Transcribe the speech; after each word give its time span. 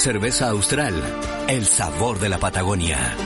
Cerveza 0.00 0.48
Austral, 0.50 0.94
el 1.48 1.66
sabor 1.66 2.20
de 2.20 2.28
la 2.28 2.38
Patagonia. 2.38 3.16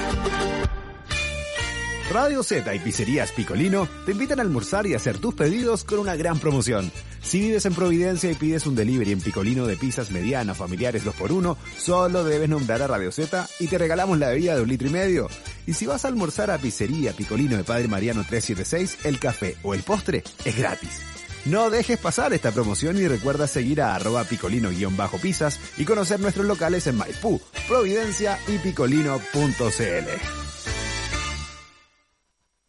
Radio 2.11 2.43
Z 2.43 2.75
y 2.75 2.79
Pizzerías 2.79 3.31
Picolino 3.33 3.87
te 4.07 4.13
invitan 4.13 4.39
a 4.39 4.43
almorzar 4.43 4.87
y 4.87 4.95
hacer 4.95 5.19
tus 5.19 5.35
pedidos 5.35 5.85
con 5.85 5.99
una 5.99 6.17
gran 6.17 6.39
promoción. 6.39 6.91
Si 7.21 7.41
vives 7.41 7.67
en 7.67 7.75
Providencia 7.75 8.31
y 8.31 8.37
pides 8.37 8.67
un 8.67 8.75
delivery 8.75 9.13
en 9.13 9.21
Picolino 9.21 9.67
de 9.67 9.77
pizzas 9.77 10.11
medianas, 10.11 10.57
familiares 10.57 11.05
2x1, 11.05 11.59
solo 11.77 12.25
debes 12.25 12.49
nombrar 12.49 12.81
a 12.81 12.87
Radio 12.87 13.13
Z 13.13 13.47
y 13.61 13.67
te 13.67 13.77
regalamos 13.77 14.19
la 14.19 14.31
bebida 14.31 14.57
de 14.57 14.63
un 14.63 14.69
litro 14.71 14.89
y 14.89 14.93
medio. 14.93 15.29
Y 15.67 15.75
si 15.75 15.85
vas 15.85 16.07
a 16.07 16.09
almorzar 16.09 16.51
a 16.51 16.57
Pizzería 16.57 17.13
Picolino 17.13 17.59
de 17.59 17.65
Padre 17.65 17.87
Mariano 17.87 18.25
376, 18.27 19.05
el 19.05 19.19
café 19.21 19.59
o 19.63 19.75
el 19.75 19.83
postre 19.83 20.25
es 20.47 20.57
gratis. 20.57 21.12
No 21.45 21.71
dejes 21.71 21.99
pasar 21.99 22.33
esta 22.33 22.53
promoción 22.53 22.97
y 22.99 23.09
recuerda 23.09 23.49
seguir 23.49 23.83
a 23.83 23.97
arroba 23.97 24.23
picolino-pizzas 24.25 25.59
y 25.77 25.85
conocer 25.85 26.21
nuestros 26.21 26.47
locales 26.47 26.87
en 26.87 26.97
Maipú, 26.97 27.41
Providencia 27.67 28.39
y 28.47 28.59
picolino.cl. 28.59 29.23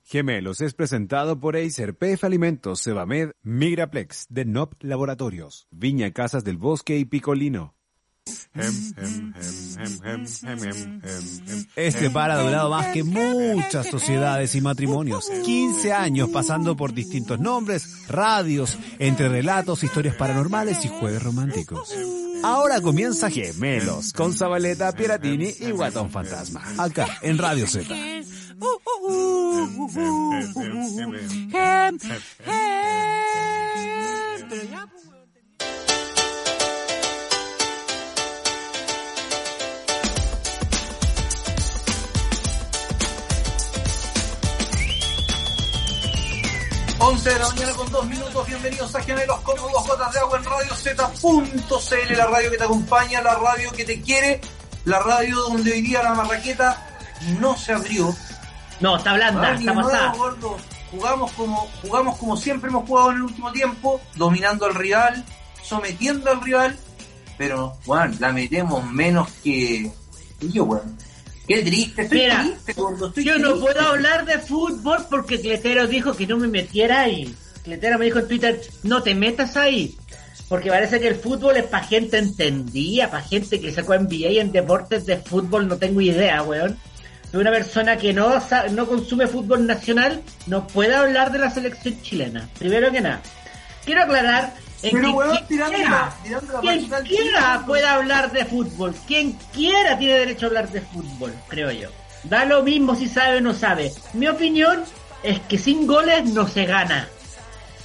Gemelos 0.01 0.61
es 0.61 0.73
presentado 0.73 1.39
por 1.39 1.55
Acer, 1.55 1.97
PF 1.97 2.25
Alimentos, 2.25 2.79
Sebamed, 2.79 3.31
Migraplex, 3.41 4.27
de 4.29 4.45
NOP 4.45 4.73
Laboratorios, 4.83 5.67
Viña 5.71 6.11
Casas 6.11 6.43
del 6.43 6.57
Bosque 6.57 6.97
y 6.97 7.05
Picolino. 7.05 7.75
Este 11.75 12.09
par 12.11 12.29
ha 12.31 12.37
durado 12.37 12.69
más 12.69 12.87
que 12.87 13.03
muchas 13.03 13.87
sociedades 13.87 14.53
y 14.55 14.61
matrimonios. 14.61 15.29
15 15.43 15.91
años 15.91 16.29
pasando 16.29 16.75
por 16.77 16.93
distintos 16.93 17.39
nombres, 17.39 18.07
radios, 18.07 18.77
entre 18.99 19.27
relatos, 19.29 19.83
historias 19.83 20.15
paranormales 20.15 20.85
y 20.85 20.89
jueves 20.89 21.23
románticos. 21.23 21.95
Ahora 22.43 22.79
comienza 22.81 23.31
Gemelos 23.31 24.13
con 24.13 24.33
Zabaleta, 24.33 24.91
Piratini 24.91 25.51
y 25.59 25.71
Guatón 25.71 26.11
Fantasma. 26.11 26.63
Acá 26.77 27.07
en 27.21 27.37
Radio 27.37 27.65
Z. 27.67 27.95
Once 47.05 47.29
de 47.29 47.37
la 47.39 47.49
mañana 47.49 47.73
con 47.73 47.91
dos 47.91 48.05
minutos, 48.05 48.47
bienvenidos 48.47 48.95
a 48.95 49.01
Gemelos 49.03 49.41
con 49.41 49.57
dos 49.57 49.71
gotas 49.87 50.13
de 50.13 50.19
agua 50.19 50.37
en 50.37 50.45
Radio 50.45 50.73
Z.cl, 50.73 52.13
la 52.17 52.27
radio 52.27 52.49
que 52.51 52.57
te 52.57 52.63
acompaña, 52.63 53.21
la 53.21 53.35
radio 53.35 53.71
que 53.73 53.83
te 53.83 54.01
quiere, 54.01 54.39
la 54.85 54.99
radio 54.99 55.35
donde 55.35 55.73
hoy 55.73 55.81
día 55.81 56.01
la 56.01 56.13
marraqueta 56.13 56.81
no 57.41 57.57
se 57.57 57.73
abrió. 57.73 58.15
No, 58.79 58.95
está 58.97 59.13
blanda, 59.15 59.49
Ah, 59.49 59.53
está 59.55 59.73
nuevo, 59.73 59.89
pasada. 59.89 60.13
gordo. 60.13 60.57
Jugamos 60.91 61.31
como, 61.33 61.67
jugamos 61.81 62.17
como 62.17 62.37
siempre 62.37 62.69
hemos 62.69 62.87
jugado 62.87 63.11
en 63.11 63.17
el 63.17 63.23
último 63.23 63.51
tiempo, 63.51 63.99
dominando 64.15 64.65
al 64.65 64.75
rival, 64.75 65.25
sometiendo 65.61 66.31
al 66.31 66.41
rival, 66.41 66.77
pero, 67.37 67.73
weón, 67.85 68.15
la 68.19 68.31
metemos 68.31 68.85
menos 68.85 69.29
que... 69.43 69.91
y 70.39 70.51
yo, 70.53 70.63
weón. 70.63 70.97
Qué 71.47 71.61
triste, 71.61 72.03
estoy 72.03 72.19
Mira, 72.19 72.41
triste, 72.41 72.73
gordo, 72.73 73.07
estoy 73.07 73.23
Yo 73.25 73.37
no 73.37 73.59
puedo 73.59 73.79
hablar 73.81 74.25
de 74.25 74.39
fútbol 74.39 75.05
porque 75.09 75.41
Cletero 75.41 75.87
dijo 75.87 76.15
que 76.15 76.25
no 76.25 76.37
me 76.37 76.47
metiera 76.47 77.01
ahí. 77.01 77.35
Cletero 77.63 77.99
me 77.99 78.05
dijo 78.05 78.19
en 78.19 78.27
Twitter, 78.27 78.61
no 78.83 79.03
te 79.03 79.13
metas 79.13 79.57
ahí. 79.57 79.97
Porque 80.47 80.69
parece 80.69 80.99
que 80.99 81.07
el 81.07 81.15
fútbol 81.15 81.57
es 81.57 81.63
para 81.63 81.85
gente 81.85 82.17
entendida, 82.17 83.09
para 83.09 83.23
gente 83.23 83.59
que 83.59 83.71
sacó 83.71 83.97
NBA 83.97 84.29
y 84.29 84.39
en 84.39 84.51
deportes 84.51 85.05
de 85.05 85.17
fútbol 85.17 85.67
no 85.67 85.77
tengo 85.77 85.99
idea, 85.99 86.43
weón. 86.43 86.77
Soy 87.31 87.41
una 87.41 87.51
persona 87.51 87.97
que 87.97 88.13
no, 88.13 88.41
no 88.71 88.87
consume 88.87 89.27
fútbol 89.27 89.65
nacional, 89.65 90.21
no 90.45 90.67
puede 90.67 90.93
hablar 90.93 91.31
de 91.31 91.39
la 91.39 91.49
selección 91.49 91.99
chilena. 92.01 92.47
Primero 92.59 92.91
que 92.91 93.01
nada. 93.01 93.21
Quiero 93.83 94.03
aclarar 94.03 94.53
Pero, 94.91 95.07
que 95.07 95.13
weón, 95.13 95.31
quien 95.31 95.47
tirando 95.47 95.75
quiera, 95.75 95.89
la- 95.91 96.15
tirando 96.23 96.53
la 96.53 96.59
quien 96.59 96.89
quiera 97.05 97.63
puede 97.65 97.85
hablar 97.85 98.31
de 98.31 98.45
fútbol. 98.45 98.93
Quien 99.07 99.31
quiera 99.53 99.97
tiene 99.97 100.13
derecho 100.19 100.45
a 100.45 100.49
hablar 100.49 100.69
de 100.69 100.81
fútbol, 100.81 101.33
creo 101.47 101.71
yo. 101.71 101.89
Da 102.23 102.45
lo 102.45 102.63
mismo 102.63 102.95
si 102.95 103.07
sabe 103.09 103.37
o 103.37 103.41
no 103.41 103.53
sabe. 103.53 103.91
Mi 104.13 104.27
opinión 104.27 104.83
es 105.23 105.39
que 105.41 105.57
sin 105.57 105.87
goles 105.87 106.25
no 106.25 106.47
se 106.47 106.65
gana. 106.65 107.07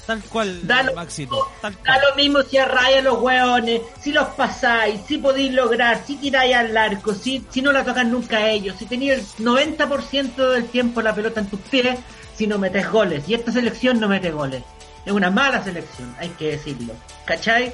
Tal 0.06 0.22
cual, 0.22 0.66
Da 0.66 0.82
lo, 0.84 0.94
Maxito. 0.94 1.50
Tal 1.60 1.74
da 1.74 1.80
cual. 1.80 2.00
lo 2.08 2.16
mismo 2.16 2.40
si 2.42 2.56
arraya 2.56 3.02
los 3.02 3.18
hueones, 3.20 3.82
si 4.00 4.10
los 4.10 4.26
pasáis, 4.28 5.00
si 5.06 5.18
podéis 5.18 5.52
lograr, 5.52 6.02
si 6.06 6.16
tiráis 6.16 6.54
al 6.56 6.74
arco, 6.76 7.12
si, 7.12 7.44
si 7.50 7.60
no 7.60 7.72
la 7.72 7.84
tocan 7.84 8.10
nunca 8.10 8.38
a 8.38 8.48
ellos, 8.48 8.74
si 8.78 8.86
tenéis 8.86 9.12
el 9.38 9.44
90% 9.44 10.34
del 10.52 10.64
tiempo 10.68 11.02
la 11.02 11.14
pelota 11.14 11.40
en 11.40 11.46
tus 11.50 11.60
pies, 11.60 11.98
si 12.34 12.46
no 12.46 12.58
metes 12.58 12.90
goles. 12.90 13.28
Y 13.28 13.34
esta 13.34 13.52
selección 13.52 14.00
no 14.00 14.08
mete 14.08 14.30
goles. 14.30 14.62
Es 15.08 15.12
una 15.14 15.30
mala 15.30 15.64
selección, 15.64 16.14
hay 16.18 16.28
que 16.30 16.50
decirlo. 16.50 16.92
¿Cachai? 17.24 17.72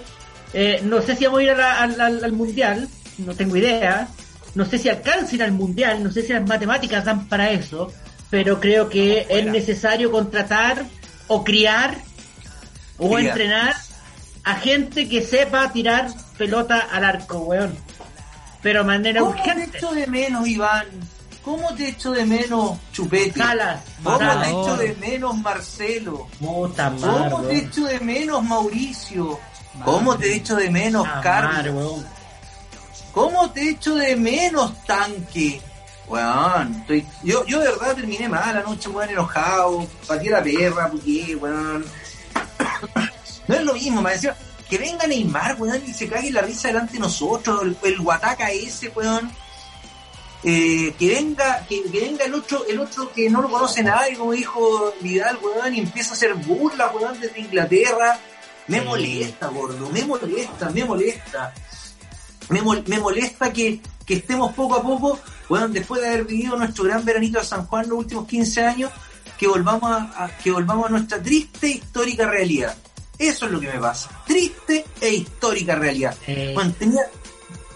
Eh, 0.52 0.80
no 0.84 1.02
sé 1.02 1.16
si 1.16 1.24
vamos 1.24 1.40
a 1.40 1.42
ir 1.42 1.50
a 1.50 1.56
la- 1.56 1.82
al, 1.82 2.00
al- 2.00 2.24
al 2.24 2.32
mundial, 2.32 2.88
no 3.18 3.34
tengo 3.34 3.56
idea. 3.56 4.06
No 4.54 4.64
sé 4.64 4.78
si 4.78 4.88
alcancen 4.88 5.42
al 5.42 5.50
mundial, 5.50 6.00
no 6.04 6.12
sé 6.12 6.22
si 6.22 6.32
las 6.32 6.46
matemáticas 6.46 7.04
dan 7.04 7.26
para 7.26 7.50
eso, 7.50 7.92
pero 8.30 8.60
creo 8.60 8.88
que 8.88 9.26
es 9.28 9.46
necesario 9.46 10.12
contratar 10.12 10.84
o 11.26 11.42
criar 11.42 11.96
o 12.98 13.08
Criar. 13.16 13.30
entrenar 13.32 13.74
a 14.44 14.54
gente 14.54 15.08
que 15.08 15.20
sepa 15.22 15.72
tirar 15.72 16.06
pelota 16.38 16.78
al 16.92 17.02
arco, 17.04 17.38
weón. 17.38 17.74
Pero 18.62 18.80
de 18.80 18.86
manera 18.86 19.20
¿Cómo 19.22 19.34
te 19.34 19.40
urgente. 19.40 19.78
echo 19.78 19.90
de 19.90 20.06
menos, 20.06 20.46
Iván? 20.46 20.86
¿Cómo 21.44 21.74
te 21.74 21.90
echo 21.90 22.12
de 22.12 22.24
menos, 22.24 22.78
Chupete? 22.90 23.38
Salas, 23.38 23.82
¿Cómo 24.02 24.18
te 24.18 24.48
echo 24.48 24.76
de 24.78 24.94
menos, 24.94 25.36
Marcelo? 25.36 26.26
Puta 26.40 26.94
¿Cómo 26.98 27.42
te 27.42 27.56
echo 27.58 27.84
de 27.84 28.00
menos, 28.00 28.42
Mauricio? 28.42 29.38
¿Cómo 29.84 30.16
te 30.16 30.36
echo 30.36 30.56
de 30.56 30.70
menos, 30.70 31.06
Carlos? 31.22 32.04
¿Cómo 33.12 33.50
te 33.50 33.70
echo 33.70 33.94
de 33.94 34.16
menos, 34.16 34.72
Tanque? 34.84 35.60
Weón, 36.08 36.74
estoy... 36.80 37.06
yo, 37.22 37.46
yo 37.46 37.60
de 37.60 37.68
verdad 37.68 37.94
terminé 37.94 38.28
mal 38.28 38.56
anoche, 38.56 38.88
weón, 38.88 39.10
enojado, 39.10 39.86
patí 40.06 40.28
la 40.28 40.42
perra, 40.42 40.90
porque, 40.90 41.36
weón. 41.36 41.84
No 43.46 43.54
es 43.54 43.62
lo 43.62 43.74
mismo, 43.74 44.00
me 44.00 44.12
decía, 44.12 44.34
que 44.70 44.78
venga 44.78 45.06
Neymar, 45.06 45.60
weón, 45.60 45.82
y 45.86 45.92
se 45.92 46.08
cague 46.08 46.30
la 46.30 46.40
risa 46.40 46.68
delante 46.68 46.94
de 46.94 47.00
nosotros, 47.00 47.62
el, 47.62 47.76
el 47.82 47.98
guataca 48.00 48.50
ese, 48.50 48.88
weón. 48.88 49.30
Eh, 50.46 50.94
que 50.98 51.08
venga, 51.08 51.64
que, 51.66 51.82
que 51.84 52.00
venga 52.00 52.24
el 52.26 52.34
otro, 52.34 52.66
el 52.68 52.78
otro 52.78 53.10
que 53.12 53.30
no 53.30 53.40
lo 53.40 53.48
conoce 53.48 53.82
nadie, 53.82 54.16
como 54.16 54.32
dijo 54.32 54.92
Vidal, 55.00 55.38
weón, 55.42 55.74
y 55.74 55.80
empieza 55.80 56.10
a 56.10 56.12
hacer 56.14 56.34
burla, 56.34 56.88
weón, 56.90 57.18
desde 57.18 57.40
Inglaterra. 57.40 58.18
Me 58.68 58.80
molesta, 58.82 59.48
gordo, 59.48 59.88
me 59.90 60.04
molesta, 60.04 60.70
me 60.70 60.84
molesta 60.84 61.52
me, 62.50 62.62
mol- 62.62 62.84
me 62.86 62.98
molesta 62.98 63.50
que, 63.52 63.80
que 64.04 64.14
estemos 64.14 64.52
poco 64.52 64.74
a 64.76 64.82
poco, 64.82 65.18
bueno, 65.48 65.66
después 65.68 66.00
de 66.02 66.08
haber 66.08 66.24
vivido 66.24 66.56
nuestro 66.56 66.84
gran 66.84 67.02
veranito 67.04 67.38
de 67.38 67.44
San 67.46 67.64
Juan 67.66 67.88
los 67.88 67.98
últimos 68.00 68.26
15 68.26 68.62
años, 68.64 68.90
que 69.38 69.48
volvamos 69.48 69.90
a, 69.90 70.24
a- 70.24 70.28
que 70.38 70.50
volvamos 70.50 70.86
a 70.86 70.90
nuestra 70.90 71.22
triste 71.22 71.66
e 71.68 71.70
histórica 71.70 72.26
realidad. 72.26 72.76
Eso 73.18 73.46
es 73.46 73.52
lo 73.52 73.60
que 73.60 73.68
me 73.72 73.78
pasa. 73.78 74.10
Triste 74.26 74.84
e 75.00 75.08
histórica 75.14 75.74
realidad. 75.74 76.14
Eh, 76.26 76.54
tenía, 76.78 77.02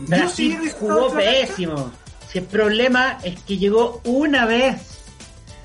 Brasil 0.00 0.58
jugó 0.78 1.08
pésimo. 1.14 1.90
Si 2.30 2.38
el 2.38 2.44
problema 2.44 3.18
es 3.22 3.40
que 3.40 3.56
llegó 3.56 4.00
una 4.04 4.46
vez. 4.46 4.76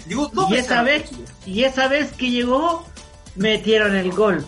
Llegó 0.08 0.28
dos 0.28 0.50
Y 0.50 0.54
veces 0.54 0.66
esa 0.66 0.80
a 0.80 0.84
vez, 0.84 1.12
y 1.46 1.64
esa 1.64 1.88
vez 1.88 2.12
que 2.14 2.30
llegó, 2.30 2.86
metieron 3.36 3.96
el 3.96 4.12
gol. 4.12 4.46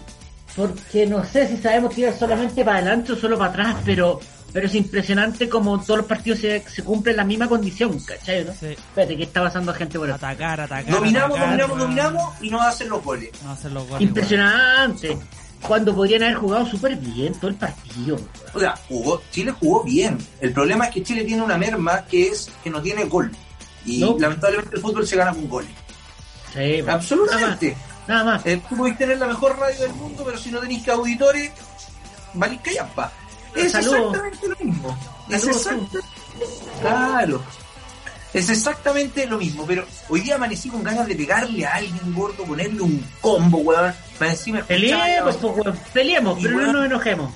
Porque 0.55 1.05
no 1.05 1.23
sé 1.25 1.47
si 1.47 1.57
sabemos 1.57 1.93
tirar 1.93 2.17
solamente 2.17 2.63
para 2.63 2.77
adelante 2.77 3.13
o 3.13 3.15
solo 3.15 3.37
para 3.37 3.51
atrás, 3.51 3.75
pero 3.85 4.19
pero 4.55 4.67
es 4.67 4.75
impresionante 4.75 5.49
como 5.49 5.81
todos 5.81 5.97
los 5.97 6.05
partidos 6.05 6.39
se, 6.39 6.63
se 6.69 6.81
cumplen 6.81 7.17
la 7.17 7.25
misma 7.25 7.49
condición, 7.49 7.99
¿cachai? 7.99 8.45
no? 8.45 8.53
Sí. 8.53 8.67
Espérate, 8.67 9.17
¿qué 9.17 9.23
está 9.23 9.43
pasando 9.43 9.73
gente 9.73 9.99
por 9.99 10.09
acá? 10.09 10.29
Atacar, 10.29 10.61
atacar. 10.61 10.93
Dominamos, 10.93 11.37
atacar, 11.37 11.67
dominamos, 11.67 11.77
dominamos 11.77 12.33
y 12.41 12.49
nos 12.49 12.61
hacen 12.61 12.87
los 12.87 13.03
goles. 13.03 13.31
No 13.43 13.51
hacer 13.51 13.73
los 13.73 13.85
goles, 13.85 14.07
Impresionante. 14.07 15.17
Cuando 15.67 15.93
podrían 15.95 16.23
haber 16.23 16.35
jugado 16.35 16.65
súper 16.65 16.95
bien 16.95 17.33
todo 17.35 17.47
el 17.49 17.55
partido. 17.55 18.17
O 18.53 18.59
sea, 18.59 18.75
jugó, 18.87 19.21
Chile 19.31 19.51
jugó 19.59 19.83
bien. 19.83 20.17
El 20.41 20.53
problema 20.53 20.85
es 20.85 20.93
que 20.93 21.03
Chile 21.03 21.23
tiene 21.23 21.41
una 21.41 21.57
merma 21.57 22.05
que 22.05 22.27
es 22.27 22.49
que 22.63 22.69
no 22.69 22.81
tiene 22.81 23.05
gol. 23.05 23.31
Y 23.85 23.99
No. 23.99 24.15
lamentablemente 24.19 24.75
el 24.75 24.81
fútbol 24.81 25.05
se 25.07 25.15
gana 25.15 25.31
con 25.33 25.47
goles. 25.47 25.69
Sí, 26.53 26.79
Absolutamente. 26.87 27.75
Nada 28.07 28.23
más. 28.23 28.45
Eh, 28.45 28.61
tú 28.69 28.77
podés 28.77 28.97
tener 28.97 29.17
la 29.17 29.27
mejor 29.27 29.57
radio 29.59 29.79
del 29.81 29.93
mundo, 29.93 30.23
pero 30.25 30.37
si 30.37 30.51
no 30.51 30.59
tenés 30.59 30.83
que 30.83 30.91
auditores, 30.91 31.51
valís 32.33 32.61
callampa. 32.61 33.11
Es 33.55 33.71
Saludos. 33.71 33.95
exactamente 34.15 34.47
lo 34.47 34.55
mismo. 34.65 34.97
Es 35.29 35.41
Saludos, 35.41 35.65
exacta- 35.67 35.99
Claro. 36.81 37.41
Es 38.37 38.49
exactamente 38.49 39.25
lo 39.27 39.37
mismo, 39.37 39.65
pero 39.65 39.85
hoy 40.09 40.19
día 40.21 40.35
amanecí 40.35 40.69
con 40.69 40.83
ganas 40.83 41.07
de 41.07 41.15
pegarle 41.15 41.65
a 41.65 41.75
alguien 41.75 42.13
gordo, 42.13 42.43
ponerle 42.43 42.81
un 42.81 43.05
combo, 43.21 43.59
weón. 43.59 43.93
Encima 44.19 44.61
Peleemos, 44.61 45.07
la- 45.07 45.23
pues, 45.41 45.55
weón, 45.57 45.79
peleemos, 45.93 46.39
pero 46.41 46.59
no 46.59 46.73
nos 46.73 46.85
enojemos. 46.85 47.31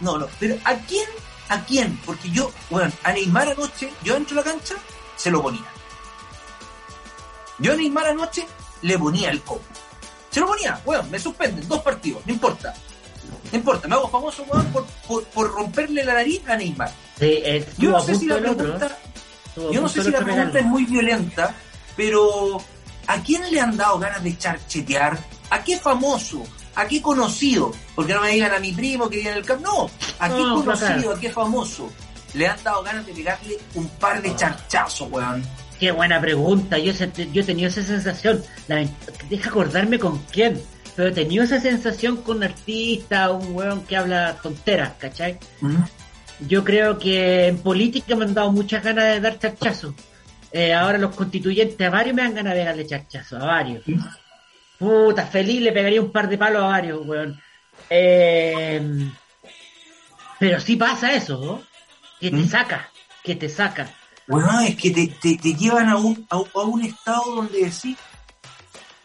No, 0.00 0.18
no, 0.18 0.26
pero 0.38 0.56
¿a 0.64 0.74
quién? 0.74 1.06
¿A 1.48 1.64
quién? 1.64 1.98
Porque 2.04 2.30
yo, 2.30 2.50
weón, 2.70 2.92
a 3.02 3.12
Neymar 3.12 3.48
anoche, 3.48 3.90
yo 4.02 4.14
dentro 4.14 4.36
de 4.36 4.44
la 4.44 4.50
cancha, 4.52 4.74
se 5.16 5.30
lo 5.30 5.40
ponía. 5.42 5.64
Yo 7.58 7.72
a 7.72 7.76
Neymar 7.76 8.06
anoche 8.08 8.46
le 8.82 8.98
ponía 8.98 9.30
el 9.30 9.40
combo. 9.42 9.62
Se 10.30 10.40
lo 10.40 10.46
ponía, 10.48 10.80
weón, 10.84 11.10
me 11.10 11.18
suspenden 11.18 11.66
dos 11.68 11.80
partidos, 11.82 12.22
no 12.26 12.32
importa. 12.32 12.74
No 13.50 13.56
importa, 13.58 13.86
me 13.88 13.94
hago 13.94 14.08
famoso, 14.08 14.42
weón, 14.44 14.66
por, 14.66 14.84
por, 15.06 15.24
por 15.24 15.50
romperle 15.52 16.04
la 16.04 16.14
nariz 16.14 16.42
a 16.48 16.56
Neymar. 16.56 16.92
Sí, 17.18 17.42
Yo 17.78 17.90
no 17.90 17.98
a 17.98 18.02
sé 18.04 18.14
si 18.16 18.26
la 18.26 18.36
otro, 18.36 18.56
pregunta, 18.56 18.86
a 18.86 19.01
yo 19.56 19.80
no 19.80 19.88
sé 19.88 20.02
si 20.02 20.10
la 20.10 20.20
pregunta 20.20 20.58
es 20.58 20.64
muy 20.66 20.84
violenta, 20.84 21.54
pero 21.96 22.58
¿a 23.06 23.20
quién 23.22 23.50
le 23.50 23.60
han 23.60 23.76
dado 23.76 23.98
ganas 23.98 24.22
de 24.22 24.36
charchetear? 24.36 25.18
¿A 25.50 25.62
qué 25.62 25.78
famoso? 25.78 26.42
¿A 26.74 26.86
qué 26.86 27.02
conocido? 27.02 27.72
Porque 27.94 28.14
no 28.14 28.22
me 28.22 28.30
digan 28.30 28.54
a 28.54 28.58
mi 28.58 28.72
primo 28.72 29.08
que 29.10 29.18
vive 29.18 29.30
en 29.30 29.36
el 29.36 29.44
campo. 29.44 29.62
No, 29.64 29.90
¿a 30.18 30.28
qué 30.28 30.34
No, 30.42 30.54
conocido? 30.64 30.86
claro. 30.88 31.12
¿A 31.12 31.20
qué 31.20 31.30
famoso? 31.30 31.90
Le 32.34 32.46
han 32.46 32.62
dado 32.64 32.82
ganas 32.82 33.04
de 33.06 33.12
pegarle 33.12 33.58
un 33.74 33.86
par 33.88 34.22
de 34.22 34.34
charchazos, 34.34 35.10
weón. 35.10 35.44
Qué 35.78 35.90
buena 35.92 36.18
pregunta. 36.20 36.78
Yo, 36.78 36.92
yo 36.92 37.42
he 37.42 37.44
tenido 37.44 37.68
esa 37.68 37.82
sensación. 37.82 38.42
Deja 39.28 39.50
acordarme 39.50 39.98
con 39.98 40.18
quién. 40.32 40.62
Pero 40.96 41.08
he 41.08 41.12
tenido 41.12 41.44
esa 41.44 41.60
sensación 41.60 42.18
con 42.18 42.38
un 42.38 42.44
artista, 42.44 43.30
un 43.30 43.54
weón 43.54 43.82
que 43.84 43.96
habla 43.96 44.36
tonteras, 44.42 44.92
¿cachai? 44.98 45.38
Yo 46.48 46.64
creo 46.64 46.98
que 46.98 47.46
en 47.48 47.58
política 47.58 48.14
me 48.16 48.24
han 48.24 48.34
dado 48.34 48.50
muchas 48.52 48.82
ganas 48.82 49.04
de 49.04 49.20
dar 49.20 49.38
charchazos. 49.38 49.94
Eh, 50.50 50.72
ahora 50.74 50.98
los 50.98 51.14
constituyentes 51.14 51.86
a 51.86 51.90
varios 51.90 52.14
me 52.14 52.22
dan 52.22 52.34
ganas 52.34 52.54
de 52.54 52.64
darle 52.64 52.86
charchazos, 52.86 53.40
a 53.42 53.46
varios. 53.46 53.84
Puta, 54.78 55.26
feliz 55.26 55.60
le 55.62 55.72
pegaría 55.72 56.00
un 56.00 56.10
par 56.12 56.28
de 56.28 56.36
palos 56.38 56.62
a 56.62 56.66
varios, 56.66 57.06
weón. 57.06 57.40
Eh, 57.88 59.10
pero 60.38 60.60
sí 60.60 60.76
pasa 60.76 61.12
eso, 61.14 61.38
¿no? 61.38 61.62
Que 62.20 62.30
te 62.30 62.36
¿Mm? 62.36 62.48
saca, 62.48 62.90
que 63.22 63.34
te 63.36 63.48
saca. 63.48 63.88
Bueno, 64.26 64.60
es 64.60 64.76
que 64.76 64.90
te, 64.90 65.06
te, 65.08 65.36
te 65.36 65.54
llevan 65.54 65.88
a 65.88 65.96
un, 65.96 66.26
a, 66.30 66.36
a 66.36 66.60
un 66.62 66.82
estado 66.84 67.34
donde 67.36 67.58
decís, 67.64 67.96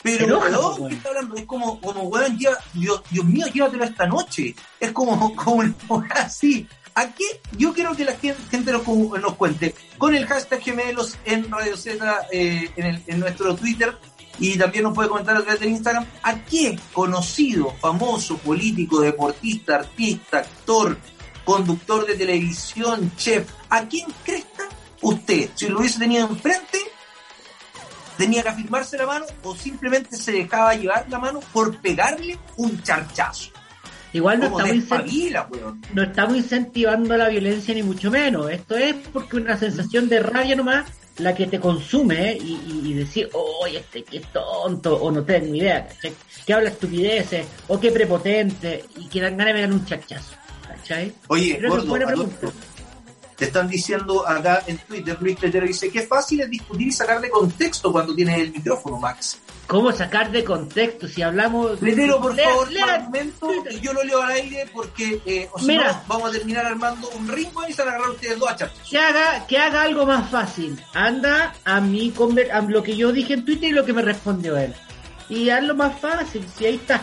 pero 0.04 0.18
Te 0.18 0.24
enoja, 0.26 0.50
weón, 0.50 0.62
pues, 0.62 0.76
¿qué 0.76 0.82
weón. 0.82 0.94
está 0.94 1.10
hablando? 1.10 1.36
Es 1.36 1.46
como, 1.46 1.82
como 1.82 2.02
weón, 2.04 2.38
lleva- 2.38 2.60
Dios, 2.74 3.02
Dios 3.10 3.26
mío, 3.26 3.46
llévatelo 3.54 3.84
esta 3.84 4.06
noche. 4.08 4.56
Es 4.80 4.92
como, 4.92 5.36
como 5.36 5.64
así. 6.12 6.68
¿A 7.00 7.14
qué? 7.14 7.26
Yo 7.58 7.74
quiero 7.74 7.96
que 7.96 8.04
la 8.04 8.16
gente, 8.16 8.72
nos, 8.72 8.82
cu- 8.82 9.16
nos 9.20 9.36
cuente 9.36 9.76
con 10.00 10.16
el 10.16 10.26
hashtag 10.26 10.62
gemelos 10.62 11.16
en 11.26 11.50
Radio 11.52 11.78
Z, 11.78 12.28
eh, 12.32 12.72
en 12.76 13.20
nuestro 13.20 13.56
Twitter 13.56 13.96
y 14.40 14.58
también 14.58 14.84
nos 14.84 14.96
puede 14.96 15.08
comentar 15.10 15.36
a 15.38 15.42
través 15.44 15.60
del 15.60 15.70
Instagram. 15.70 16.06
¿A 16.24 16.40
qué 16.46 16.80
conocido, 16.94 17.72
famoso, 17.80 18.38
político, 18.40 19.00
deportista, 19.00 19.76
artista, 19.76 20.40
actor, 20.40 20.98
conductor 21.46 22.06
de 22.08 22.16
televisión, 22.16 23.12
chef, 23.16 23.48
a 23.70 23.86
quién 23.88 24.08
cresta 24.26 24.64
usted, 25.02 25.52
si 25.54 25.68
lo 25.68 25.80
hubiese 25.80 26.00
tenido 26.00 26.28
enfrente, 26.28 26.80
tenía 28.18 28.42
que 28.42 28.50
afirmarse 28.50 28.98
la 28.98 29.06
mano 29.06 29.26
o 29.44 29.56
simplemente 29.56 30.18
se 30.18 30.32
dejaba 30.32 30.74
llevar 30.74 31.06
la 31.10 31.20
mano 31.20 31.42
por 31.54 31.78
pegarle 31.80 32.40
un 32.56 32.82
charchazo? 32.82 33.52
Igual 34.14 34.40
no 34.40 34.46
estamos, 34.48 35.10
no 35.94 36.04
estamos 36.04 36.38
incentivando 36.38 37.18
la 37.18 37.30
violencia 37.30 37.74
ni 37.74 37.84
mucho 37.84 38.10
menos. 38.10 38.50
Esto 38.50 38.76
es 38.78 38.96
porque 39.12 39.38
una 39.38 39.58
sensación 39.58 40.08
de 40.08 40.22
rabia 40.22 40.56
nomás 40.56 40.86
la 41.18 41.34
que 41.34 41.48
te 41.48 41.60
consume 41.60 42.32
¿eh? 42.32 42.38
y, 42.40 42.94
decir, 42.94 43.30
oye, 43.34 43.80
este 43.80 44.04
qué 44.04 44.20
tonto, 44.32 44.96
o 44.96 45.12
no 45.12 45.24
tengo 45.24 45.56
idea, 45.56 45.88
¿cachai? 45.88 46.14
Que 46.46 46.54
habla 46.54 46.70
estupideces, 46.70 47.46
o 47.68 47.80
qué 47.80 47.92
prepotente, 47.92 48.86
y 48.96 49.08
que 49.08 49.22
dan 49.22 49.36
ganas 49.36 49.56
de 49.56 49.62
dar 49.62 49.72
un 49.72 49.86
chachazo, 49.86 50.36
¿cachai? 50.68 51.14
Oye, 51.28 51.60
gordo, 51.68 51.88
buena 51.88 52.06
a 52.06 52.14
todo 52.14 52.28
pregunta. 52.28 52.48
esto, 52.48 52.60
te 53.36 53.46
están 53.46 53.68
diciendo 53.68 54.28
acá 54.28 54.64
en 54.68 54.78
Twitter, 54.78 55.18
Luis 55.20 55.38
Tetero 55.38 55.66
dice 55.66 55.90
que 55.90 56.02
fácil 56.02 56.42
es 56.42 56.50
discutir 56.50 56.88
y 56.88 56.92
sacar 56.92 57.20
de 57.20 57.30
contexto 57.30 57.92
cuando 57.92 58.14
tienes 58.14 58.38
el 58.40 58.52
micrófono, 58.52 58.98
Max. 58.98 59.40
¿Cómo 59.68 59.92
sacar 59.92 60.32
de 60.32 60.46
contexto 60.46 61.08
si 61.10 61.22
hablamos... 61.22 61.82
Letero, 61.82 62.22
por 62.22 62.34
Lea- 62.34 62.46
favor, 62.50 62.72
lea 62.72 63.10
y 63.72 63.80
yo 63.82 63.92
lo 63.92 64.02
leo 64.04 64.22
al 64.22 64.32
aire 64.32 64.66
porque 64.74 65.22
eh, 65.26 65.50
o 65.52 65.60
si 65.60 65.66
Mira. 65.68 65.92
no, 65.92 66.02
vamos 66.08 66.30
a 66.30 66.32
terminar 66.32 66.66
armando 66.66 67.10
un 67.10 67.28
ringo 67.28 67.68
y 67.68 67.74
se 67.74 67.82
van 67.82 67.90
a 67.90 67.96
agarrar 67.96 68.12
ustedes 68.16 68.40
dos 68.40 68.50
a 68.50 68.56
que 68.90 68.98
haga, 68.98 69.46
que 69.46 69.58
haga 69.58 69.82
algo 69.82 70.06
más 70.06 70.30
fácil. 70.32 70.82
Anda 70.94 71.54
a 71.66 71.82
mi 71.82 72.12
conver- 72.14 72.50
a 72.52 72.62
lo 72.62 72.82
que 72.82 72.96
yo 72.96 73.12
dije 73.12 73.34
en 73.34 73.44
Twitter 73.44 73.70
y 73.70 73.74
lo 73.74 73.84
que 73.84 73.92
me 73.92 74.02
respondió 74.02 74.56
él. 74.58 74.74
Y 75.30 75.50
hazlo 75.50 75.76
más 75.76 76.00
fácil, 76.00 76.46
si 76.58 76.66
ahí 76.66 76.76
está. 76.76 77.02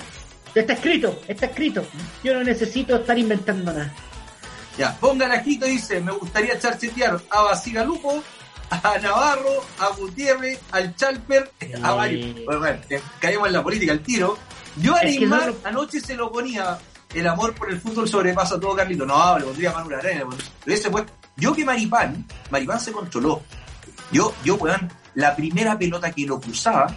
Está 0.54 0.72
escrito, 0.72 1.20
está 1.28 1.46
escrito. 1.46 1.84
Yo 2.22 2.32
no 2.32 2.42
necesito 2.44 2.96
estar 2.96 3.18
inventando 3.18 3.72
nada. 3.72 3.92
Ya, 4.78 4.96
pongan 4.98 5.32
aquí, 5.32 5.58
dice, 5.58 6.00
me 6.00 6.12
gustaría 6.12 6.58
charchetear 6.58 7.20
a 7.28 7.42
Basigalupo, 7.42 8.24
a 8.70 8.98
Navarro, 8.98 9.64
a 9.78 9.88
Gutiérrez, 9.96 10.60
al 10.72 10.94
Chalper, 10.96 11.50
a 11.82 11.92
varios. 11.92 12.44
Bueno, 12.44 12.66
en 13.46 13.52
la 13.52 13.62
política 13.62 13.92
al 13.92 14.00
tiro. 14.00 14.36
Yo 14.76 14.96
a 14.96 15.02
Neymar 15.02 15.54
anoche 15.64 16.00
se 16.00 16.14
lo 16.14 16.32
ponía, 16.32 16.78
el 17.14 17.26
amor 17.28 17.54
por 17.54 17.70
el 17.70 17.80
fútbol 17.80 18.08
sobrepasa 18.08 18.58
todo, 18.58 18.74
Carlito. 18.74 19.06
No, 19.06 19.38
le 19.38 19.44
pondría 19.44 19.72
Manuel 19.72 20.00
Arena. 20.00 20.24
Pero 20.64 20.76
ese 20.76 20.90
fue, 20.90 21.04
yo 21.36 21.54
que 21.54 21.64
Maripán, 21.64 22.26
Maripán 22.50 22.80
se 22.80 22.92
controló. 22.92 23.42
Yo, 24.10 24.34
yo, 24.44 24.56
weón, 24.56 24.90
la 25.14 25.34
primera 25.36 25.78
pelota 25.78 26.10
que 26.10 26.26
lo 26.26 26.40
cruzaba, 26.40 26.94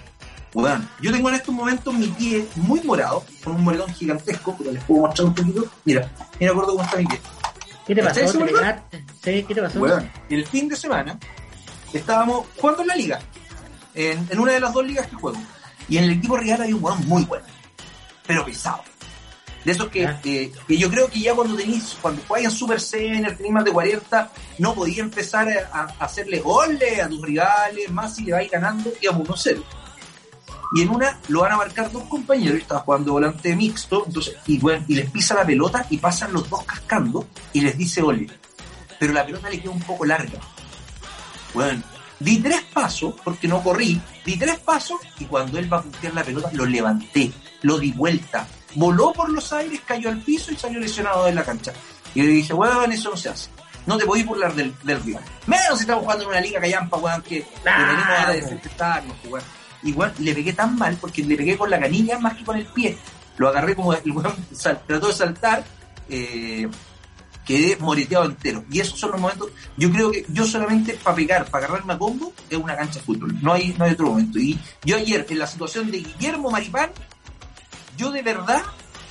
weón, 0.54 0.90
yo 1.02 1.12
tengo 1.12 1.30
en 1.30 1.36
estos 1.36 1.54
momentos 1.54 1.94
mi 1.94 2.08
pie 2.08 2.48
muy 2.56 2.82
morado, 2.82 3.24
con 3.44 3.56
un 3.56 3.64
moretón 3.64 3.94
gigantesco, 3.94 4.56
pero 4.58 4.72
les 4.72 4.84
puedo 4.84 5.02
mostrar 5.02 5.28
un 5.28 5.36
poquito. 5.36 5.66
Mira, 5.86 6.12
mira, 6.40 6.52
acuerdo 6.52 6.72
cómo 6.72 6.84
está 6.84 6.98
mi 6.98 7.06
pie. 7.06 7.22
¿Qué 7.86 7.96
te 7.96 8.02
¿Cachai 8.02 8.26
pasó? 8.26 8.40
¿Te? 8.40 8.98
¿Sí? 9.24 9.46
¿Qué 9.48 9.56
te 9.56 9.62
pasó? 9.62 9.80
Weón, 9.80 10.12
el 10.30 10.46
fin 10.48 10.68
de 10.68 10.76
semana 10.76 11.18
estábamos 11.94 12.46
jugando 12.58 12.82
en 12.84 12.88
la 12.88 12.96
liga, 12.96 13.20
en, 13.94 14.28
en 14.30 14.40
una 14.40 14.54
de 14.54 14.60
las 14.60 14.74
dos 14.74 14.86
ligas 14.86 15.08
que 15.08 15.16
juego. 15.16 15.40
Y 15.90 15.98
en 15.98 16.06
el 16.06 16.12
equipo 16.12 16.38
rival 16.38 16.62
hay 16.62 16.74
un 16.74 16.84
weón 16.84 17.08
muy 17.08 17.24
bueno, 17.24 17.46
pero 18.26 18.46
pesado. 18.46 18.84
De 19.64 19.74
esos 19.74 19.90
que, 19.90 20.04
eh, 20.04 20.52
que 20.68 20.78
yo 20.78 20.90
creo 20.90 21.10
que 21.10 21.20
ya 21.20 21.36
cuando 21.36 21.56
tenéis, 21.56 21.98
cuando 22.02 22.22
juegas 22.28 22.54
en 22.54 22.58
Super 22.58 22.80
Senior, 22.80 23.36
tenéis 23.36 23.54
más 23.54 23.66
de 23.66 23.72
40, 23.72 24.32
no 24.60 24.74
podía 24.74 25.04
empezar 25.04 25.50
a, 25.50 25.94
a 26.00 26.06
hacerle 26.06 26.40
goles 26.40 27.02
a 27.02 27.10
tus 27.10 27.22
rivales, 27.22 27.90
más 27.92 28.16
si 28.16 28.24
le 28.24 28.34
vais 28.34 28.50
ganando, 28.50 28.90
digamos 29.02 29.28
1-0. 29.28 29.62
Y 30.74 30.82
en 30.82 30.90
una 30.90 31.20
lo 31.30 31.42
van 31.42 31.54
a 31.54 31.58
marcar 31.58 31.92
dos 31.92 32.04
compañeros, 32.04 32.60
estaba 32.60 32.82
jugando 32.82 33.14
volante 33.14 33.56
mixto, 33.56 34.04
entonces, 34.06 34.36
y, 34.46 34.60
bueno, 34.60 34.84
y 34.88 34.96
les 34.96 35.10
pisa 35.10 35.36
la 35.36 35.46
pelota 35.46 35.86
y 35.90 35.98
pasan 35.98 36.34
los 36.34 36.50
dos 36.50 36.64
cascando 36.64 37.28
y 37.54 37.62
les 37.62 37.78
dice 37.78 38.02
ole. 38.02 38.28
Pero 39.00 39.14
la 39.14 39.26
pelota 39.26 39.50
le 39.50 39.62
queda 39.62 39.72
un 39.72 39.82
poco 39.82 40.06
larga. 40.06 40.40
Bueno, 41.58 41.84
di 42.20 42.40
tres 42.40 42.62
pasos, 42.74 43.14
porque 43.24 43.48
no 43.48 43.62
corrí, 43.62 44.00
di 44.26 44.38
tres 44.38 44.60
pasos 44.60 44.98
y 45.20 45.26
cuando 45.26 45.58
él 45.60 45.72
va 45.72 45.78
a 45.78 45.82
puntear 45.84 46.14
la 46.14 46.24
pelota 46.24 46.50
lo 46.54 46.66
levanté, 46.66 47.32
lo 47.64 47.78
di 47.80 47.92
vuelta, 47.92 48.48
voló 48.76 49.14
por 49.14 49.30
los 49.30 49.52
aires, 49.54 49.82
cayó 49.86 50.10
al 50.10 50.20
piso 50.20 50.52
y 50.52 50.56
salió 50.56 50.80
lesionado 50.80 51.26
de 51.26 51.34
la 51.34 51.44
cancha. 51.44 51.74
Y 52.14 52.20
yo 52.20 52.26
le 52.26 52.32
dije, 52.32 52.54
weón, 52.54 52.92
eso 52.92 53.10
no 53.12 53.18
se 53.18 53.30
hace. 53.30 53.50
No 53.86 53.98
te 53.98 54.06
podéis 54.06 54.26
burlar 54.26 54.54
del, 54.54 54.74
del 54.84 55.02
rival. 55.02 55.24
Menos 55.46 55.78
si 55.78 55.82
estamos 55.84 56.04
jugando 56.04 56.24
en 56.26 56.30
una 56.30 56.42
liga 56.42 56.60
callampa, 56.60 56.98
weón, 56.98 57.22
que, 57.22 57.46
venimos 57.64 58.06
a 58.28 58.32
desinfectarnos, 58.32 59.16
weón. 59.26 59.44
Weón, 59.84 60.12
le 60.20 60.34
pegué 60.34 60.54
tan 60.54 60.76
mal 60.76 60.98
porque 61.00 61.24
le 61.24 61.36
pegué 61.38 61.58
con 61.58 61.70
la 61.70 61.80
canilla 61.80 62.20
más 62.20 62.36
que 62.36 62.44
con 62.44 62.58
el 62.58 62.66
pie. 62.66 62.98
Lo 63.38 63.48
agarré 63.50 63.76
como 63.76 63.94
el 63.94 64.12
weón 64.12 64.36
sal- 64.54 64.82
trató 64.88 65.08
de 65.08 65.14
saltar, 65.14 65.64
eh, 66.10 66.68
quedé 67.48 67.78
moreteado 67.78 68.26
entero. 68.26 68.64
Y 68.70 68.82
esos 68.82 69.00
son 69.00 69.12
los 69.12 69.22
momentos. 69.22 69.50
Yo 69.78 69.90
creo 69.90 70.12
que 70.12 70.26
yo 70.28 70.46
solamente 70.46 70.94
para 70.96 71.16
pegar, 71.16 71.50
para 71.50 71.66
agarrarme 71.66 71.94
a 71.94 71.98
combo, 71.98 72.34
es 72.50 72.58
una 72.58 72.76
cancha 72.76 73.00
de 73.00 73.06
fútbol. 73.06 73.42
No 73.42 73.54
hay, 73.54 73.74
no 73.78 73.86
hay 73.86 73.94
otro 73.94 74.08
momento. 74.08 74.38
Y 74.38 74.60
yo 74.84 74.98
ayer, 74.98 75.26
en 75.30 75.40
la 75.40 75.48
situación 75.48 75.90
de 75.90 76.00
Guillermo 76.00 76.52
Maripán, 76.52 76.92
yo 77.96 78.12
de 78.12 78.22
verdad 78.22 78.62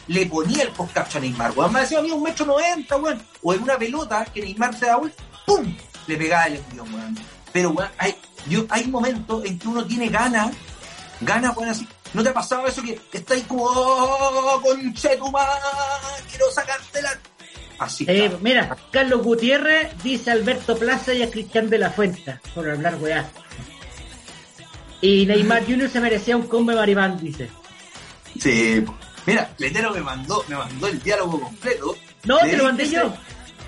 le 0.06 0.26
ponía 0.26 0.62
el 0.62 0.70
postcacho 0.70 1.18
a 1.18 1.20
Neymar, 1.22 1.52
weón. 1.56 1.72
Me 1.72 1.80
decía 1.80 1.98
a 1.98 2.02
mí 2.02 2.10
un 2.10 2.22
metro 2.22 2.44
noventa, 2.46 2.96
weón. 2.96 3.20
O 3.42 3.54
en 3.54 3.62
una 3.62 3.78
pelota 3.78 4.24
que 4.26 4.42
Neymar 4.42 4.78
se 4.78 4.86
da 4.86 4.96
vuelta, 4.96 5.22
¡pum! 5.46 5.74
Le 6.06 6.16
pegaba 6.16 6.44
el 6.44 6.56
envión, 6.56 6.94
weón. 6.94 7.18
Pero, 7.52 7.70
weón, 7.70 7.90
hay, 7.98 8.14
yo, 8.48 8.66
hay 8.68 8.86
momentos 8.86 9.44
en 9.44 9.58
que 9.58 9.66
uno 9.66 9.84
tiene 9.84 10.08
ganas, 10.08 10.54
ganas, 11.22 11.56
weón, 11.56 11.70
así. 11.70 11.88
¿No 12.14 12.22
te 12.22 12.28
ha 12.28 12.34
pasado 12.34 12.66
eso 12.66 12.82
que 12.82 13.00
está 13.12 13.34
ahí 13.34 13.42
como, 13.42 13.64
oh, 13.64 14.60
conchetumá, 14.62 15.44
quiero 16.30 16.50
sacarte 16.52 17.02
la... 17.02 17.10
Así 17.78 18.04
Eh, 18.08 18.30
mira, 18.40 18.76
Carlos 18.90 19.22
Gutiérrez 19.22 19.90
dice 20.02 20.30
a 20.30 20.32
Alberto 20.34 20.76
Plaza 20.78 21.12
y 21.12 21.22
a 21.22 21.30
Cristian 21.30 21.68
de 21.68 21.78
la 21.78 21.90
Fuente, 21.90 22.38
por 22.54 22.68
hablar 22.68 22.96
weá. 23.00 23.28
Y 25.00 25.26
Neymar 25.26 25.64
Jr. 25.66 25.90
se 25.90 26.00
merecía 26.00 26.36
un 26.36 26.46
combo 26.46 26.70
de 26.70 26.78
Maribán, 26.78 27.18
dice. 27.20 27.50
Sí. 28.40 28.84
Mira, 29.26 29.50
Letero 29.58 29.92
me 29.92 30.00
mandó, 30.00 30.44
me 30.48 30.56
mandó 30.56 30.86
el 30.86 31.00
diálogo 31.02 31.40
completo. 31.40 31.96
No, 32.24 32.38
te 32.38 32.56
lo 32.56 32.64
mandé 32.64 32.88
yo. 32.88 33.12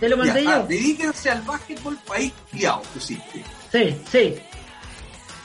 Te 0.00 0.08
lo 0.08 0.16
mandé 0.16 0.44
Ya, 0.44 0.50
ah, 0.54 0.60
yo. 0.62 0.66
dedíquense 0.68 1.30
al 1.30 1.42
básquetbol 1.42 1.98
país 2.06 2.32
criado, 2.50 2.82
pusiste. 2.94 3.44
Sí, 3.72 3.96
sí. 4.10 4.34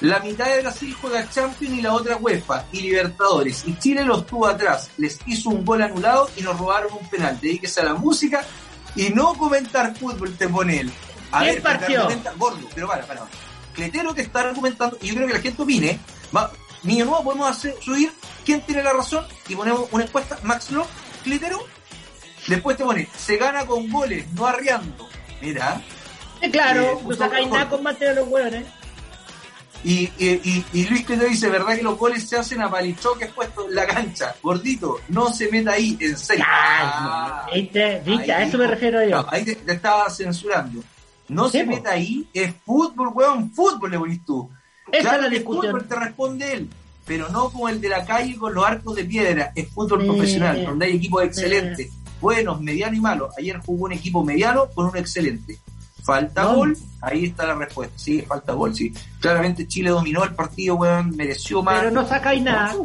La 0.04 0.20
mitad 0.20 0.46
de 0.48 0.62
Brasil 0.62 0.94
juega 1.00 1.30
Champions 1.30 1.78
y 1.78 1.82
la 1.82 1.94
otra 1.94 2.18
UEFA 2.18 2.66
y 2.74 2.82
Libertadores. 2.82 3.64
Y 3.66 3.78
Chile 3.80 4.04
los 4.04 4.26
tuvo 4.28 4.48
atrás. 4.48 4.90
Les 4.98 5.18
hizo 5.26 5.50
un 5.50 5.64
gol 5.64 5.82
anulado 5.82 6.30
y 6.36 6.42
nos 6.42 6.58
robaron 6.60 6.92
un 6.92 7.08
penal. 7.10 7.40
Dedíquese 7.42 7.80
a 7.80 7.86
la 7.86 7.94
música 7.94 8.44
y 8.98 9.10
no 9.12 9.34
comentar 9.36 9.96
fútbol, 9.96 10.36
te 10.36 10.50
pone 10.50 10.82
él. 10.82 10.92
A 11.32 11.40
¿Quién 11.40 11.54
ver, 11.56 11.64
partió? 11.64 12.08
gordo, 12.38 12.68
pero 12.76 12.88
para, 12.90 13.06
para. 13.06 13.22
Cletero 13.74 14.14
te 14.14 14.24
está 14.24 14.42
argumentando, 14.42 14.98
y 15.02 15.08
yo 15.08 15.16
creo 15.16 15.28
que 15.28 15.34
la 15.36 15.40
gente 15.40 15.62
opine. 15.62 15.98
Va, 16.36 16.52
niño 16.84 17.06
nuevo, 17.06 17.24
podemos 17.24 17.50
hacer, 17.50 17.74
subir 17.82 18.12
quién 18.46 18.62
tiene 18.62 18.84
la 18.84 18.92
razón 18.94 19.26
y 19.48 19.56
ponemos 19.56 19.88
una 19.92 20.04
encuesta, 20.04 20.38
Max 20.44 20.70
Love, 20.72 20.86
Cletero. 21.24 21.60
Después 22.48 22.76
te 22.76 22.84
pone, 22.84 23.08
se 23.18 23.38
gana 23.38 23.66
con 23.66 23.90
goles, 23.90 24.30
no 24.34 24.46
arriando. 24.46 25.08
Mira. 25.42 25.82
Claro, 26.52 26.82
Eh, 26.82 26.98
no 27.02 27.08
un 27.08 27.18
sacáis 27.18 27.48
nada 27.48 27.70
con 27.70 27.82
más 27.84 27.98
de 27.98 28.14
los 28.16 28.28
hueones. 28.28 28.66
Y, 29.84 30.10
y, 30.18 30.66
y 30.74 30.86
Luis 30.88 31.06
Cletero 31.06 31.30
dice, 31.30 31.50
¿verdad 31.50 31.76
que 31.76 31.84
los 31.84 31.98
goles 31.98 32.28
se 32.28 32.38
hacen 32.38 32.62
a 32.62 32.70
palichoques 32.70 33.32
puestos 33.32 33.66
en 33.68 33.76
la 33.76 33.86
cancha? 33.86 34.34
Gordito, 34.42 35.00
no 35.10 35.32
se 35.34 35.50
meta 35.52 35.74
ahí, 35.74 35.98
en 36.00 36.18
serio. 36.18 36.46
Ah, 36.48 37.46
Ay, 37.52 37.70
¿Viste? 38.06 38.32
A 38.34 38.44
eso 38.44 38.58
me 38.58 38.68
refiero 38.68 39.04
yo. 39.04 39.22
no, 39.22 39.26
ahí 39.30 39.44
te, 39.44 39.56
te 39.56 39.74
estaba 39.74 40.10
censurando. 40.10 40.82
No 41.30 41.50
se 41.50 41.64
meta 41.66 41.92
ahí, 41.92 42.28
es 42.34 42.54
fútbol, 42.66 43.10
weón, 43.14 43.52
fútbol 43.52 43.92
le 43.92 44.00
ponís 44.00 44.26
tú. 44.26 44.50
Esa 44.92 45.02
Claro 45.02 45.18
es 45.18 45.24
la 45.24 45.30
discusión. 45.30 45.66
fútbol 45.74 45.88
te 45.88 45.96
responde 45.96 46.54
él, 46.54 46.70
pero 47.06 47.30
no 47.30 47.50
como 47.50 47.70
el 47.70 47.80
de 47.82 47.90
la 47.90 48.06
calle 48.06 48.36
con 48.36 48.54
los 48.54 48.66
arcos 48.66 48.96
de 48.96 49.06
piedra. 49.06 49.52
Es 49.56 49.70
fútbol 49.70 50.02
Sí. 50.02 50.08
profesional, 50.08 50.66
donde 50.66 50.86
hay 50.86 50.96
equipos 50.98 51.24
excelentes, 51.24 51.92
buenos, 52.22 52.62
medianos 52.62 52.98
y 52.98 53.02
malos. 53.02 53.34
Ayer 53.38 53.58
jugó 53.66 53.86
un 53.86 53.94
equipo 53.94 54.24
mediano 54.24 54.68
con 54.74 54.88
uno 54.88 54.98
excelente. 55.00 55.58
Falta 56.04 56.44
No. 56.44 56.56
gol, 56.56 56.78
ahí 57.02 57.26
está 57.26 57.46
la 57.46 57.56
respuesta. 57.56 57.94
Sí, 57.98 58.22
falta 58.22 58.54
gol, 58.54 58.76
sí. 58.76 58.94
Claramente 59.20 59.68
Chile 59.68 59.90
dominó 59.90 60.24
el 60.24 60.36
partido, 60.36 60.76
weón, 60.76 61.16
mereció 61.16 61.64
más. 61.64 61.80
Pero 61.80 61.92
no 61.92 62.08
sacáis 62.08 62.42
nada. 62.44 62.76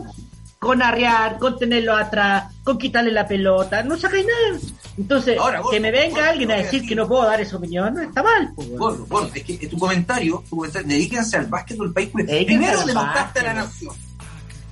Con 0.60 0.82
arrear, 0.82 1.38
con 1.38 1.56
tenerlo 1.56 1.96
atrás, 1.96 2.52
con 2.64 2.78
quitarle 2.78 3.12
la 3.12 3.28
pelota, 3.28 3.82
no 3.84 3.96
sacáis 3.96 4.26
nada. 4.26 4.60
Entonces, 4.96 5.38
Ahora, 5.38 5.60
vos- 5.60 5.70
que 5.70 5.78
me 5.78 5.92
venga 5.92 6.18
vos- 6.20 6.28
alguien 6.30 6.50
a 6.50 6.56
decir 6.56 6.84
que 6.86 6.96
no 6.96 7.06
puedo 7.06 7.24
dar 7.24 7.40
esa 7.40 7.56
opinión, 7.56 7.94
no 7.94 8.02
está 8.02 8.22
mal. 8.24 8.52
pues. 8.56 8.68
Gordo, 8.70 9.06
gordo, 9.06 9.30
es 9.34 9.42
que 9.44 9.66
tu 9.68 9.78
comentario, 9.78 10.42
tu 10.50 10.56
comentario, 10.56 10.88
dedíquense 10.88 11.36
al 11.36 11.46
básquetbol 11.46 11.92
país. 11.92 12.08
pues. 12.12 12.26
Dedíquense 12.26 12.56
Primero 12.58 12.80
al 12.80 12.86
denostaste 12.88 13.38
a 13.40 13.42
la 13.44 13.54
nación. 13.54 13.94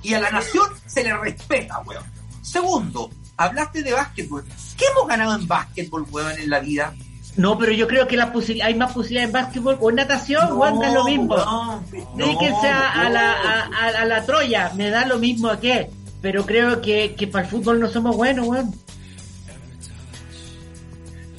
Y 0.03 0.13
a 0.13 0.19
la 0.19 0.29
nación 0.31 0.67
se 0.85 1.03
le 1.03 1.15
respeta, 1.17 1.79
weón. 1.79 2.03
Segundo, 2.41 3.09
hablaste 3.37 3.81
de 3.83 3.93
básquetbol. 3.93 4.43
¿Qué 4.77 4.85
hemos 4.91 5.07
ganado 5.07 5.35
en 5.35 5.47
básquetbol, 5.47 6.05
weón, 6.11 6.37
en 6.37 6.49
la 6.49 6.59
vida? 6.59 6.93
No, 7.37 7.57
pero 7.57 7.71
yo 7.71 7.87
creo 7.87 8.07
que 8.07 8.17
la 8.17 8.33
hay 8.63 8.73
más 8.75 8.91
posibilidades 8.93 9.27
en 9.27 9.31
básquetbol 9.31 9.77
o 9.79 9.89
en 9.91 9.95
natación, 9.97 10.57
weón, 10.57 10.79
da 10.79 10.91
lo 10.91 11.03
mismo. 11.05 11.35
weón, 11.35 11.85
Dedíquense 12.15 12.67
a, 12.67 12.91
a 12.93 13.03
no, 13.03 13.09
la, 13.11 13.31
a, 13.31 13.61
a- 13.67 14.01
a 14.01 14.05
la 14.05 14.25
Troya, 14.25 14.71
me 14.75 14.89
da 14.89 15.05
lo 15.05 15.19
mismo 15.19 15.47
a 15.49 15.59
qué. 15.59 15.89
Pero 16.19 16.45
creo 16.47 16.81
que, 16.81 17.13
que 17.15 17.27
para 17.27 17.45
el 17.45 17.51
fútbol 17.51 17.79
no 17.79 17.87
somos 17.89 18.15
buenos, 18.17 18.47
weón. 18.47 18.73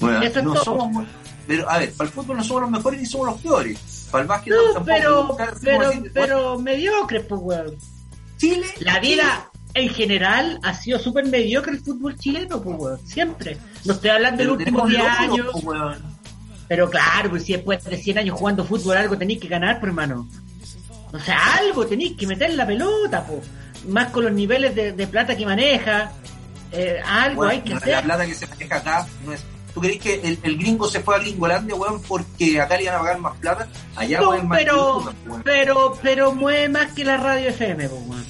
Weón, 0.00 0.22
Eso 0.22 0.38
es 0.38 0.44
no 0.44 0.52
todo. 0.54 0.64
somos 0.64 1.06
pero, 1.48 1.68
a 1.70 1.78
ver, 1.78 1.92
para 1.94 2.08
el 2.08 2.14
fútbol 2.14 2.36
no 2.36 2.44
somos 2.44 2.62
los 2.62 2.70
mejores 2.70 3.00
ni 3.00 3.06
somos 3.06 3.26
los 3.28 3.40
peores. 3.40 4.06
Para 4.10 4.22
el 4.22 4.28
básquetbol 4.28 4.58
No, 4.66 4.72
tampoco. 4.74 5.36
pero, 5.36 5.36
pero, 5.62 5.90
pero 6.12 6.58
mediocres, 6.58 7.24
pues, 7.26 7.40
weón. 7.42 7.74
Chile. 8.36 8.66
La 8.80 9.00
vida 9.00 9.50
en 9.78 9.88
general 9.90 10.58
ha 10.62 10.74
sido 10.74 10.98
súper 10.98 11.26
mediocre 11.26 11.72
el 11.72 11.80
fútbol 11.80 12.16
chileno, 12.18 12.60
pues, 12.62 12.76
weón. 12.78 13.00
Siempre. 13.06 13.56
No 13.84 13.92
estoy 13.94 14.10
hablando 14.10 14.38
del 14.42 14.50
último 14.50 14.82
tenemos 14.86 14.88
10 14.90 15.28
logros, 15.28 15.54
años. 15.56 15.64
weón. 15.64 16.18
Pero 16.68 16.90
claro, 16.90 17.30
pues 17.30 17.44
si 17.44 17.52
después 17.54 17.82
de 17.84 17.96
100 17.96 18.18
años 18.18 18.38
jugando 18.38 18.64
fútbol 18.64 18.96
algo 18.96 19.16
tenéis 19.16 19.40
que 19.40 19.48
ganar, 19.48 19.80
pues, 19.80 19.88
hermano. 19.90 20.28
O 21.12 21.18
sea, 21.18 21.56
algo 21.56 21.86
tenéis 21.86 22.16
que 22.16 22.26
meter 22.26 22.52
la 22.54 22.66
pelota, 22.66 23.24
pues. 23.24 23.40
Más 23.88 24.10
con 24.10 24.24
los 24.24 24.32
niveles 24.32 24.74
de, 24.74 24.92
de 24.92 25.06
plata 25.06 25.36
que 25.36 25.46
maneja. 25.46 26.12
eh, 26.72 27.00
algo 27.06 27.44
hay 27.44 27.60
que 27.62 27.70
la- 27.70 27.76
hacer. 27.76 27.88
La 27.92 28.02
plata 28.02 28.26
que 28.26 28.34
se 28.34 28.46
maneja 28.46 28.76
acá 28.76 29.06
no 29.24 29.32
es. 29.32 29.40
¿Tú 29.72 29.80
crees 29.82 30.00
que 30.02 30.14
el, 30.24 30.38
el 30.42 30.58
gringo 30.58 30.88
se 30.88 31.00
fue 31.00 31.14
a 31.14 31.18
Gringolandia, 31.18 31.74
weón, 31.76 32.02
porque 32.02 32.60
acá 32.60 32.76
le 32.76 32.82
iban 32.84 32.96
a 32.96 32.98
pagar 32.98 33.18
más 33.20 33.36
plata? 33.36 33.68
Allá, 33.96 34.20
No, 34.20 34.30
weón, 34.30 34.48
pero, 34.48 34.98
weón. 35.26 35.42
pero, 35.44 35.98
pero 36.02 36.32
mueve 36.34 36.68
más 36.68 36.92
que 36.92 37.04
la 37.04 37.16
radio 37.16 37.50
FM, 37.50 37.88
pues, 37.88 38.02
weón. 38.06 38.26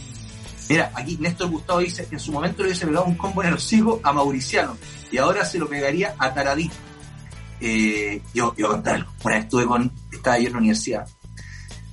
Mira, 0.69 0.93
aquí 0.95 1.17
Néstor 1.19 1.49
Gustavo 1.49 1.81
dice: 1.81 2.07
en 2.11 2.21
su 2.21 2.33
momento 2.33 2.63
le 2.63 2.69
hubiese 2.69 2.87
pegado 2.87 3.07
un 3.07 3.17
combo 3.17 3.43
en 3.43 3.49
el 3.49 3.55
hocico 3.55 4.01
a 4.03 4.13
Mauriciano 4.13 4.77
y 5.11 5.19
ahora 5.19 5.45
se 5.45 5.59
lo 5.59 5.69
pegaría 5.69 6.15
a 6.19 6.33
Taradí. 6.33 6.71
Eh, 7.61 8.23
yo, 8.35 8.55
yo 8.57 8.69
contar 8.69 8.97
algo. 8.97 9.13
Una 9.25 9.35
vez 9.37 9.45
estuve 9.45 9.67
con. 9.67 9.93
Estaba 10.13 10.39
yo 10.39 10.47
en 10.47 10.53
la 10.53 10.59
universidad 10.59 11.09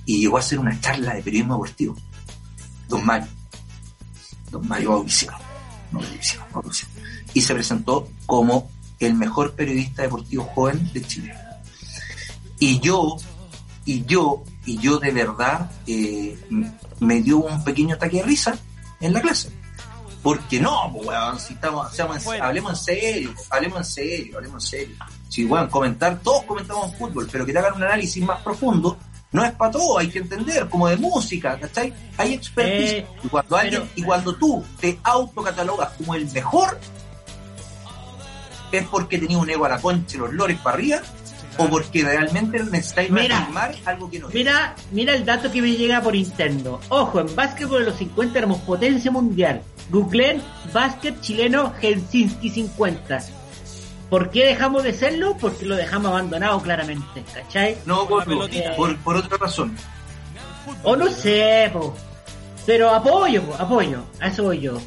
y 0.04 0.20
llegó 0.20 0.36
a 0.36 0.40
hacer 0.40 0.58
una 0.58 0.78
charla 0.80 1.14
de 1.14 1.22
periodismo 1.22 1.54
deportivo. 1.54 1.96
Don 2.88 3.04
Mario. 3.04 3.28
Don 4.50 4.66
Mario 4.68 4.90
Mauriciano. 4.90 5.38
Mauricio, 5.90 6.40
Mauricio. 6.52 6.88
Y 7.34 7.40
se 7.40 7.54
presentó 7.54 8.08
como 8.26 8.70
el 8.98 9.14
mejor 9.14 9.54
periodista 9.54 10.02
deportivo 10.02 10.44
joven 10.44 10.90
de 10.92 11.02
Chile. 11.02 11.34
Y 12.58 12.80
yo, 12.80 13.16
y 13.84 14.04
yo, 14.04 14.44
y 14.64 14.78
yo 14.78 14.98
de 14.98 15.10
verdad 15.10 15.70
eh, 15.86 16.38
me 17.00 17.20
dio 17.20 17.38
un 17.38 17.62
pequeño 17.64 17.94
ataque 17.96 18.18
de 18.18 18.22
risa 18.24 18.56
en 19.00 19.12
la 19.12 19.20
clase. 19.20 19.50
Porque 20.22 20.58
no, 20.58 20.90
pues, 20.92 21.06
weón, 21.06 21.38
si 21.38 21.54
estamos, 21.54 21.92
seamos 21.94 22.16
en- 22.18 22.24
Bueno. 22.24 22.44
hablemos 22.44 22.70
en 22.72 22.76
serio, 22.96 23.34
hablemos 23.50 23.78
en 23.78 23.84
serio, 23.84 24.36
hablemos 24.38 24.64
en 24.64 24.70
serio. 24.70 24.96
Si, 25.28 25.44
weón, 25.44 25.68
comentar, 25.68 26.18
todos 26.20 26.42
comentamos 26.44 26.94
fútbol, 26.96 27.28
pero 27.30 27.46
que 27.46 27.52
te 27.52 27.58
hagan 27.58 27.74
un 27.74 27.82
análisis 27.84 28.24
más 28.24 28.40
profundo, 28.42 28.96
no 29.32 29.44
es 29.44 29.52
para 29.52 29.70
todo, 29.72 29.98
hay 29.98 30.08
que 30.08 30.18
entender, 30.20 30.68
como 30.68 30.88
de 30.88 30.96
música, 30.96 31.58
¿cachai? 31.60 31.92
Hay 32.16 32.34
expertise. 32.34 32.92
Eh, 32.92 33.06
y, 33.22 33.28
cuando 33.28 33.56
alguien, 33.56 33.90
y 33.94 34.02
cuando 34.02 34.34
tú 34.34 34.64
te 34.80 34.98
autocatalogas 35.04 35.90
como 35.98 36.14
el 36.14 36.28
mejor, 36.32 36.78
es 38.72 38.86
porque 38.88 39.18
tenías 39.18 39.40
un 39.40 39.48
ego 39.50 39.64
a 39.64 39.68
la 39.70 39.80
concha 39.80 40.16
y 40.16 40.20
los 40.20 40.32
lores 40.32 40.58
para 40.58 40.76
arriba, 40.76 41.02
o 41.58 41.68
porque 41.68 42.04
realmente 42.04 42.62
necesitáis 42.64 43.10
Mira. 43.10 43.36
reafirmar 43.36 43.74
algo 43.84 44.10
que 44.10 44.18
no 44.18 44.28
es. 44.28 44.34
Mira, 44.34 44.74
mira 44.90 45.14
el 45.14 45.24
dato 45.24 45.50
que 45.50 45.62
me 45.62 45.72
llega 45.72 46.00
por 46.02 46.14
interno. 46.14 46.80
Ojo, 46.88 47.20
en 47.20 47.34
básquetbol 47.34 47.80
de 47.80 47.90
los 47.90 47.96
50 47.96 48.38
éramos 48.38 48.58
potencia 48.58 49.10
mundial. 49.10 49.62
Googleen 49.90 50.42
básquet 50.72 51.20
chileno 51.20 51.72
Helsinki 51.80 52.50
50. 52.50 53.20
¿Por 54.10 54.30
qué 54.30 54.46
dejamos 54.46 54.84
de 54.84 54.92
serlo? 54.92 55.36
Porque 55.36 55.66
lo 55.66 55.74
dejamos 55.76 56.12
abandonado 56.12 56.60
claramente, 56.60 57.24
¿cachai? 57.34 57.76
No, 57.86 58.06
por, 58.06 58.24
por, 58.24 58.96
por 58.98 59.16
otra 59.16 59.36
razón. 59.36 59.76
O 60.82 60.94
no 60.96 61.08
sé, 61.10 61.70
po. 61.72 61.94
Pero 62.64 62.90
apoyo, 62.90 63.42
po, 63.42 63.54
apoyo. 63.54 64.04
A 64.20 64.28
eso 64.28 64.44
voy 64.44 64.60
yo. 64.60 64.78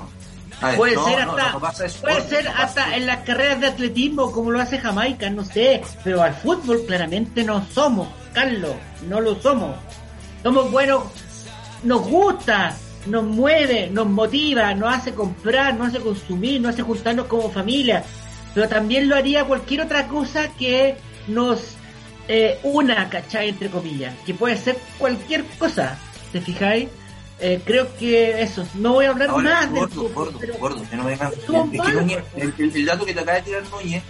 A 0.61 0.67
ver, 0.69 0.77
Puede 0.77 0.95
no, 0.95 1.05
ser 1.05 1.19
hasta, 1.21 1.51
no 1.51 1.59
puede 2.01 2.21
ser 2.21 2.47
hasta 2.47 2.95
en 2.95 3.05
las 3.05 3.19
carreras 3.19 3.61
de 3.61 3.67
atletismo 3.67 4.31
como 4.31 4.51
lo 4.51 4.59
hace 4.59 4.77
Jamaica, 4.77 5.29
no 5.29 5.45
sé, 5.45 5.81
pero 6.03 6.21
al 6.21 6.33
fútbol 6.33 6.83
claramente 6.85 7.43
no 7.43 7.65
somos, 7.73 8.09
Carlos, 8.33 8.75
no 9.07 9.21
lo 9.21 9.41
somos. 9.41 9.77
Somos 10.43 10.71
buenos, 10.71 11.03
nos 11.83 12.01
gusta, 12.07 12.75
nos 13.05 13.23
mueve, 13.23 13.89
nos 13.89 14.07
motiva, 14.07 14.73
nos 14.73 14.95
hace 14.95 15.13
comprar, 15.13 15.75
nos 15.75 15.89
hace 15.89 15.99
consumir, 15.99 16.59
nos 16.61 16.73
hace 16.73 16.81
juntarnos 16.83 17.27
como 17.27 17.49
familia, 17.49 18.03
pero 18.53 18.67
también 18.67 19.07
lo 19.07 19.15
haría 19.15 19.45
cualquier 19.45 19.81
otra 19.81 20.07
cosa 20.07 20.49
que 20.57 20.97
nos 21.27 21.75
eh, 22.27 22.59
una, 22.63 23.09
¿cachai? 23.09 23.49
Entre 23.49 23.69
comillas, 23.69 24.13
que 24.25 24.33
puede 24.33 24.57
ser 24.57 24.77
cualquier 24.97 25.45
cosa, 25.57 25.97
¿te 26.31 26.41
fijáis? 26.41 26.89
Eh, 27.41 27.61
creo 27.63 27.95
que 27.97 28.41
eso, 28.41 28.67
no 28.75 28.93
voy 28.93 29.05
a 29.05 29.11
hablar 29.11 29.29
Ahora, 29.29 29.61
más 29.61 29.69
gordo, 29.71 29.87
fútbol, 29.95 30.13
gordo, 30.13 30.37
pero- 30.39 30.53
gordo, 30.57 30.89
que 30.89 30.95
no 30.97 31.03
me 31.05 31.11
dejan- 31.11 31.31
Es 31.31 31.39
que. 31.81 31.93
Núñez, 31.93 32.23
el, 32.35 32.53
el- 32.57 32.75
el 32.75 32.85
dato 32.85 33.05
que 33.05 33.13
te 33.13 33.19
acaba 33.21 33.37
de 33.37 33.43
tirar 33.43 33.63
Núñez 33.69 34.03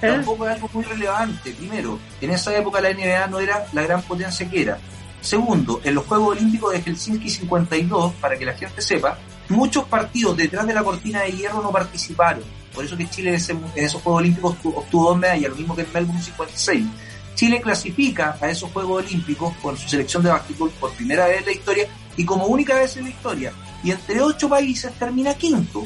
¿Eh? 0.00 0.08
tampoco 0.08 0.48
es 0.48 0.54
algo 0.54 0.70
muy 0.72 0.84
relevante. 0.84 1.50
Primero, 1.52 1.98
en 2.20 2.30
esa 2.30 2.56
época 2.56 2.80
la 2.80 2.88
NBA 2.90 3.26
no 3.26 3.40
era 3.40 3.66
la 3.72 3.82
gran 3.82 4.00
potencia 4.02 4.48
que 4.48 4.62
era. 4.62 4.78
Segundo, 5.20 5.80
en 5.84 5.94
los 5.94 6.06
Juegos 6.06 6.36
Olímpicos 6.36 6.72
de 6.72 6.80
Helsinki 6.82 7.28
52, 7.30 8.14
para 8.14 8.36
que 8.38 8.44
la 8.46 8.54
gente 8.54 8.80
sepa, 8.82 9.18
muchos 9.50 9.84
partidos 9.84 10.36
detrás 10.36 10.66
de 10.66 10.72
la 10.74 10.82
cortina 10.82 11.20
de 11.20 11.32
hierro 11.32 11.62
no 11.62 11.70
participaron. 11.70 12.42
Por 12.74 12.84
eso 12.86 12.96
que 12.96 13.08
Chile 13.08 13.28
en, 13.30 13.36
ese- 13.36 13.52
en 13.52 13.84
esos 13.84 14.00
Juegos 14.02 14.20
Olímpicos 14.22 14.52
obtuvo, 14.52 14.78
obtuvo 14.80 15.08
dos 15.10 15.18
medallas, 15.18 15.50
lo 15.50 15.56
mismo 15.56 15.76
que 15.76 15.82
en 15.82 15.92
Melbourne 15.92 16.22
56. 16.22 16.86
Chile 17.34 17.60
clasifica 17.60 18.36
a 18.40 18.48
esos 18.50 18.70
Juegos 18.72 19.04
Olímpicos 19.04 19.54
con 19.62 19.76
su 19.76 19.88
selección 19.88 20.22
de 20.22 20.30
básquetbol 20.30 20.70
por 20.80 20.90
primera 20.94 21.26
vez 21.26 21.38
en 21.40 21.44
la 21.46 21.52
historia 21.52 21.86
y 22.16 22.24
como 22.24 22.46
única 22.46 22.76
vez 22.76 22.96
en 22.96 23.04
la 23.04 23.10
historia 23.10 23.52
y 23.82 23.90
entre 23.90 24.20
ocho 24.20 24.48
países 24.48 24.92
termina 24.98 25.34
quinto, 25.34 25.84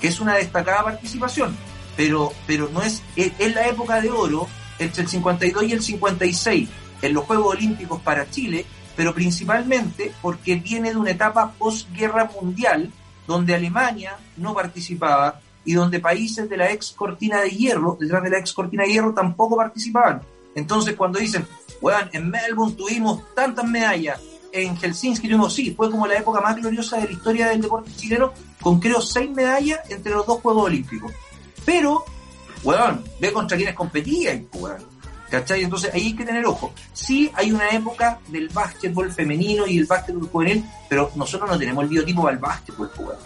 que 0.00 0.08
es 0.08 0.20
una 0.20 0.34
destacada 0.34 0.84
participación. 0.84 1.56
Pero, 1.96 2.32
pero 2.46 2.68
no 2.72 2.82
es, 2.82 3.02
es, 3.16 3.54
la 3.54 3.68
época 3.68 4.00
de 4.00 4.10
oro 4.10 4.48
entre 4.78 5.02
el 5.02 5.08
52 5.08 5.64
y 5.64 5.72
el 5.72 5.82
56 5.82 6.68
en 7.02 7.14
los 7.14 7.24
Juegos 7.24 7.54
Olímpicos 7.54 8.00
para 8.00 8.28
Chile, 8.28 8.66
pero 8.96 9.14
principalmente 9.14 10.12
porque 10.20 10.56
viene 10.56 10.90
de 10.90 10.96
una 10.96 11.12
etapa 11.12 11.52
posguerra 11.52 12.30
mundial 12.40 12.90
donde 13.26 13.54
Alemania 13.54 14.16
no 14.36 14.54
participaba 14.54 15.40
y 15.64 15.74
donde 15.74 16.00
países 16.00 16.48
de 16.48 16.56
la 16.56 16.70
ex 16.70 16.92
cortina 16.92 17.40
de 17.40 17.50
hierro, 17.50 17.96
detrás 17.98 18.22
de 18.22 18.30
la 18.30 18.38
ex 18.38 18.52
cortina 18.52 18.84
de 18.84 18.92
hierro, 18.92 19.14
tampoco 19.14 19.56
participaban. 19.56 20.20
Entonces, 20.54 20.94
cuando 20.94 21.18
dicen, 21.18 21.46
weón, 21.80 22.10
en 22.12 22.30
Melbourne 22.30 22.74
tuvimos 22.74 23.22
tantas 23.34 23.64
medallas, 23.64 24.20
en 24.54 24.76
Helsinki 24.76 25.22
tuvimos, 25.22 25.52
sí, 25.52 25.74
fue 25.76 25.90
como 25.90 26.06
la 26.06 26.16
época 26.16 26.40
más 26.40 26.54
gloriosa 26.54 26.98
de 26.98 27.06
la 27.06 27.12
historia 27.12 27.48
del 27.48 27.60
deporte 27.60 27.90
chileno, 27.96 28.32
con 28.62 28.78
creo 28.78 29.00
seis 29.00 29.28
medallas 29.30 29.80
entre 29.90 30.12
los 30.12 30.24
dos 30.24 30.40
Juegos 30.40 30.66
Olímpicos. 30.66 31.12
Pero, 31.64 32.04
weón, 32.62 33.02
ve 33.18 33.32
contra 33.32 33.56
quienes 33.56 33.74
competían, 33.74 34.46
weón. 34.54 34.94
¿Cachai? 35.28 35.64
Entonces 35.64 35.92
ahí 35.92 36.02
hay 36.02 36.16
que 36.16 36.24
tener 36.24 36.46
ojo. 36.46 36.72
Sí 36.92 37.32
hay 37.34 37.50
una 37.50 37.68
época 37.70 38.20
del 38.28 38.48
básquetbol 38.50 39.10
femenino 39.10 39.66
y 39.66 39.78
el 39.78 39.86
básquetbol 39.86 40.28
juvenil, 40.28 40.64
pero 40.88 41.10
nosotros 41.16 41.50
no 41.50 41.58
tenemos 41.58 41.82
el 41.82 41.90
biotipo 41.90 42.22
para 42.22 42.34
el 42.34 42.40
básquetbol, 42.40 42.90
weón. 42.96 43.16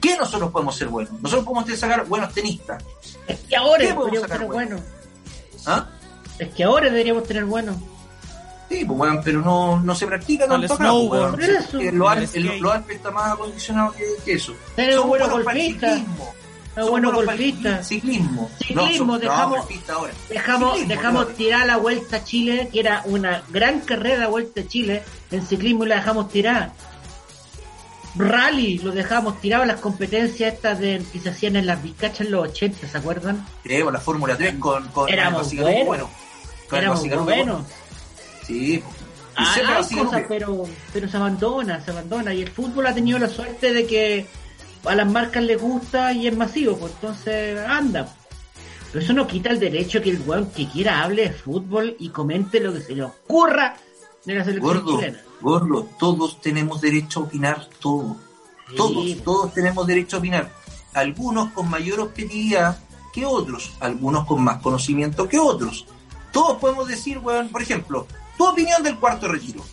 ¿Qué 0.00 0.16
nosotros 0.16 0.50
podemos 0.50 0.76
ser 0.76 0.88
buenos? 0.88 1.12
Nosotros 1.22 1.44
podemos 1.44 1.78
sacar 1.78 2.04
buenos 2.06 2.34
tenistas. 2.34 2.82
Es 3.28 3.38
que 3.38 3.54
ahora 3.56 3.84
¿Qué 3.84 3.94
podemos 3.94 4.06
deberíamos 4.06 4.28
sacar 4.28 4.38
tener 4.38 4.52
bueno? 4.52 4.76
bueno. 4.76 5.66
¿Ah? 5.66 5.88
Es 6.40 6.48
que 6.48 6.64
ahora 6.64 6.86
deberíamos 6.86 7.22
tener 7.22 7.44
bueno. 7.44 7.91
Sí, 8.72 8.84
pues 8.84 9.12
pero 9.24 9.40
no, 9.40 9.80
no 9.80 9.94
se 9.94 10.06
practica 10.06 10.46
tanto 10.46 10.72
acá, 10.74 10.84
snowboard. 10.84 11.34
pues, 11.36 11.48
eso. 11.48 11.78
Eh, 11.80 11.92
Los 11.92 12.12
El 12.12 12.18
Alpes 12.18 12.30
skate. 12.30 12.60
los 12.60 12.72
Alpes 12.74 12.96
está 12.96 13.10
más 13.10 13.32
acondicionado 13.32 13.92
que, 13.92 14.04
que 14.24 14.32
eso. 14.34 14.54
Pero 14.76 15.04
bueno 15.04 15.28
buenos 15.28 15.44
para 15.44 15.58
el 15.58 15.64
golfista. 15.64 15.88
ciclismo. 15.96 16.34
Pero 16.74 16.86
Somos 16.86 16.90
bueno 16.90 17.12
buenos 17.12 17.26
para 17.26 17.38
el 17.44 17.50
golfista. 17.52 17.84
Ciclismo. 17.84 18.50
Ciclismo, 18.58 19.18
dejamos- 19.18 19.58
ahora. 19.90 20.12
Dejamos, 20.30 20.70
Ciclismo, 20.72 20.88
dejamos 20.94 21.34
tirar 21.34 21.66
la 21.66 21.76
Vuelta 21.76 22.16
a 22.16 22.24
Chile, 22.24 22.68
que 22.72 22.80
era 22.80 23.02
una 23.04 23.42
gran 23.50 23.80
carrera 23.80 24.16
la 24.20 24.28
Vuelta 24.28 24.62
a 24.62 24.66
Chile 24.66 25.02
en 25.30 25.46
ciclismo 25.46 25.84
y 25.84 25.88
la 25.88 25.96
dejamos 25.96 26.30
tirar. 26.30 26.72
Rally, 28.14 28.78
lo 28.78 28.90
dejamos 28.92 29.40
tirado 29.40 29.64
las 29.64 29.80
competencias 29.80 30.52
estas 30.54 30.78
de, 30.78 31.02
que 31.12 31.18
se 31.18 31.30
hacían 31.30 31.56
en 31.56 31.66
las 31.66 31.82
Vizcachas 31.82 32.20
en 32.22 32.30
los 32.32 32.48
80, 32.50 32.86
¿se 32.86 32.98
acuerdan? 32.98 33.46
Tenemos 33.62 33.92
la 33.92 34.00
Fórmula 34.00 34.36
3 34.36 34.56
con, 34.58 34.86
con 34.88 35.08
Éramos 35.08 35.54
buenos. 35.54 35.86
bueno. 35.86 36.10
Con 36.68 36.78
el 36.78 36.84
Éramos 36.84 37.24
buenos. 37.24 37.62
Sí, 38.46 38.82
pues. 38.84 38.96
Ah, 39.34 39.54
hay 39.56 39.96
cosas, 39.96 40.22
pero, 40.28 40.64
pero 40.92 41.08
se 41.08 41.16
abandona, 41.16 41.82
se 41.82 41.90
abandona. 41.90 42.34
Y 42.34 42.42
el 42.42 42.50
fútbol 42.50 42.86
ha 42.86 42.94
tenido 42.94 43.18
la 43.18 43.28
suerte 43.28 43.72
de 43.72 43.86
que 43.86 44.26
a 44.84 44.94
las 44.94 45.10
marcas 45.10 45.42
les 45.42 45.60
gusta 45.60 46.12
y 46.12 46.26
es 46.26 46.36
masivo, 46.36 46.76
pues 46.76 46.92
entonces 46.92 47.58
anda. 47.66 48.14
Pero 48.92 49.04
eso 49.04 49.12
no 49.14 49.26
quita 49.26 49.50
el 49.50 49.58
derecho 49.58 50.02
que 50.02 50.10
el 50.10 50.20
weón 50.26 50.50
que 50.50 50.68
quiera 50.68 51.02
hable 51.02 51.22
de 51.22 51.32
fútbol 51.32 51.96
y 51.98 52.10
comente 52.10 52.60
lo 52.60 52.74
que 52.74 52.82
se 52.82 52.94
le 52.94 53.04
ocurra 53.04 53.76
de 54.24 54.34
la 54.34 54.44
selección 54.44 54.74
Gordo, 54.82 54.96
chilena. 54.98 55.20
gordo, 55.40 55.88
todos 55.98 56.40
tenemos 56.40 56.80
derecho 56.80 57.20
a 57.20 57.22
opinar 57.22 57.68
todo. 57.80 58.16
Sí. 58.68 58.76
Todos, 58.76 59.22
todos 59.24 59.54
tenemos 59.54 59.86
derecho 59.86 60.16
a 60.16 60.18
opinar. 60.18 60.50
Algunos 60.92 61.52
con 61.52 61.70
mayor 61.70 62.00
objetividad 62.00 62.78
que 63.14 63.24
otros, 63.24 63.72
algunos 63.80 64.26
con 64.26 64.42
más 64.44 64.60
conocimiento 64.60 65.26
que 65.26 65.38
otros. 65.38 65.86
Todos 66.32 66.58
podemos 66.58 66.86
decir, 66.86 67.18
weón, 67.18 67.48
por 67.48 67.62
ejemplo, 67.62 68.06
tu 68.42 68.48
opinión 68.50 68.82
del 68.82 68.98
cuarto 68.98 69.28
retiro. 69.28 69.64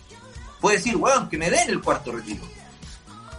Puedes 0.60 0.82
decir, 0.84 0.96
weón, 0.96 1.28
que 1.28 1.38
me 1.38 1.50
den 1.50 1.70
el 1.70 1.80
cuarto 1.80 2.12
retiro. 2.12 2.44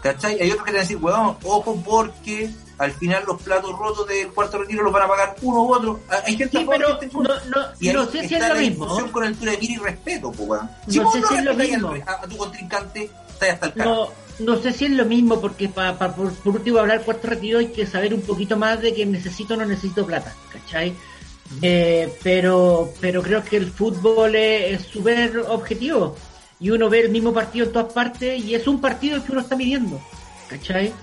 ¿Cachai? 0.01 0.39
Hay 0.41 0.49
otros 0.51 0.65
que 0.65 0.71
te 0.71 0.77
van 0.77 0.85
a 0.85 0.87
decir, 0.87 0.97
weón, 0.97 1.37
ojo 1.43 1.81
porque 1.85 2.49
al 2.79 2.91
final 2.93 3.23
los 3.27 3.39
platos 3.41 3.77
rotos 3.77 4.07
del 4.07 4.29
cuarto 4.29 4.57
retiro 4.57 4.81
los 4.83 4.91
van 4.91 5.03
a 5.03 5.07
pagar 5.07 5.35
uno 5.43 5.61
u 5.61 5.73
otro. 5.75 5.99
Hay 6.25 6.35
gente 6.35 6.57
Sí, 6.59 6.65
pero 6.67 6.99
en 7.01 7.09
no, 7.13 7.21
no, 7.21 7.65
Y 7.79 7.89
no 7.93 8.05
sé 8.07 8.27
si 8.27 8.35
es 8.35 8.47
lo 8.49 8.55
mismo. 8.55 9.11
con 9.11 9.23
altura 9.23 9.51
de 9.51 9.57
mira 9.59 9.73
y 9.73 9.77
respeto, 9.77 10.31
po, 10.31 10.43
weón. 10.43 10.69
No 10.87 10.91
Si 10.91 10.99
vos 10.99 11.13
sé 11.13 11.19
no 11.21 11.27
si 11.27 11.35
es 11.35 11.43
lo 11.45 11.53
mismo. 11.53 11.93
a, 12.07 12.11
a 12.13 12.21
tu 12.27 12.37
contrincante, 12.37 13.09
estás 13.29 13.49
hasta 13.51 13.65
el 13.67 13.73
carajo. 13.73 14.11
No, 14.39 14.55
no 14.55 14.61
sé 14.63 14.73
si 14.73 14.85
es 14.85 14.91
lo 14.91 15.05
mismo, 15.05 15.39
porque 15.39 15.69
pa, 15.69 15.95
pa- 15.99 16.15
por, 16.15 16.33
por 16.33 16.55
último 16.55 16.79
hablar 16.79 17.03
cuarto 17.03 17.27
retiro 17.27 17.59
hay 17.59 17.67
que 17.67 17.85
saber 17.85 18.15
un 18.15 18.21
poquito 18.21 18.57
más 18.57 18.81
de 18.81 18.95
que 18.95 19.05
necesito 19.05 19.53
o 19.53 19.57
no 19.57 19.65
necesito 19.65 20.03
plata, 20.07 20.33
¿cachai? 20.51 20.95
Eh, 21.61 22.13
pero, 22.23 22.93
pero 23.01 23.21
creo 23.21 23.43
que 23.43 23.57
el 23.57 23.71
fútbol 23.71 24.35
es 24.35 24.83
súper 24.83 25.37
objetivo 25.39 26.15
y 26.59 26.69
uno 26.69 26.89
ve 26.89 27.01
el 27.01 27.09
mismo 27.09 27.33
partido 27.33 27.65
en 27.65 27.73
todas 27.73 27.91
partes 27.91 28.43
y 28.43 28.55
es 28.55 28.67
un 28.67 28.79
partido 28.79 29.23
que 29.23 29.31
uno 29.31 29.41
está 29.41 29.55
midiendo, 29.55 29.99
¿cachai? 30.47 30.93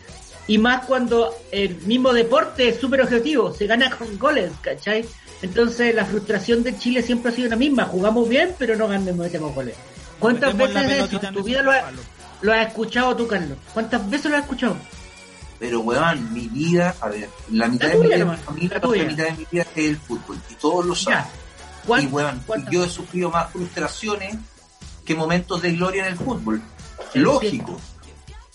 Y 0.46 0.56
más 0.56 0.86
cuando 0.86 1.34
el 1.50 1.76
mismo 1.82 2.12
deporte 2.12 2.68
es 2.68 2.80
súper 2.80 3.02
objetivo, 3.02 3.52
se 3.52 3.66
gana 3.66 3.90
con 3.90 4.18
goles, 4.18 4.52
¿cachai? 4.62 5.04
Entonces 5.42 5.94
la 5.94 6.04
frustración 6.04 6.62
de 6.62 6.78
Chile 6.78 7.02
siempre 7.02 7.30
ha 7.30 7.34
sido 7.34 7.50
la 7.50 7.56
misma, 7.56 7.84
jugamos 7.84 8.28
bien 8.28 8.54
pero 8.58 8.76
no 8.76 8.88
ganamos, 8.88 9.16
metemos 9.16 9.54
goles. 9.54 9.74
¿Cuántas 10.18 10.56
veces 10.56 11.04
eso 11.04 11.20
en 11.22 11.34
tu 11.34 11.42
vida 11.42 11.62
lo 11.62 11.70
has, 11.70 11.82
palo. 11.82 12.00
lo 12.40 12.52
has 12.52 12.68
escuchado 12.68 13.16
tú, 13.16 13.26
Carlos? 13.28 13.58
¿Cuántas 13.74 14.08
veces 14.08 14.30
lo 14.30 14.36
has 14.36 14.44
escuchado? 14.44 14.76
Pero, 15.58 15.80
weón, 15.80 16.32
mi 16.32 16.46
vida, 16.48 16.94
a 17.00 17.08
ver, 17.08 17.28
la 17.50 17.66
mitad 17.66 17.88
La 17.88 17.94
de 17.94 17.98
mi 18.00 18.06
vida 18.06 18.16
es 18.16 18.26
mi 18.26 18.36
familia, 18.36 18.80
la 18.80 18.88
mitad 19.04 19.24
de 19.24 19.32
mi 19.32 19.46
vida 19.50 19.62
es 19.62 19.68
el 19.76 19.96
fútbol. 19.96 20.38
Y 20.50 20.54
todos 20.54 20.86
lo 20.86 20.94
saben. 20.94 21.18
Ya. 21.24 21.30
¿Cuán- 21.86 22.02
Y, 22.04 22.06
weón, 22.06 22.42
yo 22.70 22.84
he 22.84 22.88
sufrido 22.88 23.30
más 23.30 23.50
frustraciones 23.50 24.36
que 25.04 25.14
momentos 25.14 25.60
de 25.62 25.72
gloria 25.72 26.06
en 26.06 26.12
el 26.12 26.18
fútbol. 26.18 26.62
Sí, 27.12 27.18
Lógico. 27.18 27.80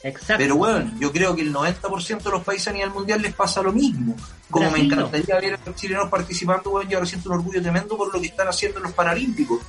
Exacto. 0.03 0.35
Pero, 0.37 0.55
weón, 0.55 0.97
yo 0.99 1.11
creo 1.11 1.35
que 1.35 1.41
el 1.41 1.51
90% 1.53 2.23
de 2.23 2.29
los 2.31 2.43
países 2.43 2.67
a 2.67 2.71
nivel 2.73 2.89
mundial 2.91 3.21
les 3.21 3.33
pasa 3.33 3.61
lo 3.61 3.71
mismo. 3.73 4.15
Como 4.49 4.69
Brasil 4.69 4.87
me 4.89 4.95
no. 4.95 5.01
encantaría 5.07 5.35
ver 5.39 5.53
a 5.55 5.59
los 5.69 5.75
chilenos 5.75 6.09
participando, 6.09 6.69
weón, 6.69 6.87
yo 6.89 6.97
ahora 6.97 7.07
siento 7.09 7.29
un 7.29 7.35
orgullo 7.35 7.61
tremendo 7.61 7.97
por 7.97 8.13
lo 8.13 8.19
que 8.21 8.27
están 8.27 8.47
haciendo 8.47 8.77
en 8.77 8.83
los 8.83 8.93
Paralímpicos. 8.93 9.59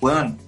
Weón, 0.00 0.38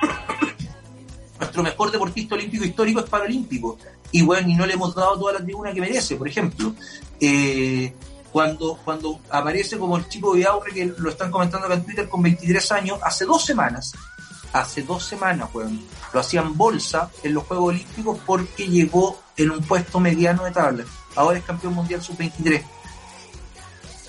nuestro 1.38 1.62
mejor 1.62 1.90
deportista 1.90 2.34
olímpico 2.34 2.64
histórico 2.64 3.00
es 3.00 3.10
paralímpico. 3.10 3.76
Y 4.12 4.22
bueno, 4.22 4.48
y 4.48 4.54
no 4.54 4.66
le 4.66 4.74
hemos 4.74 4.94
dado 4.94 5.18
toda 5.18 5.32
la 5.32 5.42
tribuna 5.42 5.72
que 5.72 5.80
merece, 5.80 6.16
por 6.16 6.28
ejemplo. 6.28 6.74
Eh, 7.18 7.92
cuando, 8.30 8.78
cuando 8.84 9.20
aparece 9.30 9.78
como 9.78 9.96
el 9.96 10.08
chico 10.08 10.34
de 10.34 10.46
Aure, 10.46 10.72
que 10.72 10.92
lo 10.96 11.10
están 11.10 11.30
comentando 11.30 11.66
acá 11.66 11.74
en 11.74 11.84
Twitter 11.84 12.08
con 12.08 12.22
23 12.22 12.72
años, 12.72 12.98
hace 13.02 13.24
dos 13.24 13.44
semanas, 13.44 13.92
hace 14.52 14.82
dos 14.82 15.04
semanas, 15.04 15.48
weón, 15.52 15.82
lo 16.12 16.20
hacían 16.20 16.56
bolsa 16.56 17.10
en 17.22 17.34
los 17.34 17.44
Juegos 17.44 17.70
Olímpicos 17.70 18.18
porque 18.24 18.68
llegó 18.68 19.20
en 19.36 19.50
un 19.50 19.62
puesto 19.62 19.98
mediano 19.98 20.44
de 20.44 20.50
tabla. 20.50 20.84
Ahora 21.14 21.38
es 21.38 21.44
campeón 21.44 21.74
mundial 21.74 22.02
sub-23. 22.02 22.62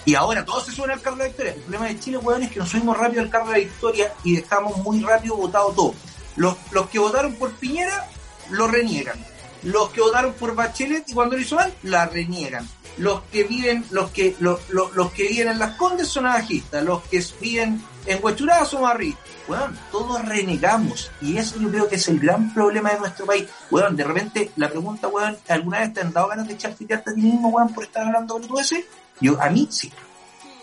Y 0.06 0.16
ahora 0.16 0.44
todos 0.44 0.66
se 0.66 0.72
suben 0.74 0.92
al 0.92 1.02
carro 1.02 1.16
de 1.18 1.24
la 1.24 1.28
victoria. 1.30 1.54
El 1.54 1.62
problema 1.62 1.86
de 1.86 2.00
Chile, 2.00 2.18
weón, 2.18 2.44
es 2.44 2.52
que 2.52 2.60
nos 2.60 2.70
subimos 2.70 2.98
rápido 2.98 3.22
al 3.22 3.30
carro 3.30 3.48
de 3.48 3.52
la 3.52 3.58
victoria 3.60 4.14
y 4.24 4.36
dejamos 4.36 4.78
muy 4.80 5.02
rápido 5.02 5.38
votado 5.38 5.72
todo. 5.72 5.96
Los, 6.36 6.58
los 6.72 6.90
que 6.90 7.00
votaron 7.00 7.36
por 7.36 7.52
Piñera 7.54 8.10
lo 8.50 8.68
reniegan. 8.68 9.18
Los 9.64 9.90
que 9.90 10.02
votaron 10.02 10.34
por 10.34 10.56
Bachelet 10.56 11.10
y 11.10 11.14
cuando 11.14 11.36
lo 11.36 11.42
hizo 11.42 11.56
mal, 11.56 11.74
la 11.84 12.06
reniegan. 12.06 12.68
Los 12.98 13.22
que 13.24 13.44
viven, 13.44 13.86
los 13.92 14.12
que, 14.12 14.36
los, 14.40 14.60
los, 14.70 14.96
los 14.96 15.12
que 15.14 15.28
viven 15.28 15.48
en 15.48 15.60
las 15.60 15.76
Condes 15.78 16.08
son 16.08 16.26
abajistas, 16.26 16.84
los 16.84 17.02
que 17.04 17.24
viven 17.42 17.82
en 18.06 18.20
Huechurada 18.24 18.66
son 18.66 18.86
arriba. 18.86 19.18
Weón, 19.48 19.78
todos 19.92 20.24
renegamos. 20.26 21.12
Y 21.22 21.38
eso 21.38 21.60
yo 21.60 21.70
creo 21.70 21.90
que 21.90 21.96
es 21.96 22.08
el 22.08 22.20
gran 22.20 22.54
problema 22.54 22.92
de 22.92 23.00
nuestro 23.00 23.26
país. 23.26 23.46
Weón, 23.72 23.96
de 23.96 24.04
repente 24.04 24.52
la 24.58 24.70
pregunta, 24.70 25.08
weón, 25.08 25.38
¿alguna 25.48 25.80
vez 25.80 25.94
te 25.94 26.02
han 26.02 26.14
dado 26.14 26.28
ganas 26.28 26.48
de 26.48 26.54
echar 26.54 26.76
fitarte 26.76 27.12
a 27.12 27.14
ti 27.14 27.22
mismo, 27.22 27.50
weón, 27.50 27.74
por 27.74 27.84
estar 27.84 28.06
hablando 28.06 28.36
con 28.36 28.48
tú 28.48 28.60
ese? 28.60 28.86
Yo, 29.20 29.42
a 29.42 29.50
mí 29.50 29.68
sí. 29.72 29.92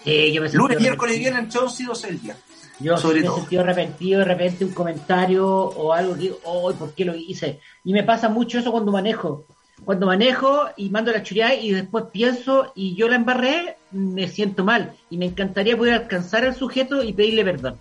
Sí, 0.05 0.33
yo 0.33 0.41
me 0.41 0.49
he 0.49 0.53
Lunes, 0.53 0.81
miércoles 0.81 1.17
y 1.17 1.19
viernes, 1.19 1.55
11 1.55 1.83
y 1.83 1.87
12 1.87 2.07
del 2.07 2.23
día. 2.23 2.37
Yo 2.81 2.97
sobre 2.97 3.21
me 3.21 3.27
he 3.27 3.31
sentido 3.31 3.63
arrepentido 3.63 4.19
de 4.21 4.25
repente 4.25 4.65
un 4.65 4.73
comentario 4.73 5.47
o 5.47 5.93
algo 5.93 6.15
que 6.15 6.21
digo, 6.21 6.39
oh, 6.45 6.73
¿por 6.73 6.95
qué 6.95 7.05
lo 7.05 7.15
hice? 7.15 7.61
Y 7.85 7.93
me 7.93 8.03
pasa 8.03 8.29
mucho 8.29 8.59
eso 8.59 8.73
cuando 8.73 8.93
manejo. 8.93 9.45
Cuando 9.85 10.07
manejo 10.07 10.69
y 10.77 10.91
mando 10.91 11.13
la 11.13 11.23
churidad 11.23 11.53
y 11.61 11.73
después 11.73 12.07
pienso 12.13 12.73
y 12.75 12.95
yo 12.95 13.09
la 13.09 13.17
embarré, 13.17 13.77
me 13.93 14.29
siento 14.29 14.65
mal. 14.65 14.95
Y 15.09 15.17
me 15.17 15.27
encantaría 15.27 15.77
poder 15.77 15.95
alcanzar 15.95 16.45
al 16.45 16.55
sujeto 16.55 17.03
y 17.03 17.13
pedirle 17.13 17.45
perdón. 17.45 17.77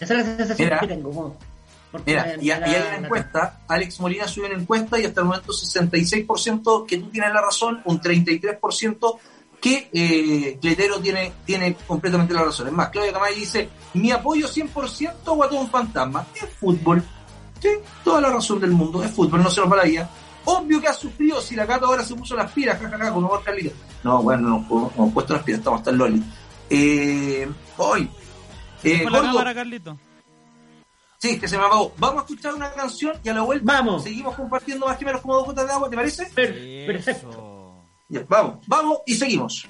Esa 0.00 0.14
es 0.14 0.26
la 0.26 0.36
sensación 0.36 0.66
Mira. 0.66 0.80
que 0.80 0.86
tengo. 0.86 1.36
Mira, 2.06 2.36
y, 2.40 2.50
hay 2.50 2.60
una 2.60 2.96
encuesta, 3.04 3.60
Alex 3.68 4.00
Molina 4.00 4.26
subió 4.26 4.48
una 4.48 4.58
encuesta 4.58 4.98
y 4.98 5.04
hasta 5.04 5.20
el 5.20 5.26
momento 5.26 5.52
66% 5.52 6.86
que 6.86 6.98
tú 6.98 7.10
tienes 7.10 7.32
la 7.34 7.42
razón, 7.42 7.82
un 7.84 8.00
33% 8.00 9.18
que 9.62 9.88
eh, 9.92 10.58
Cletero 10.60 10.98
tiene, 10.98 11.32
tiene 11.46 11.76
completamente 11.86 12.34
la 12.34 12.42
razón. 12.42 12.66
Es 12.66 12.72
más, 12.72 12.88
Claudia 12.88 13.12
Camay 13.12 13.36
dice, 13.36 13.68
mi 13.94 14.10
apoyo 14.10 14.48
100% 14.48 15.12
a 15.24 15.30
Guatón 15.30 15.70
Fantasma. 15.70 16.26
Es 16.34 16.52
fútbol. 16.58 17.00
Sí, 17.60 17.68
toda 18.02 18.20
la 18.20 18.30
razón 18.30 18.58
del 18.58 18.72
mundo. 18.72 19.04
Es 19.04 19.12
fútbol, 19.12 19.40
no 19.40 19.48
se 19.48 19.60
nos 19.60 19.70
va. 19.70 19.84
Obvio 20.44 20.80
que 20.80 20.88
ha 20.88 20.92
sufrido 20.92 21.40
si 21.40 21.54
la 21.54 21.64
gata 21.64 21.86
ahora 21.86 22.04
se 22.04 22.16
puso 22.16 22.34
las 22.34 22.50
pilas, 22.50 22.80
jajaja, 22.80 23.12
como 23.12 23.28
va 23.28 23.40
No, 24.02 24.20
bueno, 24.24 24.66
no 24.68 24.90
hemos 24.96 25.12
puesto 25.14 25.34
las 25.34 25.44
pilas, 25.44 25.60
estamos 25.60 25.78
hasta 25.78 25.90
el 25.92 25.96
Loli. 25.96 26.22
Eh, 26.68 27.48
hoy. 27.76 28.10
Eh, 28.82 29.06
la 29.08 29.54
Carlito. 29.54 29.96
Sí, 31.18 31.38
que 31.38 31.46
se 31.46 31.56
me 31.56 31.64
apagó. 31.64 31.92
Vamos 31.98 32.22
a 32.22 32.26
escuchar 32.26 32.52
una 32.52 32.72
canción 32.72 33.14
y 33.22 33.28
a 33.28 33.34
la 33.34 33.42
vuelta 33.42 33.64
Vamos. 33.64 34.02
seguimos 34.02 34.34
compartiendo 34.34 34.86
más 34.86 34.98
que 34.98 35.04
menos 35.04 35.20
como 35.20 35.36
dos 35.36 35.46
gotas 35.46 35.68
de 35.68 35.72
agua, 35.72 35.88
¿te 35.88 35.94
parece? 35.94 36.26
Perfecto. 36.34 37.51
Vamos, 38.28 38.58
vamos 38.66 38.98
y 39.06 39.14
seguimos. 39.14 39.66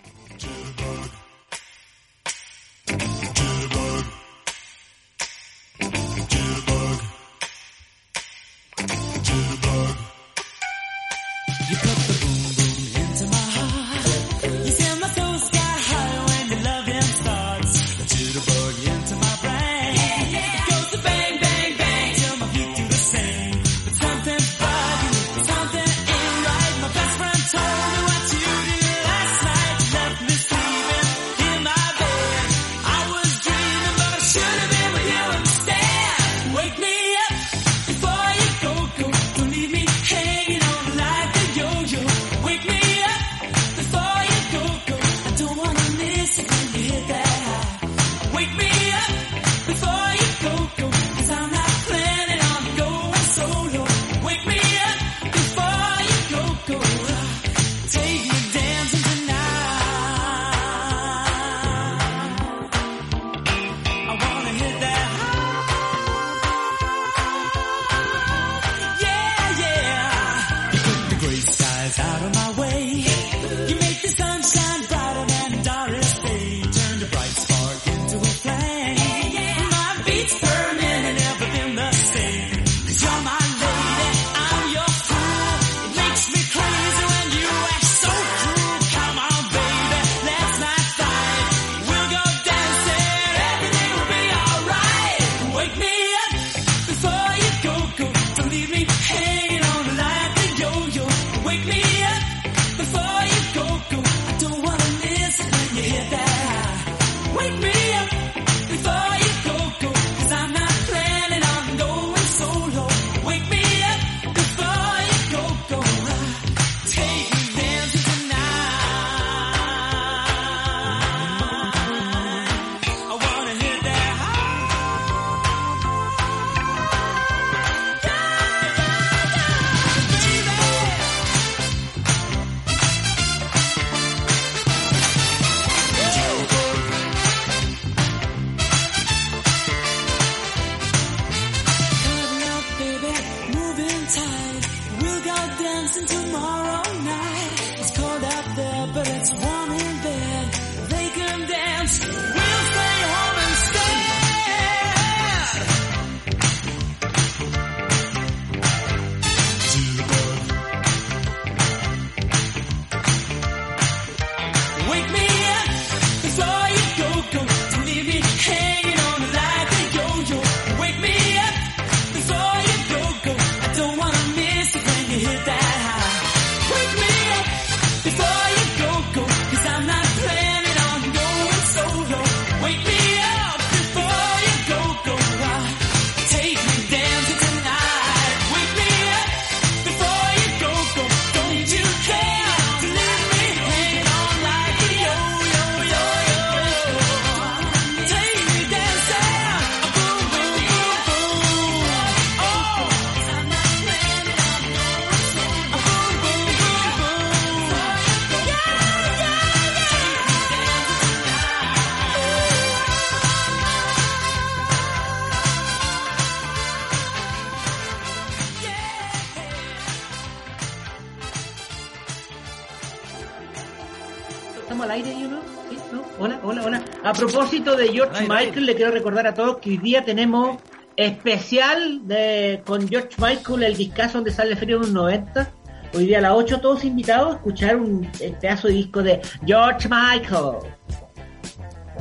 A 227.22 227.24
propósito 227.24 227.76
de 227.76 227.92
George 227.92 228.26
Michael, 228.26 228.66
le 228.66 228.74
quiero 228.74 228.90
recordar 228.90 229.28
a 229.28 229.32
todos 229.32 229.58
que 229.58 229.70
hoy 229.70 229.76
día 229.78 230.04
tenemos 230.04 230.58
especial 230.96 232.00
de, 232.08 232.61
con 232.66 232.88
George 232.88 233.11
Michael, 233.16 233.62
el 233.62 233.76
discazo 233.76 234.18
donde 234.18 234.32
sale 234.32 234.56
frío 234.56 234.78
en 234.78 234.87
un 234.87 234.92
90. 234.92 235.52
Hoy 235.94 236.06
día 236.06 236.18
a 236.18 236.22
las 236.22 236.32
8 236.32 236.61
todos 236.61 236.82
invitados 236.82 237.35
a 237.35 237.37
escuchar 237.37 237.76
un 237.76 238.11
pedazo 238.40 238.66
de 238.66 238.74
disco 238.74 239.04
de 239.04 239.22
George 239.46 239.88
Michael. 239.88 240.56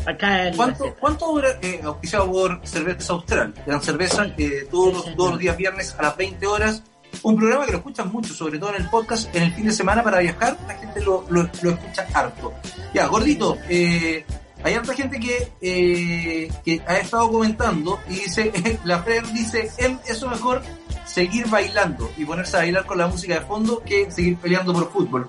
Acá 0.07 0.47
en 0.47 0.55
¿Cuánto, 0.55 0.95
¿Cuánto 0.99 1.27
dura 1.27 1.49
eh, 1.62 1.81
auspiciado 1.84 2.31
por 2.31 2.60
Cerveza 2.63 3.13
Austral? 3.13 3.53
Gran 3.67 3.84
cerveza 3.84 4.25
eh, 4.39 4.67
todos, 4.71 5.05
sí, 5.05 5.12
todos 5.15 5.31
los 5.31 5.39
días 5.39 5.55
viernes 5.55 5.95
a 5.99 6.01
las 6.01 6.17
20 6.17 6.47
horas. 6.47 6.81
Un 7.21 7.36
programa 7.36 7.67
que 7.67 7.73
lo 7.73 7.77
escuchan 7.77 8.12
mucho, 8.12 8.34
sobre 8.34 8.57
todo 8.57 8.71
en 8.71 8.81
el 8.81 8.89
podcast, 8.89 9.36
en 9.36 9.43
el 9.43 9.53
fin 9.53 9.65
de 9.65 9.71
semana 9.71 10.01
para 10.01 10.17
viajar, 10.17 10.57
la 10.67 10.73
gente 10.73 10.99
lo, 11.01 11.25
lo, 11.29 11.47
lo 11.62 11.69
escucha 11.69 12.07
harto. 12.12 12.53
Ya, 12.91 13.05
gordito, 13.05 13.55
eh, 13.69 14.25
hay 14.63 14.74
harta 14.74 14.93
gente 14.93 15.19
que, 15.19 15.52
eh, 15.62 16.52
que 16.63 16.82
ha 16.88 16.97
estado 16.97 17.32
comentando 17.32 18.00
y 18.08 18.15
dice, 18.15 18.52
la 18.84 19.02
Fred 19.04 19.24
dice, 19.34 19.71
em, 19.78 19.93
él 19.93 20.00
es 20.08 20.24
mejor 20.24 20.62
seguir 21.06 21.47
bailando 21.47 22.10
y 22.17 22.26
ponerse 22.26 22.58
a 22.58 22.60
bailar 22.62 22.86
con 22.86 22.97
la 22.97 23.08
música 23.08 23.36
de 23.36 23.41
fondo 23.41 23.84
que 23.84 24.10
seguir 24.12 24.38
peleando 24.38 24.74
por 24.74 24.91
fútbol. 24.91 25.28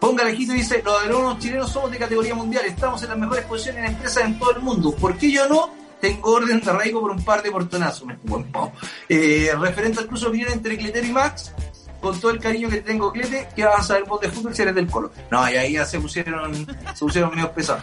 Ponga 0.00 0.24
lejito 0.24 0.54
y 0.54 0.58
dice, 0.58 0.82
los 0.84 1.02
aerónomos 1.02 1.38
chilenos 1.38 1.70
somos 1.70 1.90
de 1.90 1.98
categoría 1.98 2.34
mundial, 2.34 2.64
estamos 2.64 3.02
en 3.02 3.10
las 3.10 3.18
mejores 3.18 3.44
posiciones 3.44 3.84
en 3.84 3.90
empresas 3.94 4.24
en 4.24 4.38
todo 4.38 4.52
el 4.52 4.60
mundo. 4.60 4.92
¿Por 4.92 5.16
qué 5.18 5.30
yo 5.30 5.48
no? 5.48 5.70
Tengo 6.00 6.30
orden 6.30 6.60
de 6.60 6.70
arraigo 6.70 7.00
por 7.00 7.10
un 7.10 7.24
par 7.24 7.42
de 7.42 7.50
portonazos. 7.50 8.08
Buen 8.22 8.46
eh, 9.08 9.50
referente 9.58 10.00
al 10.00 10.06
cruce 10.06 10.24
de 10.24 10.28
opinión 10.28 10.52
entre 10.52 10.78
Cleter 10.78 11.04
y 11.04 11.12
Max, 11.12 11.52
con 12.00 12.18
todo 12.20 12.30
el 12.30 12.38
cariño 12.38 12.68
que 12.68 12.80
tengo, 12.80 13.12
Clete, 13.12 13.48
que 13.54 13.64
vas 13.64 13.80
a 13.80 13.82
saber 13.82 14.04
vos 14.04 14.20
de 14.20 14.30
fútbol 14.30 14.54
si 14.54 14.62
eres 14.62 14.74
del 14.74 14.86
Colo. 14.86 15.10
No, 15.30 15.48
y 15.50 15.56
ahí 15.56 15.72
ya 15.72 15.84
se 15.84 16.00
pusieron, 16.00 16.54
se 16.54 17.04
pusieron 17.04 17.34
medio 17.34 17.50
pesados. 17.52 17.82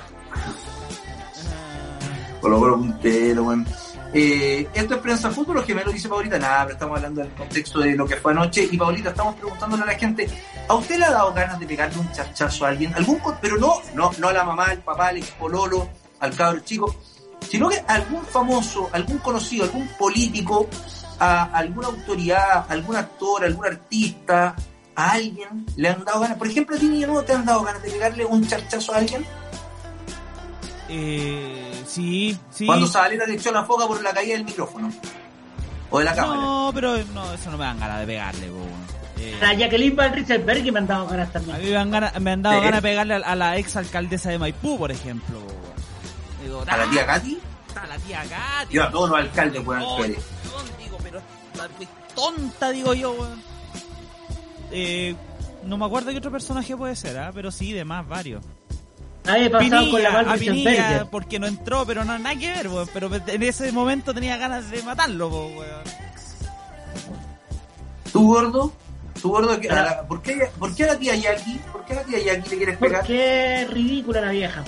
Colo 2.42 2.60
Colo 2.60 2.78
puntero, 2.78 3.44
weón. 3.44 3.66
Eh, 4.14 4.70
esto 4.74 4.96
es 4.96 5.02
Prensa 5.02 5.30
Fútbol, 5.30 5.66
que 5.66 5.76
me 5.76 5.84
lo 5.84 5.92
dice 5.92 6.08
Paulita, 6.08 6.40
nada, 6.40 6.64
pero 6.64 6.74
estamos 6.76 6.98
hablando 6.98 7.22
del 7.22 7.32
contexto 7.32 7.80
de 7.80 7.96
lo 7.96 8.06
que 8.06 8.16
fue 8.16 8.32
anoche. 8.32 8.68
Y 8.72 8.78
Paulita, 8.78 9.10
estamos 9.10 9.36
preguntándole 9.36 9.84
a 9.84 9.88
la 9.88 9.96
gente, 9.96 10.30
¿a 10.70 10.74
usted 10.74 10.98
le 11.00 11.06
ha 11.06 11.12
dado 11.12 11.34
ganas 11.34 11.60
de 11.60 11.66
pegarle 11.66 12.00
un 12.00 12.10
charchazo 12.14 12.66
a 12.66 12.70
alguien? 12.70 12.94
¿Algún, 12.96 13.20
pero 13.42 13.58
no, 13.58 13.82
no, 13.94 14.12
no 14.18 14.28
a 14.30 14.34
la 14.34 14.44
mamá, 14.46 14.68
al 14.68 14.80
papá, 14.80 15.08
al 15.10 15.20
pololo, 15.38 15.90
al 16.20 16.34
cabro 16.34 16.62
chico, 16.62 16.96
sino 17.50 17.68
que 17.68 17.84
algún 17.88 18.24
famoso, 18.24 18.90
algún 18.94 19.18
conocido, 19.18 19.66
algún 19.66 19.88
político, 20.00 20.68
a 21.20 21.44
alguna 21.44 21.88
autoridad, 21.88 22.66
algún 22.70 22.96
actor, 22.96 23.44
algún 23.44 23.66
artista, 23.66 24.56
a 24.96 25.12
alguien 25.12 25.66
le 25.76 25.90
han 25.90 26.04
dado 26.06 26.22
ganas. 26.22 26.38
Por 26.38 26.48
ejemplo, 26.48 26.76
a 26.76 26.80
ti, 26.80 26.88
no 27.06 27.22
te 27.24 27.34
han 27.34 27.46
dado 27.46 27.64
ganas 27.64 27.84
de 27.84 27.92
pegarle 27.92 28.26
un 28.26 28.48
charchazo 28.48 28.94
a 28.94 28.98
alguien. 28.98 29.26
Eh, 30.90 31.84
sí, 31.88 32.38
sí. 32.52 32.66
Cuando 32.66 32.88
Zabaleta 32.88 33.26
le 33.26 33.36
echó 33.36 33.52
la 33.52 33.64
foga 33.64 33.88
por 33.88 34.02
la 34.04 34.12
caída 34.14 34.36
del 34.36 34.46
micrófono. 34.46 34.92
O 35.90 36.00
de 36.00 36.06
la 36.06 36.16
cámara. 36.16 36.42
No, 36.42 36.72
pero 36.74 36.98
no, 37.14 37.34
eso 37.34 37.52
no 37.52 37.58
me 37.58 37.66
dan 37.66 37.80
ganas 37.80 38.00
de 38.02 38.06
pegarle, 38.06 38.48
po. 38.48 39.22
Eh, 39.22 39.40
A 39.42 39.54
Jacqueline 39.54 39.96
Van 39.96 40.14
Rieselberg 40.14 40.72
me 40.74 40.80
han 40.80 40.88
dado 40.88 41.08
ganas 41.08 41.30
a 41.30 41.32
también. 41.34 41.60
mí 41.62 41.70
me 41.70 41.78
han, 41.78 41.90
gana- 41.92 42.14
me 42.20 42.32
han 42.32 42.42
dado 42.42 42.58
Sí. 42.60 42.66
ganas 42.66 42.82
de 42.84 42.90
pegarle 42.90 43.14
a, 43.14 43.18
a 43.18 43.36
la 43.36 43.58
ex 43.58 43.76
alcaldesa 43.78 44.30
de 44.30 44.40
Maipú, 44.40 44.78
por 44.78 44.92
ejemplo. 44.92 45.40
Digo, 46.44 46.64
A 46.68 46.78
la 46.78 46.90
tía 46.90 47.06
Katy. 47.06 47.40
"Ah, 47.76 47.88
la 47.88 47.98
tía 47.98 48.22
Katy. 48.24 48.74
Yo 48.74 48.84
a 48.84 48.92
todos 48.92 49.10
los 49.10 49.20
alcaldes, 49.20 49.66
weón, 49.66 49.82
Oh, 49.86 50.04
digo, 50.04 50.98
pero 51.02 51.22
tonta, 52.14 52.72
digo 52.72 52.94
yo, 52.94 53.12
weón. 53.14 53.42
Eh, 54.72 55.16
no 55.64 55.78
me 55.78 55.86
acuerdo 55.86 56.12
qué 56.12 56.18
otro 56.18 56.32
personaje 56.32 56.76
puede 56.76 56.96
ser, 56.96 57.18
¿ah? 57.18 57.32
pero 57.34 57.52
sí, 57.52 57.72
de 57.72 57.86
más, 57.86 58.08
varios. 58.08 58.44
A 59.28 59.38
me 59.38 59.50
pasado 59.50 59.92
con 59.92 60.04
la 60.04 60.10
a 60.10 61.06
porque 61.10 61.40
no 61.40 61.48
entró, 61.48 61.86
pero 61.86 62.04
no 62.04 62.18
nada 62.20 62.36
que 62.36 62.52
ver, 62.52 62.68
weón. 62.68 62.88
Pero 62.94 63.10
en 63.14 63.44
ese 63.44 63.72
momento 63.72 64.14
tenía 64.14 64.38
ganas 64.38 64.70
de 64.70 64.84
matarlo, 64.84 65.28
weón. 65.30 65.84
¿Tú, 68.12 68.28
gordo? 68.28 68.72
¿Tú, 69.22 69.30
gordo? 69.30 69.60
que- 69.60 69.70
a 69.70 69.84
la- 69.84 70.08
¿por, 70.08 70.22
qué, 70.22 70.50
¿Por 70.58 70.74
qué 70.76 70.84
a 70.84 70.88
la 70.88 71.00
tía 71.00 71.16
Jackie? 71.16 71.60
¿Por 71.72 71.84
qué 71.86 71.94
a 71.94 71.96
la 71.98 72.04
tía 72.04 72.20
Jackie 72.24 72.50
le 72.52 72.58
quieres 72.58 72.78
pegar? 72.78 73.02
Porque 73.02 73.62
es 73.64 73.70
ridícula 73.70 74.22
la 74.22 74.32
vieja. 74.32 74.64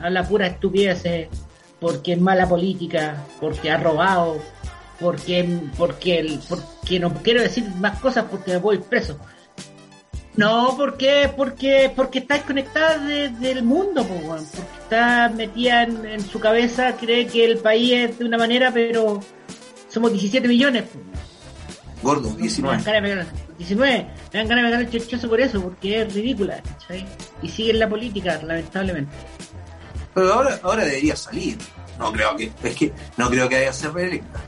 Habla 0.00 0.28
pura 0.28 0.46
estupidez, 0.48 1.28
porque 1.80 2.12
es 2.12 2.20
mala 2.20 2.48
política, 2.48 3.24
porque 3.40 3.70
ha 3.70 3.78
robado, 3.78 4.40
porque, 5.00 5.60
porque, 5.76 6.18
el, 6.20 6.40
porque 6.48 7.00
no 7.00 7.12
quiero 7.22 7.42
decir 7.42 7.64
más 7.80 7.98
cosas 8.00 8.26
porque 8.30 8.52
me 8.52 8.58
voy 8.58 8.78
preso. 8.78 9.18
No, 10.36 10.74
porque, 10.76 11.30
porque, 11.34 11.90
porque 11.96 12.18
está 12.18 12.34
desconectada 12.34 12.98
de- 12.98 13.30
del 13.30 13.62
mundo, 13.62 14.04
po, 14.04 14.14
weón. 14.14 14.44
porque 14.44 14.70
está 14.82 15.30
metida 15.34 15.84
en, 15.84 16.04
en 16.04 16.20
su 16.20 16.38
cabeza, 16.38 16.94
cree 16.96 17.26
que 17.26 17.44
el 17.44 17.58
país 17.58 17.92
es 17.92 18.18
de 18.18 18.24
una 18.26 18.36
manera, 18.36 18.70
pero 18.72 19.20
somos 19.88 20.12
17 20.12 20.46
millones. 20.46 20.84
po. 20.84 20.98
Gordo, 22.02 22.24
Me 22.24 22.28
dan 22.28 22.38
19. 22.42 22.82
ganas 22.82 23.02
de 23.02 23.08
pegar- 23.08 23.26
19. 23.56 24.06
Me 24.32 24.38
dan 24.38 24.48
ganas 24.48 24.64
de 24.64 24.68
pegar 24.70 24.80
el 24.82 24.90
chechazo 24.90 25.28
por 25.28 25.40
eso, 25.40 25.62
porque 25.62 26.02
es 26.02 26.12
ridícula, 26.14 26.60
¿cachai? 26.62 27.06
Y 27.40 27.48
sigue 27.48 27.70
en 27.70 27.78
la 27.78 27.88
política, 27.88 28.38
lamentablemente. 28.42 29.12
Pero 30.14 30.34
ahora, 30.34 30.60
ahora 30.62 30.84
debería 30.84 31.16
salir. 31.16 31.56
No 31.98 32.12
creo 32.12 32.36
que, 32.36 32.52
es 32.62 32.76
que, 32.76 32.92
no 33.16 33.30
creo 33.30 33.48
que 33.48 33.54
vaya 33.54 33.70
a 33.70 33.72
ser 33.72 33.92
reelecta. 33.94 34.38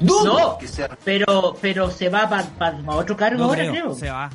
Dudo 0.00 0.38
No. 0.38 0.58
que 0.58 0.68
sea. 0.68 0.88
Pero, 1.04 1.56
pero 1.60 1.90
se 1.90 2.08
va 2.08 2.28
para 2.28 2.76
otro 2.86 3.16
cargo 3.16 3.38
No 3.38 3.44
ahora, 3.46 3.62
creo, 3.62 3.72
creo. 3.72 3.94
se 3.94 4.10
va. 4.10 4.30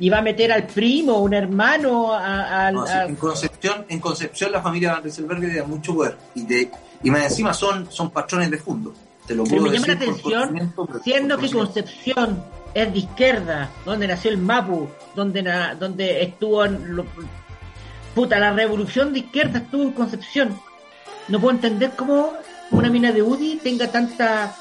Y 0.00 0.10
va 0.10 0.18
a 0.18 0.22
meter 0.22 0.50
al 0.50 0.66
primo, 0.66 1.18
un 1.18 1.34
hermano, 1.34 2.12
a, 2.12 2.70
No, 2.72 2.84
en 2.88 3.14
Concepción, 3.16 3.84
en 3.88 4.00
Concepción 4.00 4.50
la 4.52 4.60
familia 4.60 4.92
Van 4.94 5.02
Rieselberg 5.04 5.40
le 5.40 5.54
da 5.54 5.64
mucho 5.64 5.94
poder. 5.94 6.16
Y, 6.34 6.42
de, 6.44 6.70
y 7.02 7.10
más 7.10 7.24
encima 7.24 7.54
son, 7.54 7.90
son 7.90 8.10
patrones 8.10 8.50
de 8.50 8.58
fondo. 8.58 8.92
Te 9.26 9.34
lo 9.34 9.44
Pero 9.44 9.58
puedo 9.62 9.72
me 9.72 9.78
llama 9.78 9.86
la 9.86 9.92
atención, 9.94 10.72
pero- 10.76 11.00
siendo 11.02 11.38
que. 11.38 11.50
Concepción 11.50 12.44
es 12.74 12.92
de 12.92 12.98
izquierda, 12.98 13.70
donde 13.84 14.08
nació 14.08 14.30
el 14.32 14.38
Mapu, 14.38 14.88
donde, 15.14 15.42
na- 15.42 15.74
donde 15.76 16.22
estuvo 16.22 16.64
en 16.64 16.96
lo- 16.96 17.06
puta, 18.14 18.38
la 18.38 18.52
revolución 18.52 19.12
de 19.12 19.20
izquierda 19.20 19.60
estuvo 19.60 19.82
en 19.84 19.92
Concepción. 19.92 20.58
No 21.28 21.40
puedo 21.40 21.54
entender 21.54 21.92
cómo 21.96 22.32
una 22.72 22.90
mina 22.90 23.12
de 23.12 23.22
UDI 23.22 23.60
tenga 23.62 23.90
tanta 23.90 24.54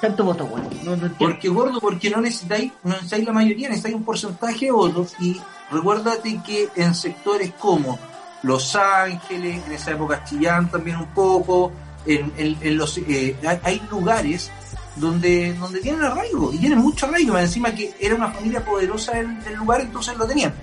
tanto 0.00 0.24
voto, 0.24 0.44
weón. 0.44 0.68
No. 1.00 1.10
Porque 1.18 1.48
gordo, 1.48 1.80
porque 1.80 2.10
no 2.10 2.20
necesitáis, 2.20 2.72
no 2.84 2.90
necesitáis 2.92 3.24
la 3.26 3.32
mayoría, 3.32 3.68
necesitáis 3.68 3.94
un 3.96 4.04
porcentaje 4.04 4.66
de 4.66 4.70
votos 4.72 5.14
y 5.20 5.40
recuérdate 5.70 6.40
que 6.46 6.68
en 6.76 6.94
sectores 6.94 7.52
como 7.58 7.98
Los 8.42 8.74
Ángeles, 8.76 9.62
en 9.66 9.72
esa 9.72 9.90
época 9.92 10.24
Chillán 10.24 10.70
también 10.70 10.96
un 10.96 11.06
poco, 11.08 11.70
en, 12.06 12.32
en- 12.38 12.56
en 12.60 12.76
los 12.78 12.96
eh, 12.98 13.36
hay, 13.46 13.58
hay 13.62 13.82
lugares 13.90 14.50
donde, 14.96 15.52
donde 15.54 15.80
tienen 15.80 16.02
arraigo 16.02 16.52
y 16.52 16.58
tienen 16.58 16.78
mucho 16.78 17.06
arraigo, 17.06 17.34
más 17.34 17.42
encima 17.44 17.72
que 17.74 17.94
era 18.00 18.14
una 18.14 18.28
familia 18.32 18.64
poderosa 18.64 19.12
del, 19.12 19.42
del 19.44 19.54
lugar, 19.54 19.82
entonces 19.82 20.16
lo 20.16 20.26
tenían. 20.26 20.54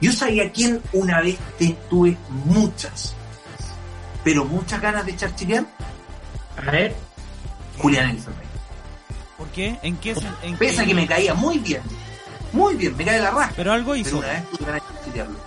Yo 0.00 0.12
sabía 0.12 0.50
quién 0.52 0.80
una 0.92 1.20
vez 1.20 1.36
te- 1.58 1.76
tuve 1.90 2.16
muchas, 2.46 3.14
pero 4.24 4.44
muchas 4.44 4.80
ganas 4.80 5.04
de 5.06 5.14
charchilear, 5.16 5.64
A 6.66 6.70
ver, 6.70 6.94
Julián 7.78 8.10
Elizabeth. 8.10 8.45
¿Por 9.38 9.48
qué? 9.48 9.78
¿En 9.82 9.96
qué? 9.98 10.14
En 10.42 10.56
Pese 10.56 10.80
a 10.80 10.84
qué- 10.84 10.88
que 10.90 10.94
me 10.94 11.06
caía 11.06 11.34
muy 11.34 11.58
bien, 11.58 11.82
muy 12.52 12.74
bien, 12.74 12.96
me 12.96 13.04
cae 13.04 13.20
la 13.20 13.30
raja. 13.30 13.52
Pero 13.56 13.72
algo 13.72 13.92
Pero 13.92 14.00
hizo. 14.08 14.18
una 14.18 14.28
vez 14.28 14.42
tuve 14.50 14.66
ganas 14.66 14.82
de 14.82 15.04
chilearlo. 15.04 15.38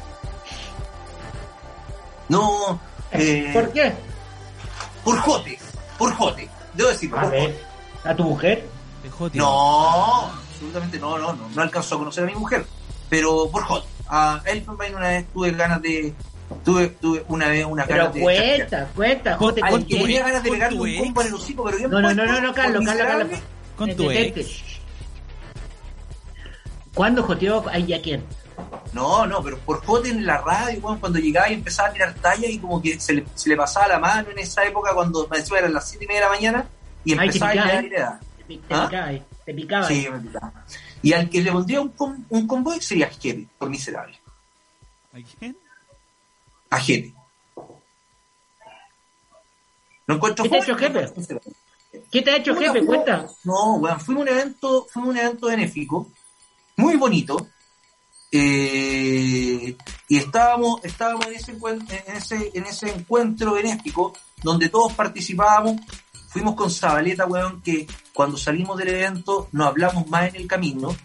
No, 2.28 2.80
eh, 3.12 3.49
¿por 3.54 3.71
qué? 3.73 3.93
por 5.04 5.17
jote, 5.19 5.58
por 5.97 6.13
jote. 6.13 6.47
Debo 6.75 6.89
decirlo, 6.89 7.17
A 7.17 7.21
por 7.23 7.32
ver, 7.32 7.41
jote. 7.41 8.10
a 8.10 8.15
tu 8.15 8.23
mujer. 8.23 8.65
No, 9.34 10.25
absolutamente 10.25 10.99
no, 10.99 11.17
no, 11.17 11.34
no. 11.34 11.49
No 11.49 11.62
alcanzó 11.62 11.95
a 11.95 11.99
conocer 11.99 12.23
a 12.25 12.28
mi 12.28 12.36
mujer. 12.36 12.65
Pero 13.10 13.49
por 13.49 13.63
jote. 13.63 13.88
A 14.08 14.41
Elfenbein 14.45 14.95
una 14.95 15.08
vez 15.10 15.25
tuve 15.34 15.52
ganas 15.52 15.82
de. 15.82 16.13
Tuve, 16.65 16.88
tuve 16.89 17.23
una 17.28 17.47
vez 17.47 17.65
una 17.65 17.86
Pero 17.86 17.97
ganas 17.99 18.13
de. 18.13 18.21
cuenta, 18.21 18.88
cuenta, 18.95 19.38
con 19.38 19.63
Al 19.63 19.86
que 19.86 19.95
tu 19.97 20.02
tenía 20.04 20.23
ganas 20.23 20.43
de 20.43 20.52
pegarle 20.52 20.80
un 20.80 20.88
ex. 20.89 20.99
combo 21.04 21.21
en 21.21 21.28
el 21.28 21.34
hocico, 21.34 21.63
pero 21.63 21.78
bien 21.78 21.89
No, 21.89 22.02
no, 22.02 22.13
no, 22.13 22.25
no, 22.25 22.41
no, 22.41 22.54
Carlos, 22.54 22.86
Carlos. 22.86 23.08
Carlos. 23.08 23.39
Con 23.79 23.95
tu 23.95 24.11
ex. 24.11 24.63
¿Cuándo 26.93 27.23
joteó 27.23 27.67
a 27.67 27.77
ella 27.77 28.01
quién? 28.01 28.23
No, 28.93 29.25
no, 29.25 29.41
pero 29.41 29.57
por 29.59 29.83
jote 29.85 30.09
en 30.09 30.25
la 30.25 30.37
radio, 30.41 30.81
cuando 30.99 31.17
llegaba 31.19 31.49
y 31.49 31.53
empezaba 31.53 31.89
a 31.89 31.93
tirar 31.93 32.13
talla 32.15 32.47
y 32.47 32.57
como 32.59 32.81
que 32.81 32.99
se 32.99 33.13
le, 33.13 33.25
se 33.35 33.47
le 33.49 33.55
pasaba 33.55 33.87
la 33.87 33.99
mano 33.99 34.29
en 34.31 34.39
esa 34.39 34.65
época 34.65 34.93
cuando 34.93 35.27
me 35.29 35.37
decía 35.37 35.59
eran 35.59 35.73
las 35.73 35.87
7 35.89 36.03
y 36.03 36.07
media 36.07 36.19
de 36.21 36.25
la 36.25 36.31
mañana 36.31 36.67
y 37.05 37.13
Ay, 37.13 37.17
te 37.17 37.23
empezaba 37.37 37.51
a 37.51 37.53
picaba, 37.53 37.69
tirar 37.69 37.83
¿eh? 37.83 37.87
y 37.87 37.89
le 37.89 37.99
daba. 37.99 38.19
Te, 38.19 38.43
te 38.43 38.73
¿Ah? 38.73 38.85
picaba, 38.89 39.13
eh, 39.13 39.23
te 39.45 39.53
picaba. 39.53 39.87
Sí, 39.87 40.07
me 40.11 40.19
picaba. 40.19 40.53
Y 41.01 41.13
al 41.13 41.29
que 41.29 41.41
le 41.41 41.51
pondría 41.51 41.79
un, 41.81 41.89
con- 41.89 42.25
un 42.29 42.47
convoy 42.47 42.81
sería 42.81 43.05
a 43.07 43.09
Jete, 43.09 43.47
por 43.57 43.69
miserable. 43.69 44.19
¿A 45.13 45.17
quién? 45.39 45.57
A 46.69 46.79
Jete. 46.79 47.13
¿No 50.07 50.15
encuentro 50.15 50.43
¿Qué 50.43 50.49
te 50.49 50.57
ha 50.57 50.61
fome? 50.63 50.73
hecho 51.03 51.13
Jefe? 51.15 51.35
¿Qué 52.12 52.21
te 52.21 52.32
ha 52.32 52.38
hecho, 52.38 52.54
jefe? 52.56 52.69
fuimos- 52.80 52.88
Cuenta. 52.88 53.28
No, 53.43 53.75
weón, 53.75 53.99
fuimos 53.99 54.23
un 54.23 54.30
evento, 54.30 54.88
fuimos 54.91 55.10
un 55.12 55.17
evento 55.17 55.47
benéfico, 55.47 56.12
muy 56.78 56.95
bonito, 56.95 57.47
eh, 58.32 59.75
y 60.08 60.17
estábamos, 60.17 60.82
estábamos 60.84 61.25
en 61.28 61.34
ese, 61.34 61.58
encuent- 61.58 61.89
en 62.08 62.15
ese, 62.15 62.52
en 62.54 62.65
ese 62.65 62.89
encuentro 62.89 63.54
benéfico 63.54 64.13
donde 64.43 64.69
todos 64.69 64.93
participábamos, 64.93 65.78
fuimos 66.30 66.56
con 66.56 66.69
Zabaleta, 66.71 67.25
weón, 67.25 67.62
que 67.62 67.88
cuando 68.13 68.38
salimos 68.38 68.78
del 68.78 68.89
evento 68.89 69.49
nos 69.52 69.67
hablamos 69.67 70.08
más 70.08 70.30
en 70.30 70.36
el 70.36 70.47
camino, 70.47 70.95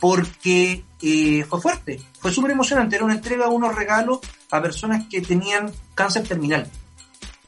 porque 0.00 0.84
eh, 1.02 1.44
fue 1.48 1.60
fuerte, 1.60 2.00
fue 2.18 2.32
súper 2.32 2.50
emocionante, 2.52 2.96
era 2.96 3.04
una 3.04 3.14
entrega 3.14 3.44
de 3.48 3.54
unos 3.54 3.74
regalos 3.74 4.20
a 4.50 4.60
personas 4.62 5.04
que 5.10 5.20
tenían 5.20 5.72
cáncer 5.94 6.26
terminal 6.26 6.70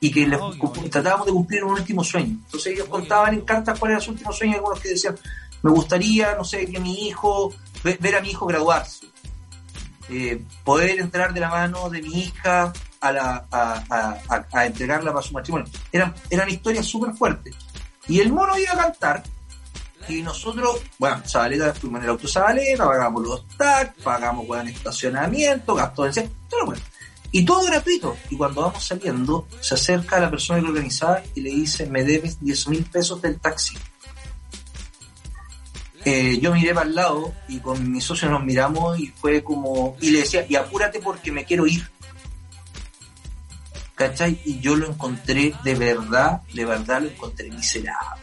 y 0.00 0.10
que 0.10 0.26
les 0.26 0.38
bonito. 0.38 0.72
tratábamos 0.90 1.26
de 1.26 1.32
cumplir 1.32 1.64
un 1.64 1.72
último 1.72 2.04
sueño. 2.04 2.36
Entonces 2.44 2.74
ellos 2.74 2.88
contaban 2.88 3.34
en 3.34 3.40
cartas 3.42 3.78
cuál 3.78 3.92
era 3.92 4.00
su 4.00 4.10
último 4.12 4.32
sueño, 4.32 4.54
algunos 4.56 4.80
que 4.80 4.90
decían, 4.90 5.16
me 5.62 5.70
gustaría, 5.70 6.34
no 6.36 6.44
sé, 6.44 6.66
que 6.66 6.78
mi 6.80 7.06
hijo, 7.08 7.52
ve- 7.82 7.96
ver 8.00 8.16
a 8.16 8.20
mi 8.20 8.30
hijo 8.30 8.46
graduarse, 8.46 9.06
eh, 10.08 10.40
poder 10.64 11.00
entrar 11.00 11.32
de 11.34 11.40
la 11.40 11.48
mano 11.48 11.88
de 11.90 12.02
mi 12.02 12.12
hija 12.20 12.72
a, 13.00 13.12
la, 13.12 13.46
a, 13.50 14.44
a- 14.52 14.66
entregarla 14.66 15.12
para 15.12 15.26
su 15.26 15.32
matrimonio. 15.32 15.66
Eran, 15.90 16.14
eran 16.30 16.48
historias 16.48 16.86
súper 16.86 17.12
fuertes. 17.14 17.54
Y 18.08 18.20
el 18.20 18.32
mono 18.32 18.56
iba 18.58 18.72
a 18.72 18.76
cantar 18.76 19.22
y 20.08 20.22
nosotros, 20.22 20.80
bueno, 20.98 21.20
Zabaleta, 21.26 21.74
fuimos 21.74 21.98
en 21.98 22.04
el 22.04 22.10
auto 22.10 22.28
Zabaleta, 22.28 22.84
pagamos 22.86 23.22
los 23.26 23.48
tags, 23.56 24.00
pagamos 24.04 24.46
bueno, 24.46 24.70
estacionamiento, 24.70 25.74
gastos 25.74 26.14
de 26.14 26.30
todo 26.48 26.60
lo 26.60 26.66
bueno. 26.66 26.82
Y 27.32 27.44
todo 27.44 27.64
gratuito. 27.64 28.16
Y 28.30 28.36
cuando 28.36 28.62
vamos 28.62 28.84
saliendo, 28.84 29.46
se 29.60 29.74
acerca 29.74 30.16
a 30.16 30.20
la 30.20 30.30
persona 30.30 30.58
que 30.58 30.64
lo 30.64 30.70
organizaba 30.70 31.22
y 31.34 31.40
le 31.40 31.50
dice, 31.50 31.86
me 31.86 32.04
debes 32.04 32.40
10 32.40 32.68
mil 32.68 32.84
pesos 32.84 33.20
del 33.20 33.38
taxi. 33.38 33.76
Eh, 36.04 36.38
yo 36.40 36.54
miré 36.54 36.72
para 36.72 36.86
el 36.86 36.94
lado 36.94 37.34
y 37.48 37.58
con 37.58 37.90
mi 37.90 38.00
socio 38.00 38.30
nos 38.30 38.44
miramos 38.44 38.98
y 39.00 39.08
fue 39.08 39.42
como, 39.42 39.96
y 40.00 40.10
le 40.10 40.20
decía, 40.20 40.46
y 40.48 40.54
apúrate 40.54 41.00
porque 41.00 41.32
me 41.32 41.44
quiero 41.44 41.66
ir. 41.66 41.88
¿cachai? 43.96 44.38
Y 44.44 44.60
yo 44.60 44.76
lo 44.76 44.86
encontré 44.86 45.54
de 45.64 45.74
verdad, 45.74 46.42
de 46.52 46.64
verdad 46.64 47.02
lo 47.02 47.08
encontré 47.08 47.50
miserable. 47.50 48.22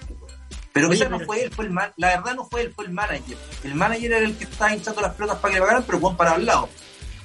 Pero 0.72 0.92
ese 0.92 1.10
no 1.10 1.20
fue 1.20 1.44
él, 1.44 1.52
fue 1.52 1.66
el 1.66 1.72
man, 1.72 1.92
la 1.98 2.08
verdad 2.18 2.36
no 2.36 2.46
fue 2.46 2.62
él, 2.62 2.74
fue 2.74 2.86
el 2.86 2.92
manager. 2.92 3.38
El 3.64 3.76
manager 3.76 4.12
era 4.14 4.26
el 4.26 4.36
que 4.36 4.46
estaba 4.46 4.74
hinchando 4.74 5.02
las 5.02 5.14
pelotas 5.14 5.38
para 5.38 5.54
que 5.54 5.60
le 5.60 5.66
pagaran, 5.66 5.84
pero 5.86 6.00
Juan 6.00 6.18
para 6.18 6.32
al 6.32 6.46
lado. 6.46 6.70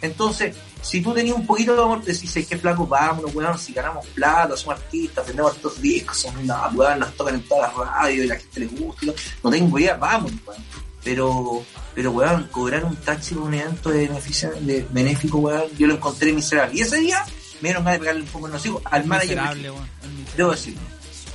Entonces, 0.00 0.54
si 0.80 1.00
tú 1.00 1.12
tenías 1.12 1.36
un 1.36 1.46
poquito 1.46 1.74
de 1.74 1.82
amor, 1.82 2.02
decís, 2.02 2.34
"Ay, 2.36 2.44
qué 2.44 2.56
flaco, 2.56 2.86
vámonos, 2.86 3.34
weón, 3.34 3.58
si 3.58 3.72
ganamos 3.72 4.06
plata, 4.06 4.56
somos 4.56 4.78
artistas, 4.78 5.26
vendemos 5.26 5.56
estos 5.56 5.80
discos, 5.80 6.18
somos 6.18 6.44
nada, 6.44 6.70
weón, 6.72 7.00
nos 7.00 7.14
tocan 7.14 7.34
en 7.34 7.42
todas 7.42 7.74
las 7.74 7.86
radios 7.88 8.24
y 8.24 8.28
la 8.28 8.36
gente 8.36 8.60
les 8.60 8.80
gusta, 8.80 9.06
no 9.42 9.50
tengo 9.50 9.78
idea, 9.78 9.96
vamos, 9.96 10.32
weón. 10.46 10.62
Pero, 11.04 11.64
pero 11.94 12.10
weón, 12.12 12.48
cobrar 12.50 12.84
un 12.84 12.96
taxi 12.96 13.34
por 13.34 13.44
un 13.44 13.54
evento 13.54 13.90
de, 13.90 14.08
beneficia, 14.08 14.50
de 14.50 14.86
benéfico, 14.90 15.38
weón, 15.38 15.64
yo 15.76 15.86
lo 15.86 15.94
encontré 15.94 16.32
miserable. 16.32 16.78
Y 16.78 16.82
ese 16.82 16.98
día 16.98 17.24
me 17.60 17.68
dieron 17.68 17.84
ganas 17.84 17.98
de 17.98 18.00
pegarle 18.00 18.22
un 18.22 18.28
poco 18.28 18.46
en 18.46 18.52
los 18.52 18.66
hijos 18.66 18.82
al 18.84 19.04
manager. 19.04 19.36
Miserable, 19.36 19.70
weón. 19.70 19.84
Es 19.84 20.08
miserable. 20.08 20.32
Debo 20.36 20.50
decirlo. 20.50 20.80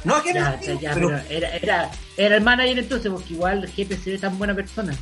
No 0.04 0.22
que 0.22 0.34
Ya, 0.34 0.60
ya, 0.60 0.74
ya, 0.80 0.94
pero 0.94 1.18
era, 1.30 1.56
era, 1.56 1.92
era 2.18 2.36
el 2.36 2.44
manager 2.44 2.80
entonces, 2.80 3.12
porque 3.12 3.34
igual 3.34 3.68
Jepe 3.70 3.98
se 3.98 4.12
ve 4.12 4.18
tan 4.18 4.38
buena 4.38 4.54
persona. 4.54 4.96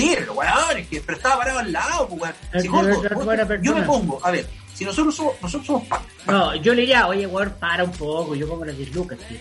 Sí, 0.00 0.14
pero 0.18 0.32
weón, 0.34 0.78
es 0.78 0.88
que, 0.88 1.00
pero 1.00 1.16
estaba 1.18 1.38
parado 1.38 1.58
al 1.60 1.72
lado, 1.72 2.08
pues, 2.08 2.20
weón. 2.22 2.34
Si, 2.62 2.68
gordo, 2.68 3.02
gordo, 3.14 3.54
yo 3.62 3.74
me 3.74 3.82
pongo, 3.82 4.20
a 4.24 4.30
ver, 4.30 4.48
si 4.74 4.84
nosotros 4.84 5.14
somos, 5.14 5.34
nosotros 5.40 5.66
somos 5.66 5.84
pa- 5.88 6.02
No, 6.26 6.54
yo 6.56 6.74
le 6.74 6.80
diría, 6.82 7.06
oye, 7.06 7.26
weón, 7.26 7.54
para 7.60 7.84
un 7.84 7.92
poco, 7.92 8.34
yo 8.34 8.48
pongo 8.48 8.64
las 8.64 8.76
10 8.76 8.94
lucas, 8.94 9.18
tío. 9.28 9.38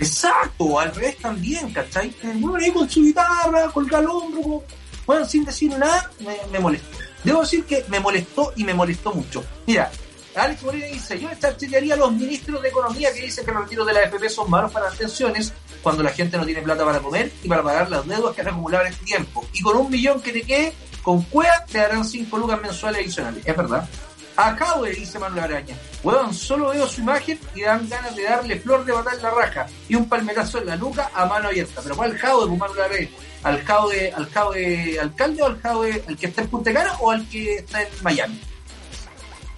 Exacto, 0.00 0.78
al 0.80 0.94
revés 0.94 1.16
también, 1.18 1.70
¿cachai? 1.72 2.12
El 2.22 2.42
weón 2.42 2.60
ahí 2.62 2.70
con 2.72 2.88
su 2.90 3.02
guitarra, 3.02 3.68
colga 3.72 3.98
el 4.00 4.06
hombro, 4.06 4.42
como, 4.42 4.64
bueno, 5.06 5.24
sin 5.24 5.44
decir 5.44 5.70
nada, 5.78 6.10
me, 6.20 6.36
me 6.50 6.58
molestó. 6.58 6.98
Debo 7.22 7.40
decir 7.42 7.64
que 7.64 7.84
me 7.88 8.00
molestó 8.00 8.52
y 8.56 8.64
me 8.64 8.74
molestó 8.74 9.12
mucho. 9.14 9.44
Mira, 9.66 9.90
Alex 10.36 10.62
Moreno 10.62 10.86
dice, 10.92 11.18
yo 11.18 11.28
charchearía 11.40 11.94
a 11.94 11.96
los 11.96 12.12
ministros 12.12 12.60
de 12.60 12.68
Economía 12.68 13.12
que 13.12 13.22
dicen 13.22 13.44
que 13.44 13.52
los 13.52 13.62
retiros 13.62 13.86
de 13.86 13.92
la 13.92 14.02
FP 14.02 14.28
son 14.28 14.50
malos 14.50 14.72
para 14.72 14.86
las 14.86 14.96
pensiones 14.96 15.52
cuando 15.82 16.02
la 16.02 16.10
gente 16.10 16.36
no 16.36 16.44
tiene 16.44 16.62
plata 16.62 16.84
para 16.84 16.98
comer 16.98 17.30
y 17.42 17.48
para 17.48 17.62
pagar 17.62 17.90
las 17.90 18.06
deudas 18.06 18.34
que 18.34 18.40
han 18.40 18.48
acumulado 18.48 18.84
en 18.84 18.92
este 18.92 19.04
tiempo. 19.04 19.46
Y 19.52 19.62
con 19.62 19.76
un 19.76 19.90
millón 19.90 20.20
que 20.20 20.32
te 20.32 20.42
quede, 20.42 20.72
con 21.02 21.22
cueva 21.22 21.64
te 21.70 21.78
darán 21.78 22.04
5 22.04 22.36
lucas 22.38 22.60
mensuales 22.60 23.02
adicionales. 23.02 23.46
Es 23.46 23.56
verdad. 23.56 23.88
Acabo 24.36 24.82
de 24.82 24.90
dice 24.90 25.20
Manuel 25.20 25.44
Araña. 25.44 25.76
Weón, 26.02 26.34
solo 26.34 26.70
veo 26.70 26.88
su 26.88 27.02
imagen 27.02 27.38
y 27.54 27.62
dan 27.62 27.88
ganas 27.88 28.16
de 28.16 28.24
darle 28.24 28.58
flor 28.58 28.84
de 28.84 28.92
batalla 28.92 29.16
en 29.16 29.22
la 29.22 29.30
raja 29.30 29.66
y 29.88 29.94
un 29.94 30.08
palmetazo 30.08 30.58
en 30.58 30.66
la 30.66 30.76
nuca 30.76 31.08
a 31.14 31.26
mano 31.26 31.48
abierta. 31.48 31.80
Pero 31.80 31.96
¿cuál 31.96 32.18
jaude, 32.18 32.48
pues, 32.48 32.58
Manuel 32.58 32.80
Araña? 32.80 33.08
¿Al 33.44 33.62
jaude, 33.62 34.12
al 34.12 34.28
jaude 34.30 34.98
alcalde 34.98 35.42
o 35.42 35.46
al 35.46 35.60
jaude, 35.60 36.02
al 36.08 36.16
que 36.16 36.26
está 36.26 36.42
en 36.42 36.48
Punta 36.48 36.72
Cana 36.72 36.96
o 36.98 37.12
al 37.12 37.28
que 37.28 37.56
está 37.56 37.82
en 37.82 37.88
Miami? 38.02 38.40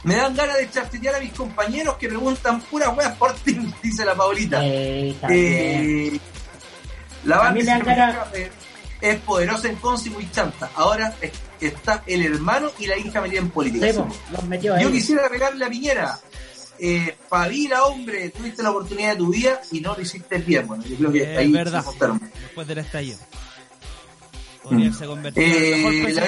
Me 0.06 0.14
dan 0.16 0.34
ganas 0.34 0.56
de 0.58 0.70
chartetear 0.70 1.16
a 1.16 1.20
mis 1.20 1.32
compañeros 1.32 1.96
que 1.96 2.08
preguntan 2.08 2.60
puras 2.62 2.96
weas 2.96 3.14
por 3.16 3.34
ti, 3.34 3.58
dice 3.82 4.04
la 4.04 4.14
Paulita. 4.14 4.60
Eh. 4.64 5.14
Eh, 5.28 6.18
la 7.24 7.38
banda 7.38 7.60
es 9.00 9.20
poderosa 9.20 9.68
en 9.68 9.76
Consi 9.76 10.08
muy 10.10 10.30
chanta. 10.30 10.70
Ahora 10.74 11.14
es- 11.20 11.32
está 11.60 12.02
el 12.06 12.24
hermano 12.24 12.70
y 12.78 12.86
la 12.86 12.96
hija 12.96 13.20
metida 13.20 13.40
en 13.40 13.50
política. 13.50 13.86
Sí, 13.92 13.92
ahí. 14.76 14.82
Yo 14.84 14.92
quisiera 14.92 15.28
pegarle 15.28 15.64
a 15.64 15.68
Piñera. 15.68 16.18
Eh, 16.78 17.16
Pavila, 17.28 17.84
hombre, 17.84 18.30
tuviste 18.30 18.62
la 18.62 18.70
oportunidad 18.70 19.12
de 19.12 19.16
tu 19.16 19.30
vida 19.30 19.60
y 19.72 19.80
no 19.80 19.94
lo 19.94 20.00
hiciste 20.02 20.38
bien. 20.38 20.66
Bueno, 20.66 20.84
yo 20.86 20.96
creo 20.96 21.12
que 21.12 21.32
Es 21.32 21.38
ahí 21.38 21.50
verdad. 21.52 21.82
se. 21.82 22.20
Después 22.42 22.66
del 22.68 22.78
estallido. 22.78 23.18
Podría 24.68 24.90
Mm. 24.90 24.92
mejor 25.22 25.34
Eh, 25.36 26.12
la 26.12 26.26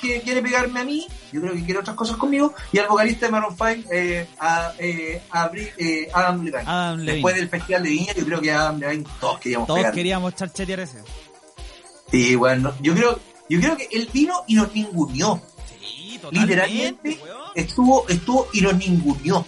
que 0.00 0.20
quiere 0.20 0.42
pegarme 0.42 0.80
a 0.80 0.84
mí, 0.84 1.06
yo 1.32 1.40
creo 1.40 1.54
que 1.54 1.64
quiere 1.64 1.80
otras 1.80 1.96
cosas 1.96 2.16
conmigo, 2.16 2.54
y 2.72 2.78
al 2.78 2.86
vocalista 2.86 3.26
de 3.26 3.32
Maroon 3.32 3.56
5, 3.56 3.88
eh, 3.92 4.28
a, 4.38 4.72
eh, 4.78 5.22
a 5.30 5.50
eh, 5.76 6.08
Adam 6.12 6.42
Levine. 6.44 6.62
Adam 6.66 6.98
Levine. 6.98 7.12
Después 7.14 7.34
del 7.34 7.48
Festival 7.48 7.82
de 7.82 7.90
Viña, 7.90 8.12
yo 8.14 8.24
creo 8.24 8.40
que 8.40 8.52
a 8.52 8.60
Adam 8.60 8.78
Levine 8.78 9.04
todos 9.20 9.38
queríamos 9.40 9.66
Todos 9.66 9.78
pegarle. 9.80 9.98
queríamos 10.00 10.34
charchetear 10.36 10.80
ese. 10.80 10.98
Sí, 12.10 12.34
bueno, 12.36 12.72
yo 12.80 12.94
creo, 12.94 13.18
yo 13.48 13.60
creo 13.60 13.76
que 13.76 13.88
él 13.92 14.08
vino 14.12 14.44
y 14.46 14.54
nos 14.54 14.72
ninguneó. 14.74 15.42
Sí, 15.80 16.20
Literalmente 16.30 17.18
weón. 17.22 17.38
estuvo, 17.54 18.08
estuvo 18.08 18.48
y 18.52 18.60
nos 18.60 18.76
ninguneó. 18.76 19.44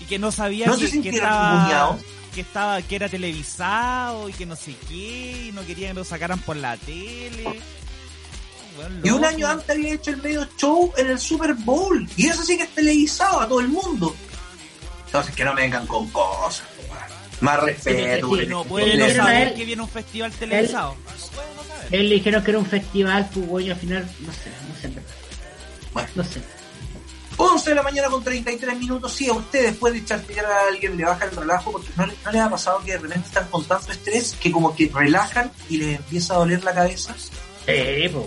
Y 0.00 0.04
que 0.06 0.18
no 0.18 0.32
sabía 0.32 0.66
No 0.66 0.76
que, 0.76 0.88
se 0.88 1.00
que 1.00 1.08
estaba. 1.10 1.96
Que 2.34 2.40
estaba, 2.42 2.82
que 2.82 2.96
era 2.96 3.08
televisado 3.08 4.28
y 4.28 4.32
que 4.32 4.44
no 4.46 4.56
sé 4.56 4.74
qué, 4.88 5.46
y 5.48 5.52
no 5.52 5.64
querían 5.64 5.92
que 5.92 6.00
lo 6.00 6.04
sacaran 6.04 6.38
por 6.40 6.56
la 6.56 6.76
tele. 6.76 7.60
Y 9.04 9.10
un 9.10 9.24
año 9.24 9.46
antes 9.46 9.70
había 9.70 9.94
hecho 9.94 10.10
el 10.10 10.16
medio 10.18 10.48
show 10.56 10.92
en 10.96 11.10
el 11.10 11.18
Super 11.18 11.54
Bowl. 11.54 12.08
Y 12.16 12.26
eso 12.26 12.42
sí 12.42 12.56
que 12.56 12.64
es 12.64 12.70
televisado 12.74 13.40
a 13.40 13.48
todo 13.48 13.60
el 13.60 13.68
mundo. 13.68 14.14
Entonces 15.06 15.34
que 15.34 15.44
no 15.44 15.54
me 15.54 15.62
vengan 15.62 15.86
con 15.86 16.08
cosas. 16.10 16.64
Más 17.40 17.60
respeto. 17.62 18.36
sí, 18.36 18.46
No 18.46 18.64
puede 18.64 18.92
Él 18.92 18.98
no 18.98 19.04
era 19.06 19.24
saber 19.24 19.48
él- 19.48 19.54
que 19.54 19.64
viene 19.64 19.82
un 19.82 19.88
festival 19.88 20.32
televisado. 20.32 20.96
Él 21.90 22.08
le 22.08 22.14
dijeron 22.16 22.42
que 22.42 22.50
era 22.50 22.58
un 22.58 22.66
festival, 22.66 23.28
pues, 23.32 23.46
güey, 23.46 23.70
al 23.70 23.76
final, 23.76 24.08
no 24.20 24.32
sé, 24.32 24.50
no 24.68 24.80
sé. 24.80 24.90
Bueno. 25.92 26.08
no 26.16 26.24
sé. 26.24 26.42
11 27.44 27.70
de 27.70 27.76
la 27.76 27.82
mañana 27.82 28.08
con 28.08 28.22
33 28.24 28.78
minutos. 28.78 29.12
Sí, 29.12 29.28
a 29.28 29.32
usted 29.32 29.66
después 29.70 29.92
de 29.94 30.04
chartear 30.04 30.44
a 30.46 30.68
alguien 30.68 30.96
le 30.96 31.04
baja 31.04 31.24
el 31.24 31.30
relajo 31.36 31.72
porque 31.72 31.88
no, 31.96 32.06
le- 32.06 32.14
no 32.24 32.32
les 32.32 32.40
ha 32.42 32.50
pasado 32.50 32.82
que 32.84 32.92
de 32.92 32.98
repente 32.98 33.28
están 33.28 33.46
con 33.48 33.64
tanto 33.64 33.92
estrés 33.92 34.34
que 34.40 34.50
como 34.50 34.74
que 34.74 34.90
relajan 34.92 35.50
y 35.68 35.76
les 35.78 35.96
empieza 35.98 36.34
a 36.34 36.38
doler 36.38 36.62
la 36.64 36.74
cabeza. 36.74 37.14
Sí, 37.16 38.08
pues. 38.12 38.26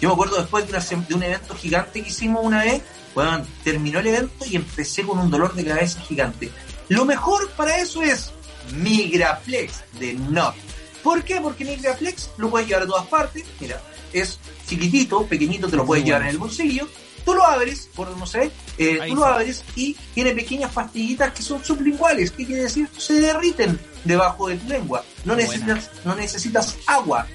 Yo 0.00 0.08
me 0.08 0.14
acuerdo 0.14 0.36
después 0.38 0.64
de, 0.66 0.70
una 0.72 0.80
sem- 0.80 1.06
de 1.06 1.14
un 1.14 1.22
evento 1.22 1.54
gigante 1.54 2.02
que 2.02 2.08
hicimos 2.08 2.42
una 2.44 2.64
vez, 2.64 2.82
bueno, 3.14 3.44
terminó 3.64 3.98
el 4.00 4.06
evento 4.06 4.46
y 4.46 4.56
empecé 4.56 5.02
con 5.02 5.18
un 5.18 5.30
dolor 5.30 5.54
de 5.54 5.64
cabeza 5.64 6.00
gigante. 6.00 6.50
Lo 6.88 7.04
mejor 7.04 7.50
para 7.50 7.76
eso 7.78 8.02
es 8.02 8.30
Migraplex 8.72 9.84
de 9.98 10.14
NOT. 10.14 10.54
¿Por 11.02 11.22
qué? 11.22 11.40
Porque 11.40 11.64
Migraplex 11.64 12.30
lo 12.38 12.50
puedes 12.50 12.66
llevar 12.68 12.84
a 12.84 12.86
todas 12.86 13.06
partes. 13.06 13.44
Mira, 13.58 13.80
es 14.12 14.38
chiquitito, 14.66 15.26
pequeñito, 15.26 15.68
te 15.68 15.76
lo 15.76 15.84
puedes 15.86 16.04
llevar 16.04 16.22
en 16.22 16.28
el 16.28 16.38
bolsillo. 16.38 16.88
Tú 17.24 17.34
lo 17.34 17.44
abres, 17.44 17.88
por 17.94 18.08
no 18.16 18.26
sé, 18.26 18.50
eh, 18.78 19.00
tú 19.08 19.16
lo 19.16 19.24
abres 19.24 19.62
y 19.76 19.94
tiene 20.14 20.32
pequeñas 20.32 20.72
pastillitas 20.72 21.32
que 21.32 21.42
son 21.42 21.64
sublinguales. 21.64 22.30
¿Qué 22.30 22.46
quiere 22.46 22.62
decir? 22.62 22.88
Se 22.96 23.20
derriten 23.20 23.78
debajo 24.04 24.48
de 24.48 24.56
tu 24.56 24.68
lengua. 24.68 25.04
No 25.24 25.34
Buena. 25.34 25.48
necesitas, 25.48 25.90
no 26.04 26.14
necesitas 26.14 26.76
agua. 26.86 27.26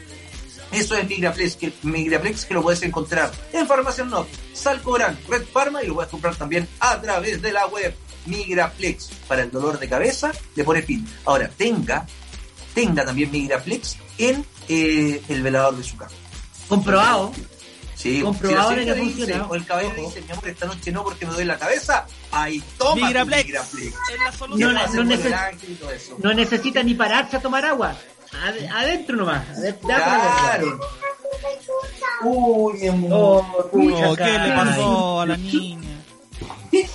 Eso 0.72 0.96
es 0.96 1.08
Migraplex, 1.08 1.56
que, 1.56 1.72
Migraplex 1.84 2.46
que 2.46 2.54
lo 2.54 2.62
puedes 2.62 2.82
encontrar 2.82 3.32
en 3.54 3.68
Farmacia 3.68 4.04
No, 4.04 4.26
Salcobran, 4.54 5.18
Red 5.30 5.46
Pharma 5.46 5.84
y 5.84 5.88
lo 5.88 5.94
puedes 5.96 6.10
comprar 6.10 6.36
también 6.36 6.68
a 6.80 7.00
través 7.00 7.42
de 7.42 7.54
la 7.54 7.68
web 7.68 7.96
Migraplex. 8.26 9.10
Para 9.28 9.44
el 9.44 9.52
dolor 9.52 9.80
de 9.80 9.88
cabeza 9.88 10.32
le 10.56 10.64
pone 10.64 10.82
fin. 10.82 11.08
Ahora, 11.26 11.50
tenga, 11.50 12.06
tenga 12.74 13.06
también 13.06 13.32
Migraplex 13.32 13.98
en 14.18 14.46
eh, 14.68 15.22
el 15.30 15.44
velador 15.44 15.78
de 15.78 15.84
su 15.84 15.96
cama. 15.96 16.12
Comprobado. 16.68 17.32
Sí, 18.06 18.22
Comprobado 18.22 18.70
si 18.70 18.76
la 18.76 18.86
que 18.86 18.94
dice, 19.02 19.16
funciona. 19.18 19.48
o 19.48 19.56
el 19.56 19.66
caballero 19.66 19.96
dice, 19.96 20.22
mi 20.22 20.32
amor, 20.32 20.48
esta 20.48 20.66
noche 20.68 20.92
no 20.92 21.04
porque 21.04 21.26
me 21.26 21.32
duele 21.34 21.46
la 21.46 21.58
cabeza, 21.58 22.06
ahí 22.32 22.62
toma 22.78 23.08
Migraplex. 23.08 23.46
Migraplex. 23.48 23.88
Es 23.88 24.20
la 24.24 24.32
solución. 24.32 24.74
No, 24.76 25.04
no 25.04 25.90
eso. 25.90 26.18
No 26.22 26.34
necesita 26.36 26.84
ni 26.84 26.94
pararse 26.94 27.38
a 27.38 27.42
tomar 27.42 27.66
agua. 27.66 27.96
Ad- 28.44 28.66
adentro 28.72 29.16
nomás. 29.16 29.48
Adent- 29.58 29.80
ya 29.88 29.98
Claro. 29.98 30.80
Uy, 32.24 32.74
mi 32.80 32.88
amor. 32.88 33.12
Oh, 33.12 33.70
Oh, 33.74 34.16
¿Qué 34.16 34.24
le 34.40 34.52
pasó 34.56 35.22
a 35.22 35.26
la 35.26 35.38
niña? 35.38 35.90
¿Qué? 36.72 36.88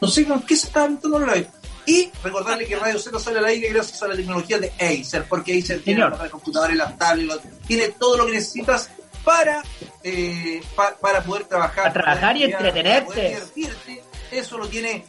No 0.00 0.08
sé 0.08 0.26
con 0.26 0.42
qué 0.42 0.56
se 0.56 0.66
está 0.66 0.84
aventando 0.84 1.18
la 1.20 1.34
live. 1.34 1.48
Y 1.86 2.10
recordarle 2.24 2.66
que 2.66 2.74
Radio 2.76 2.98
Z 2.98 3.18
sale 3.20 3.38
al 3.38 3.44
aire 3.44 3.68
gracias 3.68 4.02
a 4.02 4.08
la 4.08 4.16
tecnología 4.16 4.58
de 4.58 4.72
Acer, 4.80 5.24
porque 5.28 5.56
Acer 5.56 5.80
tiene 5.82 6.02
Señor. 6.02 6.18
los 6.20 6.30
computadores, 6.30 6.76
las 6.76 6.98
tablets, 6.98 7.28
los- 7.28 7.40
tiene 7.66 7.88
todo 7.90 8.16
lo 8.16 8.26
que 8.26 8.32
necesitas 8.32 8.90
para, 9.26 9.60
eh, 10.04 10.62
pa- 10.76 10.96
para 11.00 11.20
poder 11.24 11.44
trabajar. 11.46 11.92
Para 11.92 11.92
trabajar 11.92 12.36
y 12.36 12.44
entretenerte. 12.44 13.28
divertirte. 13.28 14.04
Eso 14.30 14.56
lo 14.56 14.68
tiene 14.68 15.04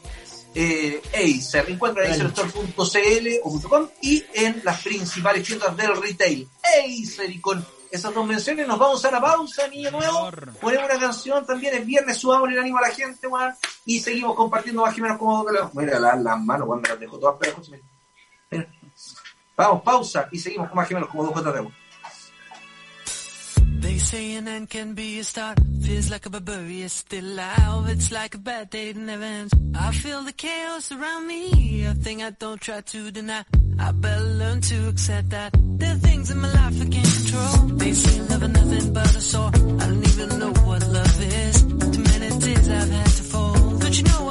eh, 0.55 0.99
Acer. 1.13 1.69
Encuentra 1.69 2.03
en 2.03 2.13
acerstore.cl 2.13 3.27
o 3.43 3.61
.com 3.69 3.87
y 4.01 4.23
en 4.33 4.59
las 4.65 4.81
principales 4.81 5.45
tiendas 5.45 5.77
del 5.77 6.01
retail. 6.01 6.49
Acer 6.63 7.29
y 7.29 7.39
con 7.39 7.63
esas 7.91 8.11
dos 8.11 8.25
menciones 8.25 8.67
nos 8.67 8.79
vamos 8.79 9.05
a 9.05 9.11
la 9.11 9.21
pausa, 9.21 9.67
niño 9.67 9.91
nuevo. 9.91 10.31
Ponemos 10.59 10.89
una 10.89 10.99
canción 10.99 11.45
también, 11.45 11.75
es 11.75 11.85
viernes, 11.85 12.17
subamos 12.17 12.49
el 12.49 12.57
ánimo 12.59 12.79
a 12.79 12.81
la 12.81 12.89
gente, 12.93 13.27
weón. 13.27 13.53
Y 13.85 13.99
seguimos 13.99 14.35
compartiendo 14.35 14.81
más 14.81 14.97
o 14.97 15.01
menos 15.01 15.17
como... 15.19 15.45
Mira, 15.73 15.99
las 15.99 16.19
las 16.21 16.39
manos, 16.41 16.67
weón, 16.67 16.81
me 16.81 16.89
las 16.89 16.99
dejo 16.99 17.19
todas. 17.19 17.35
Mira. 17.69 17.83
Mira. 18.49 18.67
Vamos, 19.55 19.83
pausa 19.83 20.27
y 20.31 20.39
seguimos 20.39 20.67
con 20.69 20.75
más 20.77 20.87
gemelos 20.87 21.09
como 21.09 21.23
dos 21.23 21.55
agua. 21.55 21.71
They 23.79 23.97
say 23.99 24.33
an 24.35 24.47
end 24.47 24.69
can 24.69 24.93
be 24.93 25.19
a 25.19 25.23
start. 25.23 25.59
Feels 25.81 26.09
like 26.11 26.25
a 26.25 26.29
barbarian 26.29 26.89
still 26.89 27.25
alive. 27.25 27.89
It's 27.89 28.11
like 28.11 28.35
a 28.35 28.37
bad 28.37 28.69
day 28.69 28.91
that 28.91 28.99
never 28.99 29.23
ends. 29.23 29.53
I 29.75 29.91
feel 29.91 30.23
the 30.23 30.33
chaos 30.33 30.91
around 30.91 31.27
me. 31.27 31.85
A 31.85 31.93
thing 31.93 32.23
I 32.23 32.31
don't 32.31 32.59
try 32.59 32.81
to 32.81 33.11
deny. 33.11 33.43
I 33.79 33.91
better 33.91 34.23
learn 34.23 34.61
to 34.61 34.87
accept 34.89 35.29
that. 35.29 35.53
There 35.79 35.93
are 35.93 35.99
things 35.99 36.31
in 36.31 36.39
my 36.39 36.51
life 36.51 36.81
I 36.81 36.85
can't 36.85 37.13
control. 37.17 37.77
They 37.77 37.93
say 37.93 38.21
love 38.21 38.43
is 38.43 38.49
nothing 38.49 38.93
but 38.93 39.15
a 39.15 39.21
sore. 39.21 39.51
I 39.53 39.85
don't 39.89 40.07
even 40.07 40.39
know 40.39 40.53
what 40.67 40.87
love 40.87 41.21
is. 41.21 41.61
Too 41.61 42.03
many 42.11 42.29
days 42.39 42.69
I've 42.69 42.89
had 42.89 43.05
to 43.05 43.23
fall. 43.31 43.57
Somebody 43.57 44.26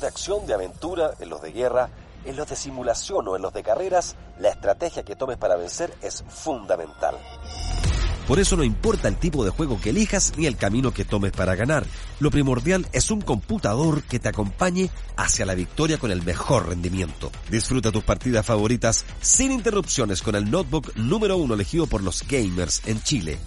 de 0.00 0.08
acción, 0.08 0.46
de 0.46 0.54
aventura, 0.54 1.12
en 1.20 1.28
los 1.28 1.42
de 1.42 1.52
guerra, 1.52 1.90
en 2.24 2.36
los 2.36 2.48
de 2.48 2.56
simulación 2.56 3.26
o 3.28 3.36
en 3.36 3.42
los 3.42 3.52
de 3.52 3.62
carreras, 3.62 4.16
la 4.38 4.50
estrategia 4.50 5.04
que 5.04 5.16
tomes 5.16 5.36
para 5.36 5.56
vencer 5.56 5.94
es 6.02 6.24
fundamental. 6.28 7.16
Por 8.28 8.38
eso 8.38 8.58
no 8.58 8.62
importa 8.62 9.08
el 9.08 9.16
tipo 9.16 9.42
de 9.42 9.50
juego 9.50 9.80
que 9.80 9.88
elijas 9.88 10.34
ni 10.36 10.44
el 10.44 10.58
camino 10.58 10.92
que 10.92 11.06
tomes 11.06 11.32
para 11.32 11.54
ganar. 11.54 11.86
Lo 12.20 12.30
primordial 12.30 12.86
es 12.92 13.10
un 13.10 13.22
computador 13.22 14.02
que 14.02 14.18
te 14.18 14.28
acompañe 14.28 14.90
hacia 15.16 15.46
la 15.46 15.54
victoria 15.54 15.96
con 15.96 16.10
el 16.10 16.22
mejor 16.22 16.68
rendimiento. 16.68 17.32
Disfruta 17.50 17.90
tus 17.90 18.04
partidas 18.04 18.44
favoritas 18.44 19.06
sin 19.22 19.50
interrupciones 19.50 20.20
con 20.20 20.34
el 20.34 20.50
notebook 20.50 20.94
número 20.94 21.38
uno 21.38 21.54
elegido 21.54 21.86
por 21.86 22.02
los 22.02 22.22
gamers 22.28 22.82
en 22.84 23.02
Chile. 23.02 23.38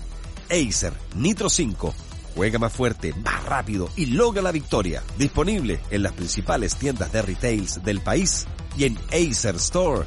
Acer 0.50 0.94
Nitro 1.16 1.48
5. 1.48 1.94
Juega 2.36 2.60
más 2.60 2.74
fuerte, 2.74 3.14
más 3.24 3.46
rápido 3.46 3.90
y 3.96 4.08
logra 4.08 4.42
la 4.42 4.52
victoria. 4.52 5.04
Disponible 5.18 5.80
en 5.90 6.04
las 6.04 6.14
principales 6.14 6.76
tiendas 6.76 7.12
de 7.12 7.22
retails 7.22 7.84
del 7.84 8.02
país 8.02 8.48
y 8.78 8.86
en 8.86 8.98
acerstore.cl. 9.12 10.06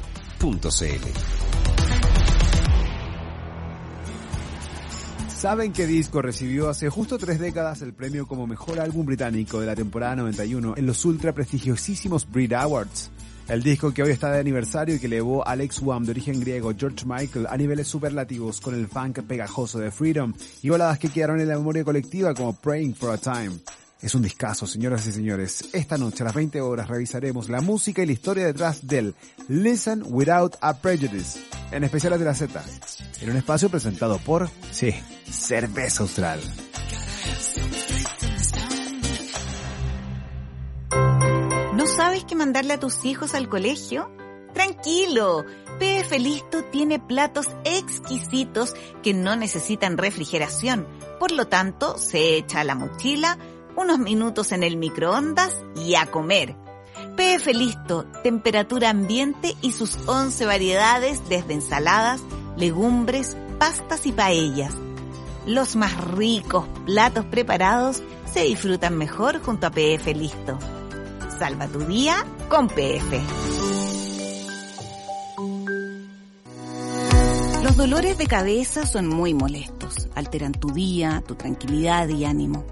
¿Saben 5.45 5.73
qué 5.73 5.85
disco 5.85 6.23
recibió 6.23 6.69
hace 6.69 6.89
justo 6.89 7.19
tres 7.19 7.39
décadas 7.39 7.83
el 7.83 7.93
premio 7.93 8.25
como 8.25 8.47
mejor 8.47 8.79
álbum 8.79 9.05
británico 9.05 9.59
de 9.59 9.67
la 9.67 9.75
temporada 9.75 10.15
91 10.15 10.73
en 10.77 10.85
los 10.87 11.05
ultra 11.05 11.33
prestigiosísimos 11.33 12.27
Brit 12.27 12.53
Awards? 12.53 13.11
El 13.47 13.61
disco 13.61 13.93
que 13.93 14.01
hoy 14.01 14.09
está 14.09 14.31
de 14.31 14.39
aniversario 14.39 14.95
y 14.95 14.99
que 14.99 15.05
elevó 15.05 15.47
a 15.47 15.51
Alex 15.51 15.79
Wham 15.79 16.03
de 16.03 16.11
origen 16.11 16.39
griego 16.39 16.73
George 16.75 17.05
Michael 17.05 17.45
a 17.47 17.55
niveles 17.55 17.87
superlativos 17.87 18.59
con 18.59 18.73
el 18.73 18.87
funk 18.87 19.19
pegajoso 19.21 19.77
de 19.77 19.91
Freedom 19.91 20.33
y 20.63 20.69
baladas 20.69 20.97
que 20.97 21.09
quedaron 21.09 21.39
en 21.39 21.49
la 21.49 21.57
memoria 21.57 21.83
colectiva 21.83 22.33
como 22.33 22.55
Praying 22.55 22.95
for 22.95 23.11
a 23.11 23.17
Time. 23.19 23.51
Es 24.01 24.15
un 24.15 24.23
discazo, 24.23 24.65
señoras 24.65 25.05
y 25.07 25.11
señores. 25.11 25.69
Esta 25.73 25.97
noche 25.97 26.23
a 26.23 26.25
las 26.25 26.35
20 26.35 26.59
horas 26.59 26.87
revisaremos 26.87 27.47
la 27.47 27.61
música 27.61 28.01
y 28.01 28.07
la 28.07 28.13
historia 28.13 28.45
detrás 28.45 28.85
del 28.87 29.13
Listen 29.47 30.03
Without 30.07 30.55
a 30.61 30.77
Prejudice, 30.77 31.39
en 31.71 31.83
especial 31.83 32.17
de 32.17 32.25
la 32.25 32.33
Z, 32.33 32.63
en 33.21 33.29
un 33.29 33.37
espacio 33.37 33.69
presentado 33.69 34.17
por, 34.19 34.49
sí, 34.71 34.91
Cerveza 35.29 36.01
Austral. 36.01 36.39
¿No 42.25 42.29
sabes 42.29 42.37
qué 42.39 42.43
mandarle 42.43 42.73
a 42.73 42.79
tus 42.79 43.05
hijos 43.05 43.35
al 43.35 43.49
colegio? 43.49 44.09
Tranquilo, 44.51 45.45
PF 45.77 46.17
Listo 46.17 46.63
tiene 46.71 46.97
platos 46.97 47.45
exquisitos 47.65 48.73
que 49.03 49.13
no 49.13 49.35
necesitan 49.35 49.99
refrigeración. 49.99 50.87
Por 51.19 51.31
lo 51.31 51.45
tanto, 51.45 51.99
se 51.99 52.35
echa 52.35 52.61
a 52.61 52.63
la 52.63 52.73
mochila, 52.73 53.37
unos 53.75 53.99
minutos 53.99 54.53
en 54.53 54.63
el 54.63 54.75
microondas 54.77 55.53
y 55.75 55.93
a 55.93 56.07
comer. 56.07 56.55
PF 57.15 57.53
Listo, 57.53 58.05
temperatura 58.23 58.89
ambiente 58.89 59.55
y 59.61 59.73
sus 59.73 59.95
11 60.07 60.47
variedades 60.47 61.29
desde 61.29 61.53
ensaladas, 61.53 62.21
legumbres, 62.57 63.37
pastas 63.59 64.07
y 64.07 64.13
paellas. 64.13 64.73
Los 65.45 65.75
más 65.75 65.95
ricos 66.03 66.65
platos 66.87 67.25
preparados 67.25 68.01
se 68.33 68.45
disfrutan 68.45 68.97
mejor 68.97 69.43
junto 69.43 69.67
a 69.67 69.69
PF 69.69 70.07
Listo. 70.15 70.57
Salva 71.37 71.67
tu 71.67 71.79
día 71.79 72.25
con 72.47 72.67
PF. 72.67 73.21
Los 77.61 77.75
dolores 77.75 78.17
de 78.17 78.25
cabeza 78.25 78.85
son 78.85 79.07
muy 79.07 79.33
molestos, 79.33 80.07
alteran 80.15 80.53
tu 80.53 80.71
día, 80.71 81.21
tu 81.27 81.35
tranquilidad 81.35 82.07
y 82.07 82.23
ánimo. 82.23 82.65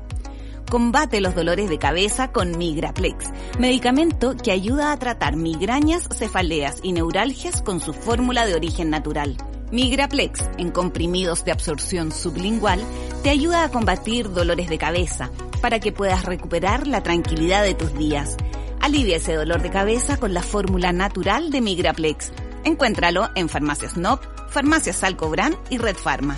Combate 0.71 1.19
los 1.19 1.35
dolores 1.35 1.69
de 1.69 1.77
cabeza 1.77 2.31
con 2.31 2.57
Migraplex, 2.57 3.31
medicamento 3.59 4.37
que 4.37 4.51
ayuda 4.51 4.93
a 4.93 4.97
tratar 4.97 5.35
migrañas, 5.35 6.07
cefaleas 6.09 6.79
y 6.83 6.93
neuralgias 6.93 7.61
con 7.61 7.81
su 7.81 7.93
fórmula 7.93 8.45
de 8.45 8.55
origen 8.55 8.89
natural. 8.89 9.35
Migraplex, 9.77 10.39
en 10.59 10.69
comprimidos 10.69 11.45
de 11.45 11.51
absorción 11.51 12.11
sublingual, 12.11 12.79
te 13.23 13.31
ayuda 13.31 13.63
a 13.63 13.69
combatir 13.69 14.29
dolores 14.29 14.69
de 14.69 14.77
cabeza 14.77 15.31
para 15.63 15.79
que 15.79 15.91
puedas 15.91 16.25
recuperar 16.25 16.85
la 16.85 17.01
tranquilidad 17.01 17.63
de 17.63 17.73
tus 17.73 17.91
días. 17.97 18.37
Alivia 18.81 19.17
ese 19.17 19.33
dolor 19.33 19.63
de 19.63 19.71
cabeza 19.71 20.17
con 20.17 20.31
la 20.31 20.43
fórmula 20.43 20.93
natural 20.93 21.49
de 21.49 21.61
Migraplex. 21.61 22.31
Encuéntralo 22.63 23.31
en 23.33 23.49
Farmacias 23.49 23.97
Nop, 23.97 24.21
Farmacias 24.49 24.97
Salcobran 24.97 25.55
y 25.71 25.79
Red 25.79 25.95
Pharma. 25.95 26.35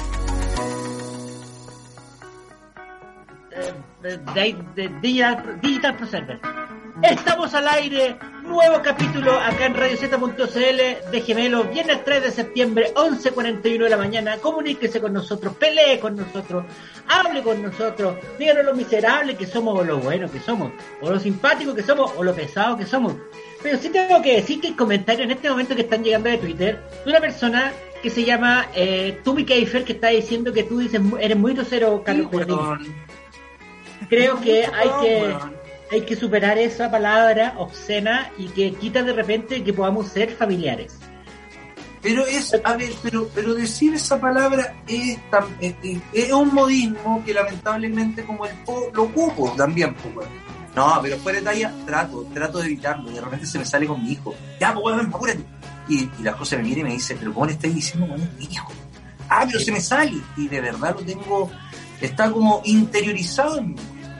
de- 4.01 4.17
de 4.75 4.89
Digital, 5.01 5.59
Digital. 5.61 5.97
Estamos 7.01 7.53
al 7.53 7.67
aire, 7.67 8.15
nuevo 8.43 8.81
capítulo 8.81 9.37
acá 9.37 9.65
en 9.65 9.75
RadioZ.cl 9.75 11.11
de 11.11 11.21
Gemelo, 11.21 11.65
viernes 11.65 12.05
3 12.05 12.23
de 12.23 12.31
septiembre, 12.31 12.93
11.41 12.95 13.83
de 13.83 13.89
la 13.89 13.97
mañana. 13.97 14.37
Comuníquese 14.37 15.01
con 15.01 15.11
nosotros, 15.11 15.53
pelee 15.57 15.99
con 15.99 16.15
nosotros, 16.15 16.63
hable 17.09 17.43
con 17.43 17.61
nosotros, 17.61 18.15
díganos 18.39 18.63
lo 18.63 18.73
miserable 18.73 19.35
que 19.35 19.45
somos 19.45 19.77
o 19.77 19.83
lo 19.83 19.97
bueno 19.97 20.31
que 20.31 20.39
somos, 20.39 20.71
o 21.01 21.11
lo 21.11 21.19
simpático 21.19 21.75
que 21.75 21.83
somos 21.83 22.13
o 22.15 22.23
lo 22.23 22.33
pesado 22.33 22.77
que 22.77 22.85
somos. 22.85 23.13
Pero 23.61 23.77
sí 23.77 23.89
tengo 23.89 24.21
que 24.21 24.37
decir 24.37 24.61
que 24.61 24.67
el 24.69 24.75
comentario 24.77 25.25
en 25.25 25.31
este 25.31 25.49
momento 25.49 25.75
que 25.75 25.81
están 25.81 26.01
llegando 26.01 26.29
de 26.29 26.37
Twitter 26.37 26.81
de 27.03 27.09
una 27.09 27.19
persona 27.19 27.73
que 28.01 28.09
se 28.09 28.23
llama 28.23 28.67
eh, 28.73 29.19
Tumi 29.23 29.43
Keifer 29.43 29.83
que 29.83 29.93
está 29.93 30.09
diciendo 30.09 30.53
que 30.53 30.63
tú 30.63 30.79
dices 30.79 31.01
eres 31.19 31.37
muy 31.37 31.53
grosero, 31.53 32.01
Carlos. 32.05 32.27
Weón. 32.31 32.95
Creo 34.07 34.39
que 34.39 34.65
hay 34.65 34.89
que. 35.01 35.54
Hay 35.91 36.01
que 36.01 36.15
superar 36.15 36.57
esa 36.57 36.89
palabra 36.89 37.53
obscena 37.57 38.31
y 38.37 38.47
que 38.47 38.73
quita 38.73 39.03
de 39.03 39.13
repente 39.13 39.63
que 39.63 39.73
podamos 39.73 40.07
ser 40.07 40.31
familiares. 40.35 40.97
Pero 42.01 42.25
es, 42.27 42.55
a 42.63 42.75
ver, 42.77 42.91
pero, 43.01 43.27
pero 43.33 43.55
decir 43.55 43.93
esa 43.95 44.19
palabra 44.19 44.75
es, 44.87 45.17
tan- 45.31 45.55
es, 45.59 45.73
es- 46.13 46.31
un 46.31 46.53
modismo 46.53 47.23
que 47.25 47.33
lamentablemente 47.33 48.23
como 48.23 48.45
el 48.45 48.53
po 48.63 48.91
lo 48.93 49.03
ocupo 49.03 49.51
también. 49.57 49.95
No, 50.75 50.99
pero 51.01 51.17
fuera 51.17 51.39
de 51.39 51.45
talla, 51.45 51.73
trato, 51.85 52.27
trato 52.33 52.59
de 52.59 52.65
evitarlo. 52.65 53.09
De 53.09 53.21
repente 53.21 53.45
se 53.47 53.57
me 53.57 53.65
sale 53.65 53.87
con 53.87 54.03
mi 54.03 54.11
hijo. 54.11 54.35
Ya, 54.59 54.73
pues, 54.73 54.85
weón, 54.85 55.07
apúrate. 55.07 55.39
Y, 55.87 56.01
y 56.19 56.23
la 56.23 56.33
cosa 56.33 56.57
me 56.57 56.63
mira 56.63 56.81
y 56.81 56.83
me 56.83 56.91
dice, 56.91 57.15
pero 57.17 57.33
¿cómo 57.33 57.45
le 57.47 57.53
estáis 57.53 57.73
diciendo 57.73 58.07
con 58.07 58.19
mi 58.37 58.43
hijo? 58.45 58.71
Ah, 59.29 59.43
pero 59.47 59.59
se 59.59 59.71
me 59.71 59.79
sale. 59.81 60.17
Y 60.37 60.47
de 60.47 60.61
verdad 60.61 60.95
lo 60.99 61.03
tengo, 61.05 61.49
está 62.01 62.29
como 62.29 62.61
interiorizado 62.65 63.57
en 63.59 63.69
mí. 63.69 63.75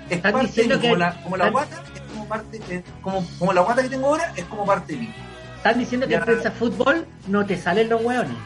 Es 0.09 0.17
Están 0.17 0.31
parte 0.33 0.47
de 0.47 0.47
diciendo 0.53 0.75
mí, 0.75 0.81
que- 0.81 0.87
como 0.89 0.97
la, 0.99 1.21
como 1.23 1.37
la 1.37 1.49
guata, 1.49 1.83
es 1.95 2.01
como 2.01 2.27
parte, 2.27 2.61
es 2.69 2.83
como, 3.01 3.27
como 3.39 3.53
la 3.53 3.61
guata 3.61 3.81
que 3.83 3.89
tengo 3.89 4.07
ahora, 4.07 4.33
es 4.35 4.45
como 4.45 4.65
parte 4.65 4.93
de 4.93 4.99
mí. 4.99 5.13
Están 5.57 5.79
diciendo 5.79 6.07
que 6.07 6.13
en 6.15 6.23
prensa 6.23 6.51
fútbol 6.51 7.07
no 7.27 7.45
te 7.45 7.57
salen 7.57 7.89
los 7.89 8.03
hueones. 8.03 8.37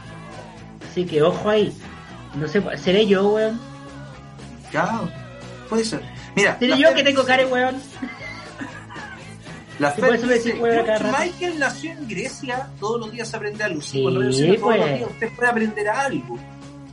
Así 0.89 1.05
que 1.05 1.21
ojo 1.21 1.49
ahí. 1.49 1.75
No 2.35 2.47
sé, 2.47 2.63
seré 2.77 3.05
yo, 3.07 3.27
weón. 3.29 3.59
Ya, 4.71 5.01
puede 5.67 5.83
ser. 5.83 6.01
Mira, 6.35 6.57
Seré 6.59 6.77
yo 6.77 6.87
Fer 6.87 6.95
que 6.95 7.03
tengo 7.03 7.25
cara 7.25 7.45
weón. 7.47 7.75
La 9.79 9.91
Fer 9.91 10.21
dice, 10.21 10.53
a. 10.53 11.19
Michael 11.19 11.57
nació 11.59 11.91
en 11.91 12.07
Grecia, 12.07 12.67
todos 12.79 12.99
los 12.99 13.11
días 13.11 13.27
se 13.29 13.37
aprende 13.37 13.63
algo. 13.63 13.81
Sí, 13.81 13.91
Sí, 13.91 14.01
cuando 14.03 14.23
yo 14.29 14.45
todos 14.45 14.59
pues. 14.61 14.79
los 14.79 14.89
días 14.97 15.09
usted 15.09 15.29
puede 15.35 15.49
aprender 15.49 15.87
algo. 15.89 16.37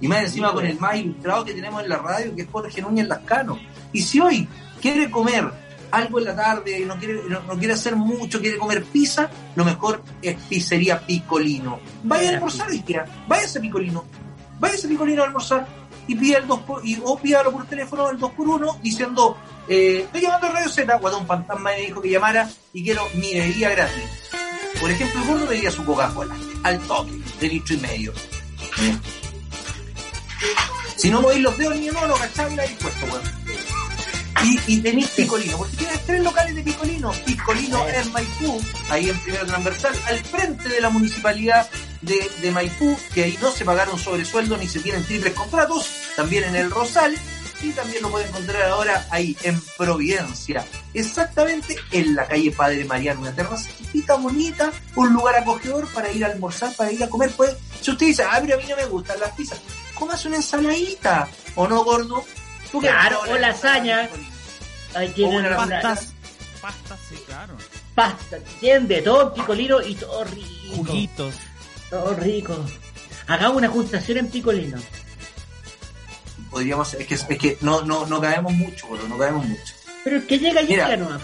Y 0.01 0.09
más 0.09 0.21
encima 0.23 0.53
con 0.53 0.65
el 0.67 0.79
más 0.79 0.95
ilustrado 0.97 1.45
que 1.45 1.53
tenemos 1.55 1.83
en 1.83 1.89
la 1.89 1.97
radio, 1.99 2.35
que 2.37 2.43
es 2.43 2.49
Jorge 2.51 2.83
Núñez 2.83 3.09
Lascano. 3.09 3.59
Y 3.97 4.03
si 4.03 4.21
hoy 4.21 4.47
quiere 4.83 5.11
comer 5.11 5.51
algo 5.91 6.19
en 6.19 6.27
la 6.27 6.37
tarde, 6.37 6.85
no 6.85 6.99
quiere, 6.99 7.23
no, 7.31 7.41
no 7.45 7.57
quiere 7.57 7.73
hacer 7.73 7.97
mucho, 7.97 8.39
quiere 8.43 8.59
comer 8.59 8.85
pizza, 8.85 9.31
lo 9.55 9.65
mejor 9.65 10.03
es 10.21 10.37
pizzería 10.51 11.01
Picolino. 11.01 11.81
Vaya 12.03 12.29
a 12.29 12.35
almorzar 12.35 12.69
hoy 12.69 12.81
día, 12.81 13.07
váyase 13.27 13.59
a 13.59 13.63
Picolino, 13.63 14.05
váyase 14.61 14.87
a 14.87 14.91
Picolino 14.91 15.23
a 15.23 15.27
almorzar 15.29 15.67
y 16.07 16.15
pida 16.15 16.37
el 16.37 16.47
2 16.47 16.61
por, 16.61 16.87
y, 16.87 17.01
o 17.03 17.19
pídalo 17.19 17.51
por 17.51 17.65
teléfono 17.65 18.11
el 18.11 18.19
2 18.19 18.33
por 18.33 18.47
1 18.47 18.81
diciendo 18.83 19.39
eh, 19.67 20.03
estoy 20.05 20.21
llamando 20.21 20.49
a 20.49 20.51
Radio 20.53 20.69
Z, 20.69 20.95
Guatón 20.99 21.27
Fantasma 21.27 21.71
me 21.71 21.81
dijo 21.81 22.03
que 22.03 22.11
llamara 22.11 22.51
y 22.75 22.85
quiero 22.85 23.03
mi 23.15 23.33
bebida 23.33 23.71
gratis. 23.71 24.05
Por 24.79 24.91
ejemplo, 24.91 25.23
el 25.23 25.27
gordo 25.27 25.47
pedía 25.47 25.71
su 25.71 25.83
Coca-Cola 25.87 26.37
al 26.65 26.79
toque 26.81 27.13
de 27.41 27.49
litro 27.49 27.75
y 27.75 27.79
medio. 27.79 28.13
Si 30.97 31.11
no 31.11 31.23
movéis 31.23 31.41
los 31.41 31.57
dedos 31.57 31.77
ni 31.77 31.87
no, 31.87 32.07
no 32.07 32.15
cacháis 32.15 32.55
la 32.57 32.65
dispuesto, 32.65 33.07
weón. 33.07 33.46
Y, 34.47 34.61
y 34.75 34.81
tenéis 34.81 35.09
Picolino, 35.09 35.59
porque 35.59 35.77
tienes 35.77 36.07
tres 36.07 36.23
locales 36.23 36.55
de 36.55 36.63
Picolino. 36.63 37.11
Picolino 37.25 37.89
en 37.89 38.13
Maipú, 38.13 38.63
ahí 38.91 39.11
en 39.11 39.19
primero 39.19 39.45
transversal, 39.45 39.93
al 40.07 40.19
frente 40.21 40.69
de 40.69 40.81
la 40.81 40.89
municipalidad 40.89 41.69
de, 42.03 42.31
de 42.41 42.51
Maipú, 42.53 42.97
que 43.13 43.25
ahí 43.25 43.39
no 43.43 43.51
se 43.51 43.65
pagaron 43.65 43.99
sobresueldo 43.99 44.57
ni 44.57 44.69
se 44.69 44.79
tienen 44.79 45.05
triples 45.05 45.35
contratos, 45.35 45.89
también 46.15 46.45
en 46.45 46.55
el 46.55 46.71
Rosal, 46.71 47.17
y 47.63 47.71
también 47.71 48.03
lo 48.03 48.11
pueden 48.11 48.29
encontrar 48.29 48.63
ahora 48.71 49.07
ahí 49.11 49.37
en 49.43 49.61
Providencia, 49.77 50.65
exactamente 50.95 51.77
en 51.91 52.15
la 52.15 52.27
calle 52.27 52.53
Padre 52.53 52.85
Mariano, 52.85 53.23
una 53.23 53.35
terracita 53.35 54.15
bonita, 54.15 54.73
un 54.95 55.13
lugar 55.13 55.37
acogedor 55.37 55.89
para 55.93 56.13
ir 56.13 56.25
a 56.25 56.29
almorzar, 56.29 56.73
para 56.75 56.93
ir 56.93 57.03
a 57.03 57.09
comer. 57.09 57.31
Pues, 57.37 57.57
si 57.81 57.91
usted 57.91 58.07
dice, 58.07 58.23
ah, 58.23 58.39
pero 58.41 58.55
a 58.55 58.59
mí 58.59 58.65
no 58.69 58.77
me 58.77 58.87
gustan 58.87 59.19
las 59.19 59.33
pizzas, 59.33 59.61
comas 59.95 60.25
una 60.25 60.37
ensaladita, 60.37 61.29
¿o 61.55 61.67
no, 61.67 61.83
gordo? 61.83 62.25
¿Tú 62.71 62.81
qué 62.81 62.89
Claro, 62.89 63.21
o 63.29 63.37
lasaña. 63.37 64.09
Ahí 64.97 65.11
tienen 65.11 65.41
una 65.41 65.63
una, 65.63 65.81
Pastas. 65.81 66.15
Pastas, 66.61 66.99
sí, 67.09 67.17
claro. 67.27 67.55
pasta, 67.95 68.39
tienen 68.61 68.89
de 68.89 69.03
todo 69.03 69.33
picolino 69.35 69.81
y 69.83 69.95
todo 69.95 70.25
rico. 70.25 70.77
Juguitos. 70.77 71.35
Todo 71.91 72.15
rico. 72.15 72.65
Hagamos 73.29 73.59
una 73.59 73.69
ajustación 73.69 74.19
en 74.19 74.31
picolino. 74.31 74.79
Podríamos, 76.51 76.95
es 76.95 77.07
que, 77.07 77.15
es 77.15 77.39
que 77.39 77.59
no, 77.61 77.83
no, 77.83 78.07
no 78.07 78.21
caemos 78.21 78.53
mucho, 78.55 78.87
gordo, 78.89 79.07
no 79.07 79.19
caemos 79.19 79.47
mucho. 79.47 79.75
Pero 80.03 80.17
es 80.17 80.25
que 80.25 80.39
llega 80.39 80.63
y 80.63 80.67
llega 80.67 80.97
nomás. 80.97 81.21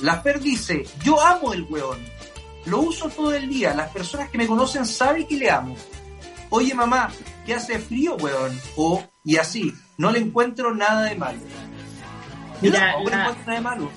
La 0.00 0.20
Fer 0.20 0.40
dice, 0.40 0.86
yo 1.02 1.20
amo 1.20 1.52
el 1.52 1.62
hueón. 1.64 1.98
Lo 2.66 2.80
uso 2.80 3.08
todo 3.08 3.34
el 3.34 3.48
día. 3.48 3.74
Las 3.74 3.90
personas 3.90 4.30
que 4.30 4.38
me 4.38 4.46
conocen 4.46 4.86
saben 4.86 5.26
que 5.26 5.36
le 5.36 5.50
amo. 5.50 5.76
Oye 6.50 6.74
mamá, 6.74 7.10
que 7.44 7.54
hace 7.54 7.78
frío, 7.78 8.16
hueón. 8.16 8.58
O, 8.76 9.02
y 9.24 9.36
así, 9.36 9.72
no 9.98 10.10
le 10.10 10.20
encuentro 10.20 10.74
nada 10.74 11.02
de 11.04 11.16
malo. 11.16 11.38
Mira, 12.60 12.98
le 12.98 13.10
la- 13.10 13.36
de 13.54 13.60
malo. 13.60 13.90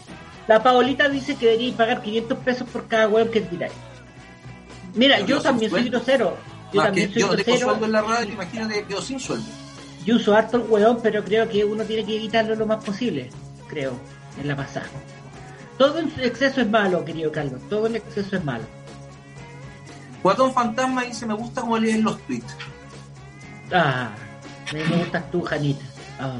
La 0.47 0.63
Paolita 0.63 1.09
dice 1.09 1.35
que 1.35 1.45
deberíais 1.47 1.75
pagar 1.75 2.01
500 2.01 2.37
pesos 2.39 2.69
por 2.69 2.87
cada 2.87 3.07
hueón 3.09 3.29
que 3.29 3.41
tiráis. 3.41 3.73
Mira, 4.95 5.19
yo 5.19 5.27
yo 5.27 5.41
también 5.41 5.69
soy 5.69 5.89
grosero. 5.89 6.37
Yo 6.73 6.81
también 6.83 7.11
soy 7.13 7.21
no 7.21 7.27
grosero. 7.29 7.57
sueldo 7.59 7.85
en 7.85 7.91
la 7.91 8.01
radio, 8.01 8.33
imagínate, 8.33 8.83
quedo 8.85 9.01
sin 9.01 9.19
sueldo. 9.19 9.45
Yo 10.05 10.15
uso 10.15 10.33
harto 10.35 10.57
el 10.57 10.63
hueón, 10.63 10.99
pero 11.03 11.23
creo 11.23 11.47
que 11.49 11.65
uno 11.65 11.83
tiene 11.83 12.05
que 12.05 12.15
evitarlo 12.15 12.55
lo 12.55 12.65
más 12.65 12.83
posible. 12.83 13.29
Creo, 13.67 13.93
en 14.39 14.47
la 14.47 14.55
pasada. 14.55 14.87
Todo 15.77 15.99
en 15.99 16.11
exceso 16.21 16.61
es 16.61 16.69
malo, 16.69 17.03
querido 17.03 17.31
Carlos. 17.31 17.61
Todo 17.69 17.87
en 17.87 17.97
exceso 17.97 18.37
es 18.37 18.43
malo. 18.43 18.63
Guatón 20.23 20.53
Fantasma 20.53 21.03
dice, 21.03 21.25
me 21.25 21.33
gusta 21.33 21.61
cómo 21.61 21.77
leen 21.77 22.03
los 22.03 22.19
tweets. 22.25 22.55
Ah, 23.71 24.11
me 24.73 24.83
gustas 24.97 25.29
tú, 25.29 25.41
Janita. 25.41 25.85
Ah. 26.19 26.39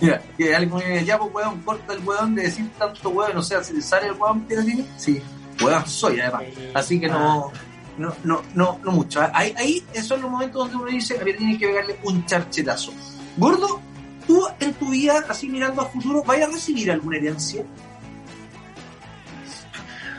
Mira, 0.00 0.22
que 0.36 0.54
alguien 0.54 0.78
me 0.78 0.90
dice, 0.90 1.04
ya 1.04 1.18
pues 1.18 1.30
weón, 1.34 1.60
corta 1.62 1.92
el 1.92 2.00
weón 2.00 2.34
de 2.34 2.42
decir 2.42 2.70
tanto 2.78 3.10
weón, 3.10 3.36
o 3.36 3.42
sea, 3.42 3.62
si 3.62 3.74
le 3.74 3.82
sale 3.82 4.06
el 4.06 4.14
weón 4.14 4.46
tiene, 4.46 4.86
sí, 4.96 5.20
weón 5.62 5.86
soy 5.86 6.20
además. 6.20 6.44
Así 6.74 6.98
que 6.98 7.08
no, 7.08 7.52
no, 7.98 8.14
no, 8.24 8.42
no, 8.54 8.80
no 8.82 8.92
mucho. 8.92 9.20
Ahí, 9.34 9.54
ahí 9.58 9.84
esos 9.92 10.08
son 10.08 10.22
los 10.22 10.30
momentos 10.30 10.62
donde 10.62 10.76
uno 10.76 10.86
dice, 10.86 11.18
a 11.20 11.24
ver, 11.24 11.36
tiene 11.36 11.58
que 11.58 11.66
pegarle 11.66 11.98
un 12.02 12.24
charchetazo. 12.24 12.92
Gordo, 13.36 13.80
tú 14.26 14.46
en 14.58 14.72
tu 14.74 14.90
vida, 14.90 15.24
así 15.28 15.48
mirando 15.48 15.82
a 15.82 15.86
futuro, 15.86 16.22
¿vayas 16.22 16.48
a 16.48 16.52
recibir 16.52 16.90
alguna 16.90 17.18
herencia? 17.18 17.64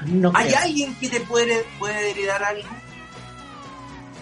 No 0.05 0.31
¿Hay 0.33 0.49
creo. 0.49 0.59
alguien 0.61 0.95
que 0.95 1.09
te 1.09 1.19
puede, 1.21 1.63
puede 1.79 2.11
heredar 2.11 2.43
algo? 2.43 2.69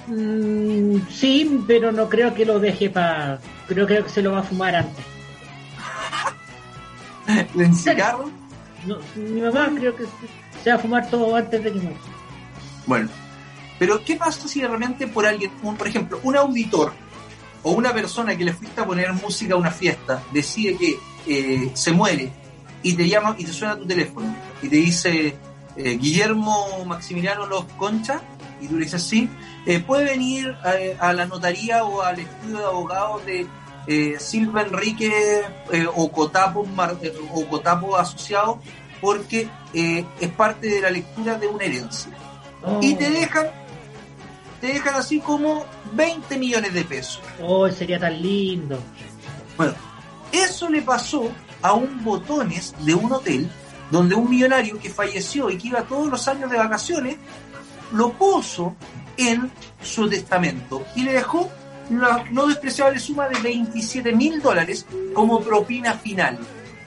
Mm, 0.07 1.07
sí, 1.10 1.64
pero 1.68 1.91
no 1.91 2.10
creo 2.10 2.34
que 2.34 2.45
lo 2.45 2.60
deje 2.60 2.89
para... 2.89 3.39
Creo, 3.68 3.86
creo 3.86 4.03
que 4.03 4.10
se 4.10 4.22
lo 4.22 4.32
va 4.32 4.39
a 4.39 4.43
fumar 4.43 4.76
antes. 4.76 5.05
¿En 7.55 7.75
cigarro? 7.75 8.30
No, 8.86 8.97
mi 9.15 9.41
mamá 9.41 9.69
creo 9.75 9.95
que 9.95 10.03
se- 10.63 10.69
va 10.69 10.75
a 10.75 10.80
fumar 10.80 11.09
todo 11.09 11.36
antes 11.36 11.63
de 11.63 11.71
que 11.73 11.80
muera. 11.80 11.99
Bueno, 12.86 13.09
pero 13.77 14.03
¿qué 14.03 14.15
pasa 14.15 14.47
si 14.47 14.61
de 14.61 14.67
repente 14.67 15.07
por 15.07 15.25
alguien, 15.25 15.51
un- 15.61 15.75
por 15.77 15.88
ejemplo, 15.88 16.19
un 16.23 16.36
auditor 16.36 16.91
o 17.63 17.71
una 17.71 17.93
persona 17.93 18.36
que 18.38 18.43
le 18.45 18.53
fuiste 18.53 18.80
a 18.82 18.86
poner 18.86 19.11
música 19.13 19.53
a 19.53 19.57
una 19.57 19.71
fiesta 19.71 20.23
decide 20.32 20.77
que 20.77 20.99
eh, 21.27 21.71
se 21.73 21.91
muere 21.91 22.32
y 22.82 22.93
te 22.93 23.07
llama 23.07 23.36
y 23.38 23.43
te 23.43 23.51
suena 23.53 23.77
tu 23.77 23.86
teléfono 23.86 24.34
y 24.61 24.69
te 24.69 24.75
dice 24.77 25.36
eh, 25.75 25.97
Guillermo 25.97 26.86
Maximiliano 26.86 27.45
Los 27.45 27.65
Concha 27.77 28.21
y 28.61 28.67
tú 28.67 28.77
le 28.77 28.86
dices 28.86 29.03
sí, 29.03 29.30
eh, 29.65 29.80
puede 29.82 30.05
venir 30.05 30.55
a, 30.99 31.07
a 31.09 31.13
la 31.13 31.25
notaría 31.25 31.84
o 31.84 32.01
al 32.01 32.19
estudio 32.19 32.57
de 32.59 32.63
abogados 32.65 33.25
de 33.25 33.45
eh, 33.88 34.15
Silva 34.19 34.61
Enrique 34.63 35.41
eh, 35.71 35.88
o, 35.95 36.11
Cotapo, 36.11 36.65
Mar- 36.65 36.97
eh, 37.01 37.13
o 37.34 37.45
Cotapo 37.47 37.95
Asociado 37.97 38.59
porque 39.01 39.47
es 39.73 40.30
parte 40.36 40.67
de 40.67 40.82
la 40.82 40.89
lectura 40.89 41.38
de 41.38 41.47
una 41.47 41.63
herencia 41.63 42.11
Oh, 42.61 42.80
y 42.82 42.93
te 42.95 43.09
dejan 43.09 43.47
te 44.59 44.67
dejan 44.67 44.95
así 44.95 45.21
como 45.21 45.65
20 45.93 46.38
millones 46.38 46.73
de 46.73 46.84
pesos. 46.84 47.21
oh, 47.41 47.69
sería 47.69 47.97
tan 47.97 48.21
lindo. 48.21 48.77
Bueno, 49.55 49.73
eso 50.34 50.67
le 50.69 50.82
pasó 50.82 51.30
a 51.61 51.71
un 51.73 52.03
botones 52.03 52.75
de 52.84 52.93
un 52.93 53.09
hotel 53.13 53.49
donde 53.89 54.15
un 54.15 54.30
millonario 54.30 54.77
que 54.77 54.89
falleció 54.89 55.49
y 55.49 55.57
que 55.57 55.69
iba 55.69 55.84
todos 55.84 56.09
los 56.09 56.27
años 56.27 56.51
de 56.51 56.57
vacaciones 56.57 57.15
lo 57.93 58.11
puso 58.11 58.75
en 59.15 59.49
su 59.82 60.09
testamento 60.09 60.84
y 60.95 61.03
le 61.03 61.13
dejó 61.13 61.49
la 61.89 62.23
no 62.31 62.47
despreciable 62.47 62.99
suma 62.99 63.27
de 63.27 63.39
27 63.39 64.13
mil 64.13 64.41
dólares 64.41 64.85
como 65.13 65.41
propina 65.41 65.93
final 65.95 66.37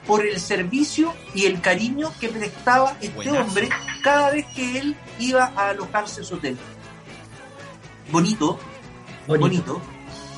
por 0.07 0.25
el 0.25 0.39
servicio 0.39 1.13
y 1.33 1.45
el 1.45 1.61
cariño 1.61 2.11
que 2.19 2.29
prestaba 2.29 2.91
este 3.01 3.09
Buenazo. 3.15 3.41
hombre 3.41 3.69
cada 4.03 4.31
vez 4.31 4.45
que 4.55 4.77
él 4.79 4.95
iba 5.19 5.51
a 5.55 5.69
alojarse 5.69 6.21
en 6.21 6.25
su 6.25 6.35
hotel. 6.35 6.57
Bonito, 8.11 8.59
Bonito. 9.27 9.47
bonito. 9.47 9.81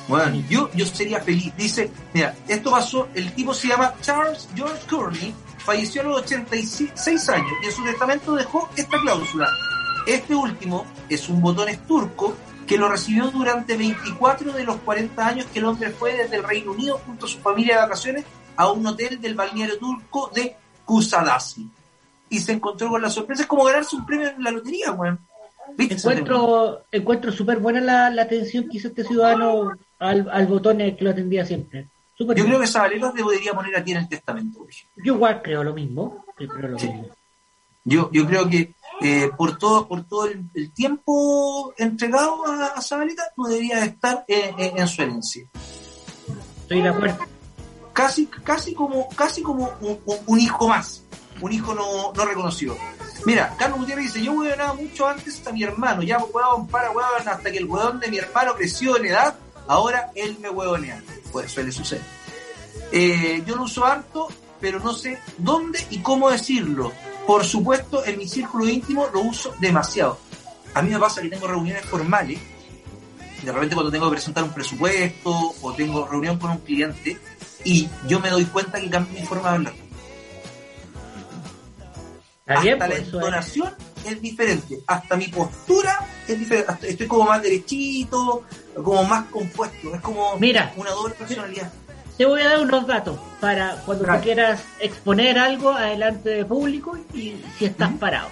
Bueno, 0.08 0.40
yo, 0.48 0.70
yo 0.72 0.86
sería 0.86 1.20
feliz. 1.20 1.52
Dice, 1.56 1.90
mira, 2.14 2.32
esto 2.46 2.70
pasó, 2.70 3.08
el 3.14 3.32
tipo 3.32 3.52
se 3.52 3.66
llama 3.68 3.92
Charles 4.00 4.48
George 4.54 4.86
Courtney, 4.88 5.34
falleció 5.58 6.02
a 6.02 6.04
los 6.04 6.20
86 6.22 7.28
años 7.28 7.50
y 7.62 7.66
en 7.66 7.72
su 7.72 7.82
testamento 7.82 8.34
dejó 8.36 8.68
esta 8.76 9.00
cláusula. 9.00 9.48
Este 10.06 10.32
último 10.36 10.86
es 11.08 11.28
un 11.28 11.40
botones 11.42 11.84
turco 11.88 12.36
que 12.66 12.78
lo 12.78 12.88
recibió 12.88 13.30
durante 13.30 13.76
24 13.76 14.52
de 14.52 14.64
los 14.64 14.76
40 14.76 15.26
años 15.26 15.46
que 15.52 15.58
el 15.60 15.64
hombre 15.66 15.90
fue 15.90 16.14
desde 16.16 16.36
el 16.36 16.44
Reino 16.44 16.72
Unido 16.72 17.00
junto 17.06 17.26
a 17.26 17.28
su 17.28 17.38
familia 17.38 17.76
de 17.76 17.82
vacaciones 17.82 18.24
a 18.56 18.70
un 18.70 18.86
hotel 18.86 19.20
del 19.20 19.34
balneario 19.34 19.78
turco 19.78 20.30
de 20.34 20.56
Kusadasi. 20.84 21.68
Y 22.28 22.40
se 22.40 22.52
encontró 22.52 22.88
con 22.88 23.00
la 23.02 23.10
sorpresa, 23.10 23.42
es 23.42 23.48
como 23.48 23.64
ganarse 23.64 23.94
un 23.96 24.04
premio 24.04 24.28
en 24.28 24.42
la 24.42 24.50
lotería, 24.50 24.92
weón. 24.92 25.18
Encuentro, 25.78 26.82
encuentro 26.92 27.32
súper 27.32 27.58
buena 27.58 27.80
la, 27.80 28.10
la 28.10 28.22
atención 28.22 28.68
que 28.68 28.78
hizo 28.78 28.88
este 28.88 29.04
ciudadano 29.04 29.72
al, 29.98 30.28
al 30.30 30.46
botón 30.46 30.78
que 30.78 30.96
lo 31.00 31.10
atendía 31.10 31.44
siempre. 31.44 31.88
Yo 32.18 32.26
bien. 32.26 32.46
creo 32.46 32.60
que 32.60 32.66
Zabaleta 32.66 33.12
debería 33.12 33.52
poner 33.52 33.76
aquí 33.76 33.92
en 33.92 33.98
el 33.98 34.08
testamento, 34.08 34.66
ejemplo. 34.68 35.02
Yo 35.04 35.14
igual 35.14 35.42
creo 35.42 35.62
lo 35.64 35.74
mismo. 35.74 36.24
creo 36.36 36.68
lo 36.68 36.78
Sí. 36.78 36.88
mismo. 36.88 37.08
Yo, 37.84 38.10
yo 38.12 38.26
creo 38.26 38.48
que 38.48 38.72
eh, 39.00 39.30
por 39.36 39.58
todo, 39.58 39.86
por 39.88 40.04
todo 40.04 40.26
el, 40.26 40.44
el 40.54 40.72
tiempo 40.72 41.72
entregado 41.76 42.46
a, 42.46 42.66
a 42.68 42.80
Zabaleta 42.82 43.22
no 43.36 43.46
debería 43.48 43.84
estar 43.84 44.24
eh, 44.28 44.54
eh, 44.58 44.72
en 44.76 44.88
su 44.88 45.02
herencia. 45.02 45.46
Estoy 46.62 46.82
de 46.82 46.88
acuerdo. 46.88 47.18
Casi, 47.92 48.26
casi 48.26 48.74
como, 48.74 49.08
casi 49.10 49.42
como 49.42 49.70
un, 49.80 49.98
un- 50.04 50.18
un 50.26 50.40
hijo 50.40 50.68
más, 50.68 51.02
un 51.40 51.52
hijo 51.52 51.74
no, 51.74 52.12
no 52.12 52.24
reconocido. 52.24 52.76
Mira, 53.24 53.54
Carlos 53.58 53.80
Gutiérrez 53.80 54.12
dice, 54.12 54.24
yo 54.24 54.32
huevonaba 54.34 54.74
mucho 54.74 55.08
antes 55.08 55.44
a 55.46 55.52
mi 55.52 55.62
hermano, 55.62 56.02
ya 56.02 56.18
huevón 56.18 56.66
para 56.68 56.90
huevón 56.90 57.26
hasta 57.26 57.50
que 57.50 57.58
el 57.58 57.64
huevón 57.64 57.98
de 58.00 58.08
mi 58.08 58.18
hermano 58.18 58.54
creció 58.54 58.96
en 58.98 59.06
edad, 59.06 59.34
ahora 59.66 60.10
él 60.14 60.36
me 60.40 60.50
huevonea. 60.50 61.02
Pues 61.32 61.50
suele 61.50 61.72
suceder. 61.72 62.04
Eh, 62.92 63.42
yo 63.46 63.56
lo 63.56 63.62
uso 63.64 63.84
harto, 63.84 64.28
pero 64.60 64.78
no 64.80 64.92
sé 64.92 65.18
dónde 65.38 65.84
y 65.90 65.98
cómo 66.00 66.30
decirlo. 66.30 66.92
Por 67.26 67.44
supuesto, 67.44 68.04
en 68.04 68.18
mi 68.18 68.28
círculo 68.28 68.68
íntimo 68.68 69.08
lo 69.12 69.20
uso 69.20 69.54
demasiado. 69.58 70.18
A 70.74 70.82
mí 70.82 70.90
me 70.90 70.98
pasa 70.98 71.20
que 71.20 71.28
tengo 71.28 71.46
reuniones 71.46 71.84
formales, 71.84 72.38
de 73.42 73.52
repente 73.52 73.74
cuando 73.74 73.90
tengo 73.90 74.06
que 74.06 74.12
presentar 74.12 74.44
un 74.44 74.52
presupuesto 74.52 75.54
o 75.62 75.72
tengo 75.72 76.06
reunión 76.06 76.38
con 76.38 76.50
un 76.50 76.58
cliente, 76.58 77.18
y 77.64 77.88
yo 78.06 78.20
me 78.20 78.30
doy 78.30 78.44
cuenta 78.44 78.80
que 78.80 78.88
cambio 78.88 79.18
mi 79.18 79.26
forma 79.26 79.50
de 79.50 79.54
hablar. 79.56 79.74
Bien, 82.62 82.74
hasta 82.74 82.86
por 82.86 82.88
la 82.88 82.94
es. 82.94 83.02
entonación 83.02 83.74
es 84.04 84.20
diferente, 84.20 84.78
hasta 84.86 85.16
mi 85.16 85.26
postura 85.28 86.06
es 86.28 86.38
diferente, 86.38 86.90
estoy 86.90 87.08
como 87.08 87.24
más 87.24 87.42
derechito, 87.42 88.44
como 88.74 89.02
más 89.04 89.24
compuesto, 89.30 89.94
es 89.94 90.00
como 90.00 90.36
Mira. 90.38 90.72
una 90.76 90.90
doble 90.90 91.14
personalidad. 91.14 91.72
Te 92.16 92.24
voy 92.24 92.40
a 92.40 92.48
dar 92.48 92.60
unos 92.60 92.86
datos 92.86 93.18
para 93.40 93.76
cuando 93.84 94.04
Claro. 94.04 94.18
tú 94.20 94.24
quieras 94.24 94.62
exponer 94.80 95.38
algo 95.38 95.70
adelante 95.70 96.30
de 96.30 96.44
público 96.44 96.96
y 97.12 97.36
si 97.58 97.66
estás 97.66 97.92
parado. 98.00 98.28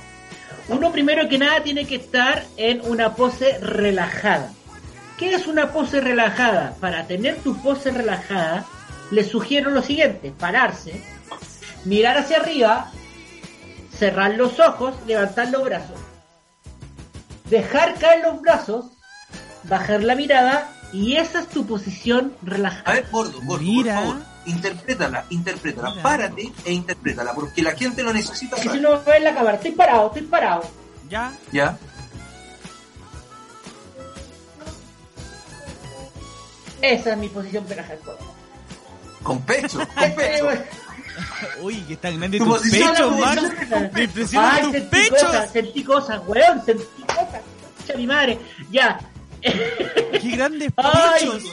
Uno 0.68 0.91
primero 0.91 1.28
que 1.28 1.37
nada 1.39 1.62
tiene 1.62 1.87
que 1.87 1.97
estar 1.97 2.45
en 2.57 2.80
una 2.80 3.14
pose 3.14 3.59
relajada. 3.59 4.51
¿Qué 5.18 5.35
es 5.35 5.47
una 5.47 5.70
pose 5.72 6.01
relajada? 6.01 6.74
Para 6.80 7.07
tener 7.07 7.37
tu 7.37 7.57
pose 7.61 7.91
relajada, 7.91 8.64
les 9.11 9.28
sugiero 9.28 9.70
lo 9.70 9.82
siguiente, 9.82 10.32
pararse, 10.39 11.03
mirar 11.85 12.16
hacia 12.16 12.39
arriba, 12.39 12.91
cerrar 13.97 14.32
los 14.35 14.59
ojos, 14.59 14.95
levantar 15.07 15.51
los 15.51 15.62
brazos, 15.62 16.01
dejar 17.51 17.95
caer 17.95 18.22
los 18.24 18.41
brazos, 18.41 18.87
bajar 19.64 20.03
la 20.03 20.14
mirada 20.14 20.70
y 20.95 21.17
esa 21.17 21.41
es 21.41 21.49
tu 21.49 21.67
posición 21.67 22.33
relajada. 22.43 22.85
A 22.87 22.95
ver, 22.95 23.07
gordo, 23.11 23.41
gordo, 23.43 23.63
Mira. 23.65 23.97
por 23.97 24.05
favor, 24.05 24.23
interprétala, 24.47 25.25
interprétala, 25.29 25.91
Mira. 25.91 26.03
párate 26.03 26.53
e 26.65 26.73
interprétala, 26.73 27.35
porque 27.35 27.63
la 27.63 27.73
gente 27.73 28.05
lo 28.05 28.13
necesita 28.13 28.55
Que 28.57 28.69
si 28.71 28.81
no 28.81 28.93
me 28.93 29.13
ves 29.13 29.23
la 29.23 29.35
cámara, 29.35 29.57
estoy 29.57 29.73
parado, 29.73 30.07
estoy 30.07 30.23
parado. 30.23 30.63
Ya. 31.11 31.33
¿Ya? 31.53 31.77
Esa 36.81 37.13
es 37.13 37.19
mi 37.19 37.29
posición 37.29 37.67
relajada. 37.69 37.99
Con 39.23 39.41
pecho, 39.43 39.79
con 39.95 40.15
pecho. 40.15 40.49
Uy, 41.63 41.81
que 41.83 41.95
están 41.95 42.19
grandes 42.19 42.41
Tu. 42.41 42.47
Me 43.93 44.05
impresionan 44.05 44.51
Ay, 44.55 44.63
tus 44.63 44.73
sentí 44.73 44.89
pechos. 44.91 45.23
cosas, 45.23 45.51
sentí 45.51 45.85
cosas, 45.85 46.23
weón, 46.27 46.65
sentí 46.65 47.03
cosas. 47.03 47.97
Mi 47.97 48.07
madre. 48.07 48.39
Ya. 48.71 49.01
Qué 50.21 50.31
grandes 50.37 50.73
pechos. 50.73 51.45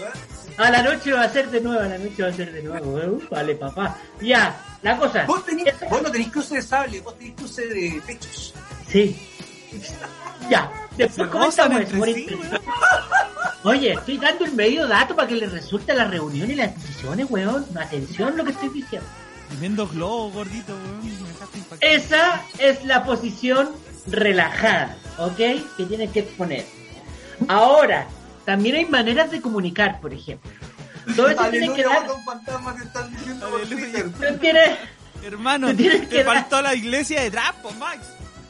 A 0.57 0.69
la 0.69 0.83
noche 0.83 1.11
va 1.11 1.23
a 1.23 1.29
ser 1.29 1.49
de 1.49 1.61
nuevo, 1.61 1.81
a 1.81 1.87
la 1.87 1.97
noche 1.97 2.23
va 2.23 2.29
a 2.29 2.33
ser 2.33 2.51
de 2.51 2.61
nuevo. 2.61 2.91
weón. 2.91 3.27
Vale, 3.29 3.55
papá. 3.55 3.97
Ya, 4.21 4.55
la 4.81 4.97
cosa. 4.97 5.25
Vos, 5.25 5.45
tenés, 5.45 5.73
vos 5.89 6.01
no 6.01 6.11
tenés 6.11 6.29
cruce 6.29 6.55
de 6.55 6.61
sable, 6.61 7.01
vos 7.01 7.17
tenés 7.17 7.35
cruce 7.35 7.67
de 7.67 8.01
pechos. 8.05 8.53
Sí. 8.87 9.27
Ya. 10.49 10.71
Después 10.97 11.29
por 11.29 11.51
sí. 12.05 12.27
Oye, 13.63 13.93
estoy 13.93 14.17
dando 14.17 14.45
el 14.45 14.53
medio 14.53 14.87
dato 14.87 15.15
para 15.15 15.27
que 15.27 15.35
le 15.35 15.47
resulte 15.47 15.93
la 15.93 16.05
reunión 16.05 16.49
y 16.51 16.55
las 16.55 16.75
decisiones, 16.75 17.27
weón. 17.29 17.65
Atención 17.77 18.35
lo 18.37 18.43
que 18.43 18.51
estoy 18.51 18.69
diciendo. 18.69 19.07
Tremendo 19.49 19.87
globo, 19.87 20.31
gordito, 20.31 20.73
weón. 20.73 21.01
Esa 21.79 22.43
es 22.59 22.83
la 22.85 23.03
posición 23.03 23.69
relajada, 24.07 24.97
¿ok? 25.17 25.37
Que 25.77 25.85
tienes 25.87 26.11
que 26.11 26.19
exponer. 26.19 26.65
Ahora, 27.47 28.07
también 28.45 28.75
hay 28.75 28.85
maneras 28.85 29.31
de 29.31 29.41
comunicar, 29.41 29.99
por 30.01 30.13
ejemplo. 30.13 30.51
Todo 31.15 31.29
eso 31.29 31.43
tiene 31.49 31.73
que 31.73 31.83
dar... 31.83 32.05
Tú 32.07 32.13
tienes... 34.39 34.77
Hermano, 35.23 35.67
Te 35.67 35.75
tienes 35.75 36.01
te 36.01 36.07
que 36.09 36.23
dar- 36.23 36.35
faltó 36.35 36.61
la 36.61 36.73
iglesia 36.73 37.21
de 37.21 37.29
Drapo, 37.29 37.71
Max. 37.73 37.99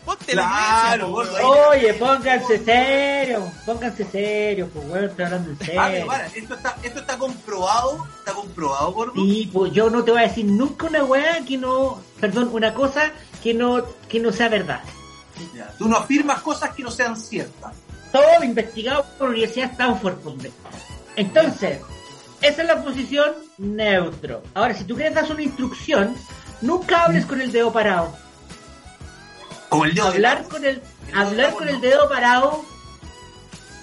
Ponte 0.05 0.33
la 0.33 0.43
Claro, 0.43 1.21
iglesia. 1.23 1.47
Oye, 1.47 1.93
pónganse 1.95 2.57
serio, 2.63 3.51
pónganse 3.65 4.05
serio, 4.05 4.69
pues 4.73 4.85
weón, 4.89 5.03
estoy 5.05 5.25
hablando 5.25 5.51
en 5.51 5.59
serio. 5.59 6.07
para, 6.07 6.25
esto 6.27 6.55
está, 6.55 6.77
esto 6.81 6.99
está 7.01 7.17
comprobado, 7.17 8.07
está 8.17 8.33
comprobado, 8.33 8.91
gordo. 8.93 9.13
Sí, 9.15 9.49
pues 9.53 9.73
yo 9.73 9.89
no 9.89 10.03
te 10.03 10.11
voy 10.11 10.21
a 10.21 10.27
decir 10.27 10.45
nunca 10.45 10.87
una 10.87 11.03
weá 11.03 11.41
que 11.45 11.57
no... 11.57 12.01
Perdón, 12.19 12.49
una 12.53 12.73
cosa 12.73 13.11
que 13.43 13.53
no, 13.53 13.83
que 14.07 14.19
no 14.19 14.31
sea 14.31 14.47
verdad. 14.49 14.81
Ya, 15.55 15.67
Tú 15.77 15.87
no 15.89 15.97
afirmas 15.97 16.41
cosas 16.41 16.71
que 16.73 16.83
no 16.83 16.91
sean 16.91 17.17
ciertas. 17.17 17.73
Todo 18.11 18.43
investigado 18.43 19.05
por 19.17 19.27
la 19.27 19.35
Universidad 19.35 19.67
de 19.67 19.71
Stanford. 19.73 20.17
Entonces, 21.15 21.79
esa 22.41 22.61
es 22.61 22.67
la 22.67 22.83
posición 22.83 23.33
neutro. 23.57 24.43
Ahora, 24.53 24.73
si 24.73 24.83
tú 24.83 24.95
quieres 24.95 25.13
dar 25.13 25.31
una 25.31 25.43
instrucción, 25.43 26.15
nunca 26.61 27.05
hables 27.05 27.25
con 27.25 27.41
el 27.41 27.51
dedo 27.51 27.71
parado. 27.71 28.15
Como 29.69 29.85
el 29.85 29.93
dedo 29.93 30.07
de 30.07 30.15
Hablar 30.15 30.43
con 30.47 30.65
el, 30.65 30.81
hablar 31.13 31.53
con 31.53 31.69
el 31.69 31.79
dedo 31.79 32.09
parado 32.09 32.65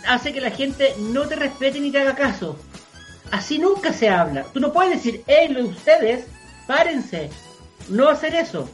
hace 0.06 0.32
que 0.32 0.40
la 0.40 0.50
gente 0.50 0.94
no 0.98 1.26
te 1.26 1.36
respete 1.36 1.80
ni 1.80 1.90
te 1.90 2.00
haga 2.00 2.14
caso. 2.14 2.58
Así 3.30 3.58
nunca 3.58 3.92
se 3.92 4.08
habla. 4.08 4.44
Tú 4.52 4.60
no 4.60 4.72
puedes 4.72 4.92
decir, 4.94 5.22
hey, 5.26 5.48
lo 5.48 5.62
de 5.62 5.68
ustedes, 5.68 6.26
párense. 6.66 7.30
No 7.88 8.08
hacer 8.08 8.34
eso. 8.34 8.68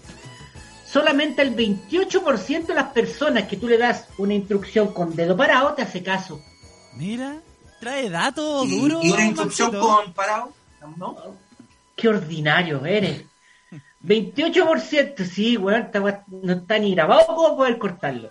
Solamente 0.95 1.43
el 1.43 1.57
28% 1.57 2.67
de 2.67 2.75
las 2.75 2.93
personas 2.93 3.49
que 3.49 3.57
tú 3.57 3.67
le 3.67 3.77
das 3.79 4.07
una 4.17 4.33
instrucción 4.33 4.95
con 4.95 5.17
dedo 5.17 5.37
parado 5.37 5.75
te 5.75 5.83
hace 5.83 6.05
caso. 6.05 6.41
Mira, 6.93 7.39
trae 7.81 8.09
datos 8.09 8.65
Y, 8.69 8.79
duros. 8.79 9.05
y 9.05 9.11
una 9.11 9.25
instrucción 9.27 9.73
Maxito. 9.73 9.89
con 10.05 10.13
parado, 10.13 10.53
¿no? 10.97 11.17
Qué 11.97 12.07
ordinario 12.09 12.87
eres. 12.87 13.25
28%, 14.05 15.25
sí, 15.25 15.57
weón, 15.57 15.91
weá 16.01 16.23
no 16.29 16.53
está 16.53 16.79
ni 16.79 16.95
grabado 16.95 17.27
como 17.27 17.57
poder 17.57 17.77
cortarlo. 17.77 18.31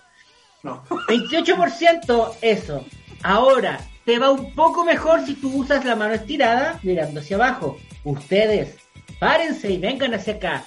No. 0.62 0.82
28% 0.86 2.32
eso. 2.40 2.82
Ahora, 3.22 3.78
te 4.06 4.18
va 4.18 4.30
un 4.30 4.54
poco 4.54 4.86
mejor 4.86 5.26
si 5.26 5.34
tú 5.34 5.54
usas 5.54 5.84
la 5.84 5.96
mano 5.96 6.14
estirada 6.14 6.80
mirando 6.82 7.20
hacia 7.20 7.36
abajo. 7.36 7.76
Ustedes, 8.04 8.76
párense 9.18 9.70
y 9.70 9.76
vengan 9.76 10.14
hacia 10.14 10.32
acá. 10.36 10.64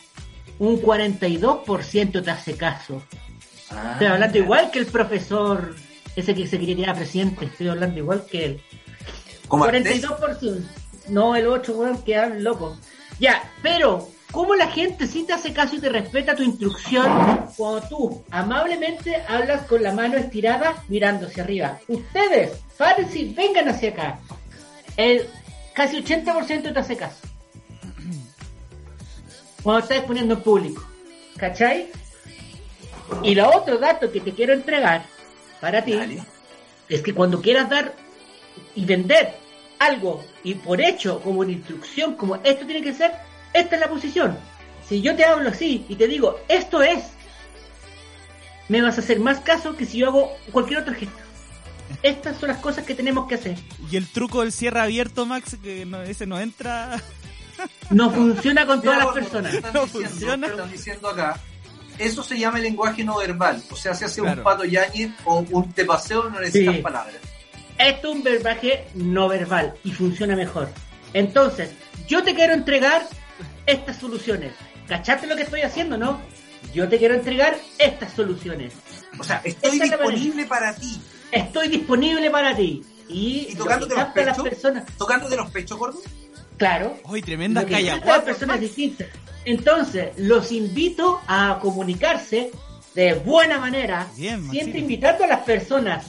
Un 0.60 0.82
42% 0.82 2.24
te 2.24 2.32
hace 2.32 2.56
caso. 2.56 3.02
Ah. 3.70 3.92
Estoy 3.94 4.08
hablando 4.08 4.38
igual 4.38 4.72
que 4.72 4.80
el 4.80 4.86
profesor, 4.88 5.76
ese 6.16 6.34
que 6.34 6.48
se 6.48 6.60
quería 6.60 6.76
tirar 6.76 6.96
a 6.96 7.00
presidente. 7.00 7.46
Estoy 7.46 7.70
hablando 7.70 8.00
igual 8.00 8.26
que 8.26 8.46
él. 8.46 8.62
Como 9.48 9.66
Artés. 9.66 10.04
42%. 10.04 10.64
No, 11.10 11.36
el 11.36 11.48
8, 11.48 11.74
weón, 11.74 12.02
quedan 12.04 12.44
locos. 12.44 12.78
Ya, 13.20 13.52
pero, 13.62 14.10
¿cómo 14.32 14.56
la 14.56 14.68
gente 14.68 15.08
sí 15.08 15.24
te 15.24 15.34
hace 15.34 15.54
caso 15.54 15.76
y 15.76 15.80
te 15.80 15.90
respeta 15.90 16.36
tu 16.36 16.44
instrucción 16.44 17.48
cuando 17.56 17.82
tú 17.88 18.24
amablemente 18.30 19.24
hablas 19.28 19.66
con 19.66 19.82
la 19.82 19.94
mano 19.94 20.18
estirada 20.18 20.84
mirando 20.88 21.28
hacia 21.28 21.44
arriba? 21.44 21.80
Ustedes, 21.88 22.52
párense 22.78 23.20
y 23.20 23.34
vengan 23.34 23.70
hacia 23.70 23.90
acá. 23.90 24.20
El 24.98 25.28
casi 25.74 26.04
80% 26.04 26.74
te 26.74 26.80
hace 26.80 26.98
caso. 26.98 27.27
Cuando 29.68 29.84
estás 29.84 29.98
exponiendo 29.98 30.36
en 30.36 30.40
público. 30.40 30.82
¿Cachai? 31.36 31.90
Y 33.22 33.36
lo 33.36 33.54
otro 33.54 33.78
dato 33.78 34.10
que 34.10 34.22
te 34.22 34.32
quiero 34.32 34.54
entregar 34.54 35.06
para 35.60 35.84
ti 35.84 35.92
Dale. 35.92 36.24
es 36.88 37.02
que 37.02 37.14
cuando 37.14 37.42
quieras 37.42 37.70
dar 37.70 37.94
y 38.76 38.86
vender 38.86 39.36
algo 39.78 40.24
y 40.42 40.54
por 40.54 40.80
hecho 40.80 41.20
como 41.20 41.42
una 41.42 41.52
instrucción 41.52 42.16
como 42.16 42.38
esto 42.38 42.66
tiene 42.66 42.82
que 42.82 42.94
ser 42.94 43.12
esta 43.52 43.76
es 43.76 43.82
la 43.82 43.90
posición 43.90 44.38
si 44.88 45.02
yo 45.02 45.18
te 45.18 45.26
hablo 45.26 45.50
así 45.50 45.86
y 45.90 45.96
te 45.98 46.08
digo 46.08 46.40
esto 46.48 46.82
es 46.82 47.04
me 48.70 48.82
vas 48.82 48.98
a 48.98 49.02
hacer 49.02 49.20
más 49.20 49.42
caso 49.42 49.76
que 49.76 49.86
si 49.86 49.98
yo 49.98 50.08
hago 50.08 50.32
cualquier 50.54 50.80
otro 50.80 50.94
gesto 50.94 51.20
estas 52.04 52.38
son 52.38 52.48
las 52.48 52.60
cosas 52.60 52.86
que 52.86 52.96
tenemos 52.96 53.28
que 53.28 53.36
hacer 53.36 53.58
Y 53.92 53.98
el 53.98 54.08
truco 54.08 54.42
del 54.42 54.54
cierre 54.54 54.80
abierto, 54.80 55.26
Max, 55.26 55.58
que 55.62 55.86
no, 55.86 56.02
ese 56.02 56.26
no 56.26 56.40
entra. 56.40 57.02
No 57.90 58.10
funciona 58.12 58.66
con 58.66 58.82
todas 58.82 59.00
las 59.06 59.14
personas. 59.14 59.54
Están 59.54 59.74
No 59.74 59.82
diciendo, 59.86 60.10
funciona. 60.10 60.48
están 60.48 60.72
diciendo 60.72 61.10
acá. 61.10 61.40
Eso 61.98 62.22
se 62.24 62.38
llama 62.38 62.58
el 62.58 62.64
lenguaje 62.66 63.04
no 63.04 63.18
verbal. 63.18 63.62
O 63.72 63.76
sea, 63.76 63.94
si 63.96 64.06
hace 64.06 64.22
Claro. 64.22 64.42
un 64.42 64.44
pato 64.44 64.66
yañez 64.66 65.12
o 65.26 65.40
un 65.50 65.72
te 65.74 65.84
paseo, 65.86 66.30
no 66.30 66.40
necesitas 66.40 66.76
Sí. 66.76 66.82
palabras. 66.82 67.16
Esto 67.78 68.10
es 68.10 68.16
un 68.16 68.24
verbaje 68.24 68.88
no 68.96 69.28
verbal 69.28 69.74
y 69.84 69.92
funciona 69.92 70.36
mejor. 70.36 70.70
Entonces, 71.14 71.72
yo 72.08 72.24
te 72.24 72.34
quiero 72.36 72.54
entregar 72.54 73.08
estas 73.66 73.98
soluciones. 73.98 74.54
¿Cachaste 74.88 75.28
lo 75.28 75.36
que 75.36 75.44
estoy 75.44 75.62
haciendo, 75.62 75.98
no? 75.98 76.20
Yo 76.74 76.88
te 76.88 76.98
quiero 76.98 77.14
entregar 77.16 77.58
estas 77.78 78.14
soluciones. 78.14 78.74
O 79.20 79.24
sea, 79.24 79.42
estoy 79.44 79.80
disponible 79.80 80.46
para 80.46 80.76
ti. 80.76 81.02
Estoy 81.32 81.68
disponible 81.68 82.30
para 82.30 82.56
ti. 82.56 82.84
Y, 83.10 83.48
¿Y 83.52 83.56
tocándote 83.56 83.96
los 83.96 84.04
a 84.04 84.06
las 84.06 84.14
pechos? 84.14 84.44
personas, 84.44 84.86
Tocándote 84.98 85.36
los 85.36 85.50
pechos, 85.52 85.78
gordo. 85.78 86.00
Claro, 86.58 86.98
Hoy 87.04 87.22
tremenda 87.22 87.62
lo 87.62 87.68
que 87.68 87.74
calla. 87.74 87.94
capta 87.96 88.14
a 88.14 88.16
las 88.18 88.26
personas 88.26 88.60
distintas. 88.60 89.08
Entonces, 89.46 90.10
los 90.18 90.52
invito 90.52 91.22
a 91.28 91.60
comunicarse 91.62 92.52
de 92.96 93.14
buena 93.14 93.60
manera, 93.60 94.08
Bien, 94.16 94.50
siempre 94.52 94.80
invitando 94.80 95.24
a 95.24 95.28
las 95.28 95.42
personas 95.42 96.06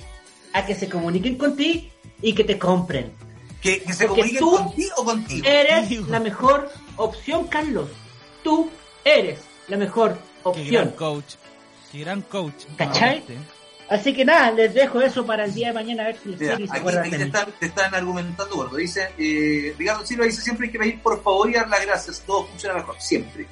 a 0.53 0.65
que 0.67 0.75
se 0.75 0.89
comuniquen 0.89 1.37
contigo 1.37 1.83
y 2.23 2.33
que 2.33 2.45
te 2.45 2.59
compren. 2.59 3.13
Que, 3.61 3.81
que 3.83 3.93
se 3.93 4.07
Porque 4.07 4.23
comuniquen 4.23 4.39
tú 4.41 4.57
contigo 4.57 4.95
o 4.97 5.05
contigo. 5.05 5.47
Eres 5.47 5.79
Contigo. 5.81 6.07
la 6.11 6.21
mejor 6.21 6.71
opción, 6.97 7.47
Carlos. 7.49 7.91
Tú 8.43 8.71
eres 9.05 9.41
la 9.69 9.77
mejor 9.77 10.19
Qué 10.55 10.65
gran 10.65 10.89
opción. 10.89 10.91
coach. 10.97 11.35
Qué 11.93 11.99
gran 12.01 12.23
coach. 12.23 12.65
¿Cachai? 12.77 13.19
nuevamente. 13.27 13.37
Así 13.91 14.13
que 14.13 14.25
nada, 14.25 14.51
les 14.51 14.75
dejo 14.75 15.01
eso 15.01 15.25
para 15.25 15.45
el 15.47 15.55
día 15.55 15.69
de 15.69 15.73
mañana 15.75 16.03
a 16.03 16.07
ver 16.07 16.19
si 16.23 16.29
les 16.29 16.41
Mira, 16.41 16.55
aquí, 16.57 16.65
aquí 16.99 17.11
te, 17.11 17.23
están, 17.23 17.47
te 17.59 17.67
están 17.67 17.95
argumentando, 17.95 18.55
gordo. 18.55 18.77
Dice, 18.77 19.09
eh, 19.17 19.75
Ricardo 19.79 20.05
Silva 20.05 20.27
dice 20.27 20.43
siempre 20.43 20.67
hay 20.67 20.73
que 20.73 20.79
pedir 20.79 21.01
por 21.01 21.23
favor 21.23 21.49
y 21.49 21.55
dar 21.55 21.69
las 21.69 21.87
gracias. 21.87 22.23
Todo 22.27 22.47
funciona 22.49 22.75
mejor, 22.75 22.97
siempre. 23.01 23.47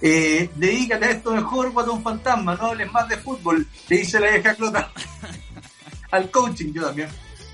Eh, 0.00 0.48
dedícate 0.54 1.04
a 1.04 1.10
esto 1.10 1.34
mejor, 1.34 1.70
guatón 1.72 2.02
fantasma. 2.02 2.54
No 2.56 2.66
hables 2.68 2.90
más 2.92 3.08
de 3.08 3.16
fútbol. 3.18 3.66
Le 3.88 3.98
dice 3.98 4.18
la 4.20 4.30
vieja 4.30 4.54
Clota. 4.54 4.90
Al 6.10 6.30
coaching, 6.30 6.72
yo 6.72 6.86
también. 6.86 7.08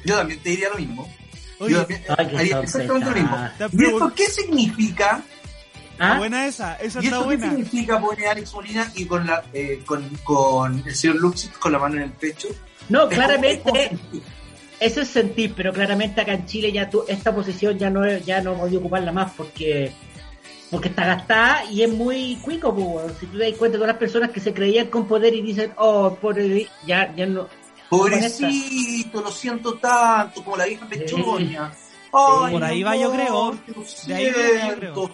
Yo 0.05 0.17
también 0.17 0.41
te 0.41 0.51
diría 0.51 0.69
lo 0.71 0.77
mismo. 0.77 1.13
Oye, 1.59 1.73
yo 1.75 1.79
también 1.81 2.05
Ay, 2.17 2.37
haría 2.37 2.61
exactamente 2.61 3.11
lo 3.11 3.17
mismo. 3.17 3.37
Te 3.59 3.65
¿Y 3.65 3.67
esto 3.67 3.99
pregun- 3.99 4.15
qué 4.15 4.27
significa? 4.27 5.23
Está 6.01 6.15
¿Ah? 6.15 6.19
buena 6.19 6.47
esa. 6.47 6.75
Esa 6.77 7.01
¿Y 7.03 7.05
está 7.07 7.17
esto 7.19 7.19
qué 7.29 7.37
buena. 7.37 7.51
significa? 7.51 8.01
Pone 8.01 8.27
Alex 8.27 8.55
Molina 8.55 8.91
y 8.95 9.05
con, 9.05 9.27
la, 9.27 9.43
eh, 9.53 9.83
con, 9.85 10.09
con 10.25 10.83
el 10.87 10.95
señor 10.95 11.17
Luxit 11.17 11.53
con 11.59 11.73
la 11.73 11.79
mano 11.79 11.97
en 11.97 12.03
el 12.05 12.13
pecho. 12.13 12.49
No, 12.89 13.03
Es 13.09 13.15
claramente 13.17 13.63
como- 14.01 14.23
eso 14.81 15.03
es 15.03 15.09
sentir, 15.09 15.53
pero 15.55 15.75
claramente 15.75 16.23
acá 16.23 16.33
en 16.33 16.47
Chile 16.47 16.73
ya 16.73 16.89
tú, 16.89 17.05
esta 17.07 17.35
posición 17.35 17.79
ya 17.79 17.91
no 17.91 18.07
ya 18.19 18.41
no 18.41 18.55
voy 18.55 18.75
a 18.75 18.79
ocuparla 18.79 19.13
más 19.13 19.33
porque 19.37 19.93
porque 20.71 20.89
está 20.89 21.05
gastada 21.05 21.65
y 21.67 21.83
es 21.83 21.91
muy 21.93 22.37
cuico, 22.43 22.75
pues, 22.75 22.87
weón. 22.87 23.15
si 23.21 23.27
tú 23.27 23.37
te 23.37 23.51
das 23.51 23.59
cuenta 23.59 23.73
de 23.77 23.79
todas 23.81 23.89
las 23.95 23.99
personas 23.99 24.31
que 24.31 24.41
se 24.41 24.55
creían 24.55 24.87
con 24.87 25.07
poder 25.07 25.35
y 25.35 25.43
dicen, 25.43 25.73
oh, 25.77 26.15
por 26.15 26.39
ya 26.87 27.15
ya 27.15 27.27
no 27.27 27.47
Pobrecito, 27.91 29.21
lo 29.21 29.31
siento 29.31 29.75
tanto, 29.75 30.43
como 30.45 30.57
la 30.57 30.65
vieja 30.65 30.87
pechoña. 30.87 31.73
Ay, 32.13 32.53
Por 32.53 32.65
ahí 32.65 32.77
mi 32.79 32.83
va, 32.85 32.97
yo 32.97 33.13
creo. 33.13 33.59
De 34.07 34.15
ahí 34.15 34.25
viene, 34.25 34.39
yo 34.69 34.77
siento. 34.77 35.11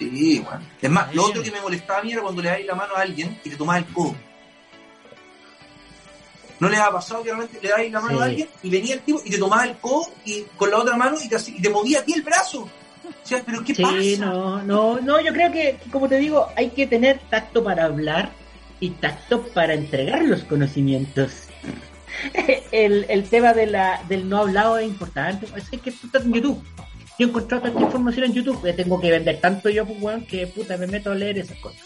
Sí, 0.00 0.40
bueno. 0.44 0.60
Es 0.80 0.90
más, 0.90 1.14
lo 1.14 1.26
otro 1.26 1.42
que 1.42 1.50
me 1.52 1.60
molestaba 1.60 2.00
a 2.00 2.02
mí 2.02 2.12
era 2.12 2.22
cuando 2.22 2.40
le 2.42 2.48
dabas 2.48 2.64
la 2.64 2.74
mano 2.74 2.94
a 2.96 3.00
alguien 3.02 3.38
y 3.44 3.50
te 3.50 3.56
tomabas 3.56 3.82
el 3.86 3.92
codo. 3.92 4.16
¿No 6.58 6.68
les 6.68 6.78
ha 6.78 6.90
pasado 6.90 7.22
que 7.22 7.30
realmente 7.30 7.58
le 7.62 7.68
dabas 7.70 7.90
la 7.90 8.00
mano 8.00 8.16
Sí. 8.18 8.22
a 8.22 8.24
alguien 8.26 8.48
y 8.62 8.70
venía 8.70 8.94
el 8.94 9.00
tipo 9.00 9.22
y 9.24 9.30
te 9.30 9.38
tomaba 9.38 9.64
el 9.64 9.76
codo 9.78 10.10
y 10.24 10.42
con 10.56 10.70
la 10.70 10.78
otra 10.78 10.96
mano 10.96 11.16
y 11.22 11.28
te, 11.28 11.36
y 11.50 11.62
te 11.62 11.70
movía 11.70 12.00
a 12.00 12.02
ti 12.02 12.14
el 12.14 12.22
brazo? 12.22 12.62
O 12.62 13.26
sea, 13.26 13.42
¿pero 13.44 13.62
qué 13.64 13.74
Sí, 13.74 13.82
pasa? 13.82 13.96
no, 14.26 14.62
no, 14.62 15.00
no, 15.00 15.20
yo 15.20 15.32
creo 15.32 15.50
que, 15.52 15.78
como 15.90 16.08
te 16.08 16.18
digo, 16.18 16.48
hay 16.56 16.70
que 16.70 16.86
tener 16.86 17.18
tacto 17.30 17.62
para 17.64 17.84
hablar 17.84 18.30
y 18.78 18.90
tacto 18.90 19.42
para 19.48 19.74
entregar 19.74 20.22
los 20.22 20.44
conocimientos. 20.44 21.32
El, 22.72 23.06
el 23.08 23.28
tema 23.28 23.52
de 23.52 23.66
la, 23.66 24.02
del 24.08 24.28
no 24.28 24.38
hablado 24.38 24.76
es 24.78 24.86
importante. 24.86 25.46
Es 25.56 25.68
que 25.70 25.90
tú 25.92 26.06
estás 26.06 26.24
en 26.24 26.32
YouTube. 26.34 26.62
Yo 27.20 27.26
he 27.26 27.28
encontrado 27.28 27.64
tanta 27.64 27.82
información 27.82 28.24
en 28.24 28.32
YouTube 28.32 28.62
que 28.62 28.72
tengo 28.72 28.98
que 28.98 29.10
vender 29.10 29.38
tanto 29.42 29.68
yo, 29.68 29.84
pues, 29.84 30.00
weón, 30.00 30.24
que 30.24 30.46
puta, 30.46 30.78
me 30.78 30.86
meto 30.86 31.12
a 31.12 31.14
leer 31.14 31.36
esas 31.36 31.58
cosas. 31.58 31.82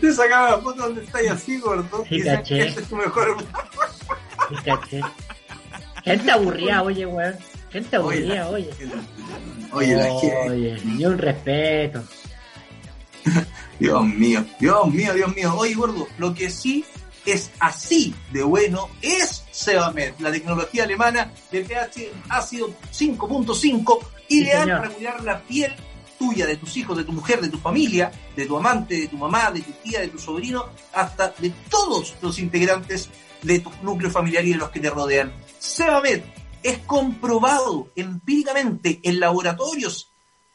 Te 0.00 0.12
sacaba 0.12 0.50
la 0.52 0.58
foto 0.58 0.82
donde 0.82 1.02
estáis 1.02 1.32
así, 1.32 1.58
gordo. 1.58 2.04
Sí, 2.08 2.22
caché. 2.22 2.68
ese 2.68 2.82
es 2.82 2.88
tu 2.88 2.94
mejor 2.94 3.36
Y 4.48 4.54
caché. 4.62 5.00
Gente 6.04 6.30
aburrida, 6.30 6.84
oye, 6.84 7.04
weón. 7.04 7.34
Gente 7.72 7.96
aburrida, 7.96 8.48
oye. 8.48 8.70
Oye, 9.72 9.96
la 9.96 10.20
gente. 10.20 10.48
Oye, 10.48 10.80
ni 10.84 11.04
un 11.04 11.18
respeto. 11.18 12.04
Dios 13.80 14.06
mío, 14.06 14.46
Dios 14.60 14.86
mío, 14.94 15.14
Dios 15.14 15.34
mío. 15.34 15.52
Oye, 15.56 15.74
gordo, 15.74 16.06
lo 16.18 16.32
que 16.32 16.48
sí 16.48 16.84
es 17.26 17.50
así 17.58 18.14
de 18.32 18.42
bueno 18.42 18.88
es 19.02 19.44
Sebamed, 19.50 20.14
la 20.20 20.30
tecnología 20.30 20.84
alemana 20.84 21.32
de 21.50 21.62
pH 21.62 22.12
ácido 22.28 22.68
5.5, 22.92 23.98
ideal 24.28 24.62
señor. 24.62 24.80
para 24.80 24.94
cuidar 24.94 25.24
la 25.24 25.42
piel 25.42 25.74
tuya, 26.18 26.46
de 26.46 26.56
tus 26.56 26.76
hijos, 26.76 26.96
de 26.96 27.04
tu 27.04 27.12
mujer, 27.12 27.40
de 27.40 27.48
tu 27.48 27.58
familia, 27.58 28.10
de 28.34 28.46
tu 28.46 28.56
amante, 28.56 29.00
de 29.00 29.08
tu 29.08 29.16
mamá, 29.16 29.50
de 29.50 29.60
tu 29.60 29.72
tía, 29.72 30.00
de 30.00 30.08
tu 30.08 30.18
sobrino, 30.18 30.66
hasta 30.92 31.34
de 31.38 31.50
todos 31.70 32.14
los 32.22 32.38
integrantes 32.38 33.10
de 33.42 33.60
tu 33.60 33.70
núcleo 33.82 34.10
familiar 34.10 34.44
y 34.44 34.52
de 34.52 34.56
los 34.56 34.70
que 34.70 34.80
te 34.80 34.90
rodean. 34.90 35.32
Sebamed 35.58 36.22
es 36.62 36.78
comprobado 36.78 37.90
empíricamente 37.94 39.00
en 39.02 39.20
laboratorios 39.20 40.10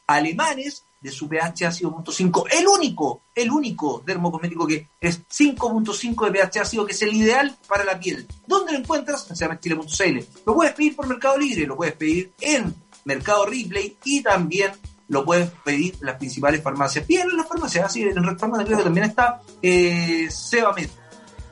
alemanes 0.08 0.86
de 1.02 1.12
su 1.12 1.28
pH 1.28 1.66
ácido 1.66 2.04
5, 2.08 2.46
el 2.52 2.68
único, 2.68 3.24
el 3.34 3.52
único 3.52 4.04
dermocosmético 4.06 4.68
que 4.68 4.88
es 5.00 5.28
5.5 5.28 6.26
de 6.26 6.32
pH 6.32 6.60
ácido, 6.60 6.86
que 6.86 6.94
es 6.94 7.02
el 7.02 7.16
ideal 7.16 7.58
para 7.68 7.84
la 7.84 8.00
piel. 8.00 8.28
¿Dónde 8.48 8.74
lo 8.74 8.80
encuentras? 8.80 9.30
En 9.30 9.36
sebametchile.cl. 9.36 10.20
Lo 10.46 10.56
puedes 10.56 10.74
pedir 10.74 10.96
por 10.96 11.08
Mercado 11.08 11.38
Libre, 11.38 11.66
lo 11.66 11.76
puedes 11.76 11.96
pedir 11.96 12.32
en 12.40 12.74
Mercado 13.06 13.46
Replay 13.46 13.98
y 14.06 14.22
también 14.22 14.72
lo 15.08 15.26
puedes 15.26 15.50
pedir 15.66 15.96
en 16.00 16.06
las 16.06 16.18
principales 16.18 16.62
farmacias. 16.62 17.06
Pídelo 17.06 17.32
en 17.32 17.38
las 17.38 17.48
farmacias, 17.48 17.86
así 17.86 18.04
en 18.04 18.24
Red 18.24 18.38
Farmacia 18.38 18.66
creo 18.66 18.78
que 18.78 18.84
también 18.84 19.08
está 19.08 19.42
eh, 19.62 20.28
Sebamed 20.30 20.90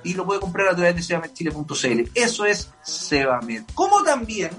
y 0.03 0.13
lo 0.13 0.25
puede 0.25 0.39
comprar 0.39 0.69
a 0.69 0.75
través 0.75 0.95
de 0.95 1.03
sebametchile.cl. 1.03 2.11
Eso 2.13 2.45
es 2.45 2.71
Sebamed. 2.83 3.63
Como 3.73 4.01
también, 4.03 4.51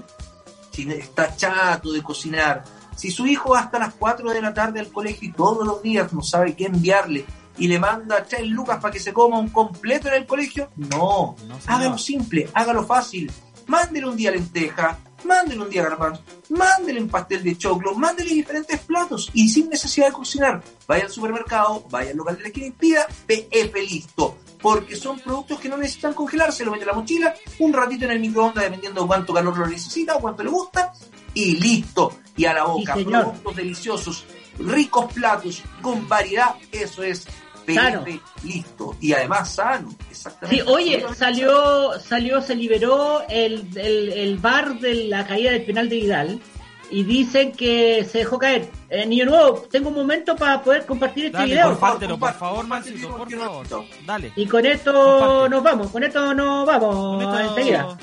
si 0.71 0.89
está 0.91 1.35
chato 1.35 1.91
de 1.91 2.03
cocinar, 2.03 2.63
si 3.01 3.09
su 3.09 3.25
hijo 3.25 3.53
va 3.53 3.61
hasta 3.61 3.79
las 3.79 3.95
4 3.95 4.29
de 4.29 4.43
la 4.43 4.53
tarde 4.53 4.79
al 4.79 4.91
colegio 4.91 5.27
y 5.27 5.31
todos 5.31 5.65
los 5.65 5.81
días 5.81 6.13
no 6.13 6.21
sabe 6.21 6.55
qué 6.55 6.65
enviarle 6.65 7.25
y 7.57 7.67
le 7.67 7.79
manda 7.79 8.23
3 8.23 8.47
lucas 8.49 8.77
para 8.79 8.91
que 8.91 8.99
se 8.99 9.11
coma 9.11 9.39
un 9.39 9.49
completo 9.49 10.07
en 10.07 10.13
el 10.13 10.27
colegio, 10.27 10.69
no, 10.75 11.35
No, 11.47 11.57
hágalo 11.65 11.97
simple, 11.97 12.47
hágalo 12.53 12.85
fácil. 12.85 13.31
Mándele 13.65 14.07
un 14.07 14.15
día 14.15 14.29
lenteja, 14.29 14.99
mándele 15.23 15.61
un 15.63 15.69
día 15.71 15.81
garbanzo, 15.81 16.21
mándele 16.49 17.01
un 17.01 17.09
pastel 17.09 17.43
de 17.43 17.57
choclo, 17.57 17.95
mándele 17.95 18.35
diferentes 18.35 18.79
platos 18.81 19.31
y 19.33 19.49
sin 19.49 19.67
necesidad 19.69 20.07
de 20.07 20.13
cocinar. 20.13 20.61
Vaya 20.87 21.05
al 21.05 21.11
supermercado, 21.11 21.83
vaya 21.89 22.11
al 22.11 22.17
local 22.17 22.35
de 22.35 22.43
la 22.43 22.47
esquina 22.49 22.67
y 22.67 22.71
pida 22.71 23.07
PF 23.25 23.81
listo. 23.81 24.37
Porque 24.61 24.95
son 24.95 25.17
productos 25.17 25.59
que 25.59 25.69
no 25.69 25.77
necesitan 25.77 26.13
congelarse, 26.13 26.63
lo 26.63 26.69
mete 26.69 26.83
en 26.83 26.89
la 26.89 26.93
mochila, 26.93 27.33
un 27.57 27.73
ratito 27.73 28.05
en 28.05 28.11
el 28.11 28.19
microondas 28.19 28.63
dependiendo 28.63 29.01
de 29.01 29.07
cuánto 29.07 29.33
calor 29.33 29.57
lo 29.57 29.65
necesita 29.65 30.17
o 30.17 30.19
cuánto 30.19 30.43
le 30.43 30.51
gusta, 30.51 30.93
y 31.33 31.55
listo. 31.55 32.13
Y 32.37 32.45
a 32.45 32.53
la 32.53 32.63
boca, 32.63 32.95
Sí, 32.95 33.03
productos 33.03 33.55
deliciosos, 33.55 34.25
ricos 34.59 35.11
platos, 35.13 35.61
con 35.81 36.07
variedad, 36.07 36.55
eso 36.71 37.03
es 37.03 37.27
PF 37.65 38.19
listo. 38.43 38.95
Y 38.99 39.13
además 39.13 39.53
sano, 39.53 39.93
exactamente. 40.09 40.63
Sí, 40.63 40.69
oye, 40.69 41.05
salió, 41.15 41.99
salió, 41.99 42.41
se 42.41 42.55
liberó 42.55 43.21
el, 43.29 43.67
el, 43.75 44.13
el 44.13 44.37
bar 44.37 44.79
de 44.79 45.05
la 45.05 45.25
caída 45.27 45.51
del 45.51 45.63
penal 45.63 45.87
de 45.89 45.95
Vidal 45.97 46.41
y 46.89 47.03
dicen 47.03 47.51
que 47.53 48.03
se 48.09 48.17
dejó 48.19 48.37
caer. 48.39 48.69
Eh, 48.89 49.05
Niño 49.05 49.25
Nuevo, 49.25 49.61
tengo 49.71 49.89
un 49.89 49.95
momento 49.95 50.35
para 50.35 50.61
poder 50.61 50.85
compartir 50.85 51.27
este 51.27 51.37
Dale, 51.37 51.51
video. 51.53 51.69
compártelo, 51.69 52.17
por 52.19 52.33
favor, 52.33 52.67
por 52.67 53.31
favor. 53.31 53.67
Dale. 54.05 54.33
Y 54.35 54.45
con 54.45 54.65
esto 54.65 54.91
Comparte. 54.91 55.49
nos 55.49 55.63
vamos, 55.63 55.87
con 55.91 56.03
esto 56.03 56.33
nos 56.33 56.65
vamos 56.65 57.23
Con 57.23 57.39
esto- 57.41 57.49
enseguida. 57.49 57.97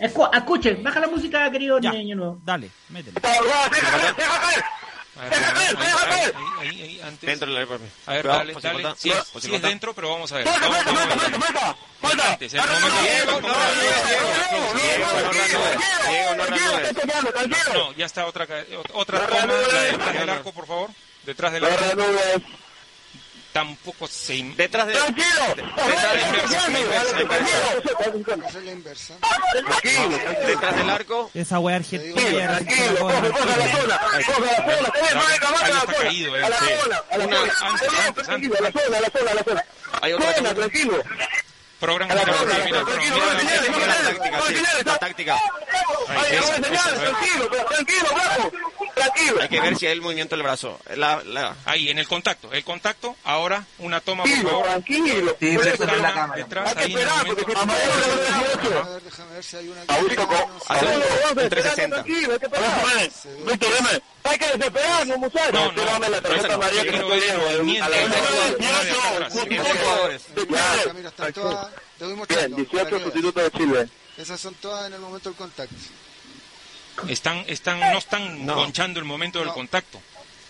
Escu- 0.00 0.30
escuchen, 0.34 0.82
baja 0.82 1.00
la 1.00 1.08
música, 1.08 1.50
querido 1.50 1.78
Ya. 1.78 1.92
Niño 1.92 2.16
Nuevo. 2.16 2.40
Dale, 2.44 2.70
métele. 2.88 3.20
A 5.18 5.22
ver, 5.24 5.32
ahí, 5.34 5.74
ahí, 6.60 6.68
ahí, 6.68 6.82
ahí, 6.82 7.00
antes. 7.00 7.26
Dentro 7.28 7.48
de 7.52 7.54
la. 7.54 7.60
A 8.06 8.12
ver, 8.12 8.26
dale, 8.26 8.52
dale. 8.54 8.54
50. 8.54 8.94
Sí, 8.96 9.10
Por 9.10 9.22
sí 9.24 9.36
es 9.36 9.42
50. 9.42 9.68
dentro, 9.68 9.94
pero 9.94 10.10
vamos 10.10 10.30
a 10.32 10.36
ver. 10.36 10.46
No 17.74 17.92
ya 17.96 18.06
está 18.06 18.26
otra, 18.26 18.46
otra 18.94 19.26
toma, 19.26 19.46
la 19.46 19.82
de 19.82 19.92
detrás 19.92 20.12
del 20.14 20.30
arco, 20.30 20.52
por 20.52 20.66
favor. 20.66 20.90
Detrás 21.24 21.52
del 21.52 21.64
arco. 21.64 21.84
Tampoco 23.58 24.06
se... 24.06 24.36
in- 24.36 24.56
Detrás 24.56 24.86
de... 24.86 24.92
Detrás 24.92 25.16
de 25.16 25.62
la 25.62 26.28
inversa, 26.28 26.68
la 26.68 26.78
inversa, 26.80 27.14
la 27.14 27.20
inversa. 27.22 28.46
Hacer 28.46 28.62
la 28.62 28.70
inversa. 28.72 29.14
Detrás 30.46 30.76
del 30.76 30.90
arco. 30.90 31.30
Esa 31.34 31.58
wea 31.58 31.76
argentina. 31.76 32.58
Tranquilo, 32.58 32.98
coge, 33.00 33.30
coge 33.30 33.56
la 33.56 33.68
zona, 33.76 33.98
coge 33.98 34.18
la 34.18 34.76
zona, 34.76 34.88
coge, 34.92 35.14
no 35.14 35.22
hay 35.26 35.38
caballo 35.38 35.64
a 35.64 35.68
la 35.68 35.80
zona. 35.80 36.46
A 36.46 36.48
la 36.48 36.58
sí. 36.58 36.64
zona, 36.82 37.02
a 37.10 37.18
la 37.18 37.24
zona. 37.24 38.12
tranquilo, 38.24 38.54
a 38.58 38.62
la 38.62 38.70
zona, 38.70 38.96
a 38.96 39.00
la 39.00 39.10
zona, 39.10 39.30
a 39.30 39.34
la 39.34 39.42
zona. 39.42 39.64
Hay 40.02 40.12
otra 40.12 40.34
Zona, 40.34 40.48
que- 40.50 40.54
tranquilo. 40.54 41.02
Programa 41.02 41.08
A 41.08 41.16
la 41.16 41.24
de 41.24 41.28
zona, 41.28 41.37
señales, 44.46 44.84
La 44.84 44.98
táctica. 44.98 45.38
Tranquilo, 46.06 47.48
tranquilo, 47.68 48.08
brazo. 48.14 48.52
Tranquilo. 48.94 49.36
Hay 49.42 49.48
que 49.48 49.60
ver 49.60 49.76
si 49.76 49.86
hay 49.86 49.92
el 49.92 50.00
movimiento 50.02 50.34
del 50.34 50.42
brazo. 50.42 50.78
La, 50.96 51.22
la... 51.24 51.54
Ahí, 51.64 51.88
en 51.88 51.98
el 51.98 52.08
contacto. 52.08 52.52
El 52.52 52.64
contacto, 52.64 53.14
ahora, 53.24 53.64
una 53.78 54.00
toma, 54.00 54.24
por 54.24 54.32
Tranquilo, 54.32 54.50
favor. 54.50 54.66
tranquilo. 54.66 55.36
Sí, 55.38 55.56
la 56.02 56.12
cámara. 56.14 56.42
Detrás, 56.42 56.76
Hay 56.76 56.86
que 56.86 56.92
esperar, 56.98 57.26
porque 57.26 57.44
si 57.52 57.58
Amadeo 57.60 57.86
le 57.86 58.28
A 58.28 58.38
18. 58.38 58.70
ver, 58.92 59.02
déjame 59.02 59.32
ver 59.34 59.44
si 59.44 59.56
hay 59.56 59.68
una 59.68 59.80
Aún 59.88 60.08
tocó. 60.08 60.28
que 60.28 60.34
Aún 60.74 61.02
tocó. 61.28 61.40
en 61.40 61.48
360. 61.48 61.96
Tranquilo, 61.96 62.32
hay 62.32 62.38
que 62.38 62.46
esperar. 62.46 63.10
Víctor, 63.46 63.70
dime. 63.78 64.02
Hay 64.28 64.38
que 64.38 64.46
desesperarnos, 64.46 65.18
muchachos. 65.18 65.52
No, 65.54 65.72
no, 65.72 65.82
Espérame 65.82 66.08
la 66.10 66.20
tarjeta 66.20 66.48
no. 66.48 66.54
amarilla 66.54 66.84
Yo 66.84 66.90
que 66.92 66.98
no 66.98 67.08
tenemos. 67.08 67.52
movimiento. 67.52 67.84
A 67.84 67.88
la 67.88 67.96
vez. 67.96 68.58
Bien, 68.58 68.70
mostrando. 72.16 72.56
18 72.56 72.72
para 72.72 72.84
que 72.88 72.94
veas. 72.94 73.04
sustitutos 73.04 73.42
de 73.44 73.50
Chile. 73.58 73.88
Esas 74.16 74.40
son 74.40 74.54
todas 74.54 74.86
en 74.86 74.94
el 74.94 75.00
momento 75.00 75.28
del 75.30 75.38
contacto. 75.38 75.74
Están, 77.08 77.44
están, 77.46 77.78
no 77.80 77.98
están 77.98 78.44
No. 78.46 78.54
conchando 78.56 78.98
el 78.98 79.04
momento 79.06 79.38
del 79.38 79.48
contacto. 79.50 80.00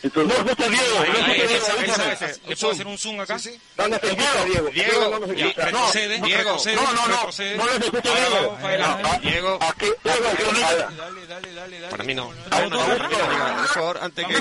Entonces, 0.02 0.38
no, 0.38 0.44
no 0.44 0.50
está 0.52 0.68
Diego. 0.68 0.98
Ahí, 1.00 1.10
No 1.12 1.18
está 1.18 1.32
Diego. 1.32 1.50
esa, 1.54 1.72
no 1.72 1.80
esa. 1.82 2.12
está 2.12 2.48
¿Le 2.48 2.56
puedo 2.56 2.72
hacer 2.72 2.86
un 2.86 2.98
zoom 2.98 3.20
acá? 3.20 3.38
Sí, 3.38 3.50
sí. 3.50 3.60
¿Dónde 3.76 3.96
está 3.96 4.08
Diego? 4.08 4.44
Diego. 4.44 4.68
Diego, 4.70 5.18
no 5.18 5.26
retrocede, 5.26 6.18
no, 6.20 6.26
retrocede, 6.26 6.76
no, 6.76 6.82
no, 6.92 6.92
no, 7.08 7.16
retrocede. 7.16 7.56
no 7.56 7.66
les 7.66 7.80
escucho 7.80 8.08
Ahora 8.10 8.28
Diego. 8.28 8.58
No, 8.60 8.98
no. 9.12 9.20
Diego. 9.20 9.58
Diego, 9.78 9.98
Diego, 10.36 10.52
no. 10.52 10.60
Dale, 10.60 10.76
dale, 10.96 11.26
dale, 11.26 11.54
dale, 11.54 11.80
dale. 11.80 11.88
Para 11.90 12.04
mí 12.04 12.14
no. 12.14 12.30
Por 12.50 13.68
favor, 13.68 13.98
antes 14.02 14.26
que... 14.26 14.34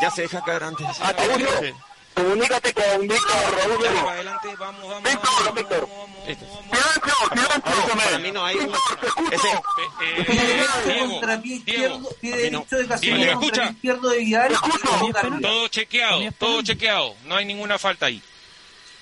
Ya 0.00 0.10
se 0.10 0.22
deja 0.22 0.44
caer 0.44 0.62
antes. 0.64 0.86
Comunícate 2.16 2.72
con 2.72 3.02
Víctor 3.02 3.36
Raúl 3.58 4.08
adelante, 4.08 4.48
vamos, 4.58 4.88
vamos, 4.88 5.02
Víctor, 5.02 5.30
vamos, 5.44 5.54
Víctor. 5.54 5.88
Silencio, 6.24 7.14
silencio. 7.28 7.94
Para 8.04 8.18
mí 8.18 8.32
no 8.32 8.44
hay 8.44 8.56
un... 8.56 8.72
Ese... 9.30 9.48
Eh, 10.02 11.20
Pie 11.42 11.56
izquierdo, 11.56 12.08
pie 12.20 12.36
derecho 12.36 12.64
de 12.70 12.76
Diego, 12.76 12.88
Casemiro 12.88 13.18
¿me 13.18 13.32
contra 13.34 13.64
escucha? 13.64 13.70
izquierdo 13.72 14.08
de 14.08 14.18
Vidal 14.18 14.52
todo 15.42 15.68
chequeado, 15.68 16.20
todo 16.38 16.62
chequeado. 16.62 17.14
No 17.26 17.36
hay 17.36 17.44
ninguna 17.44 17.78
falta 17.78 18.06
ahí. 18.06 18.22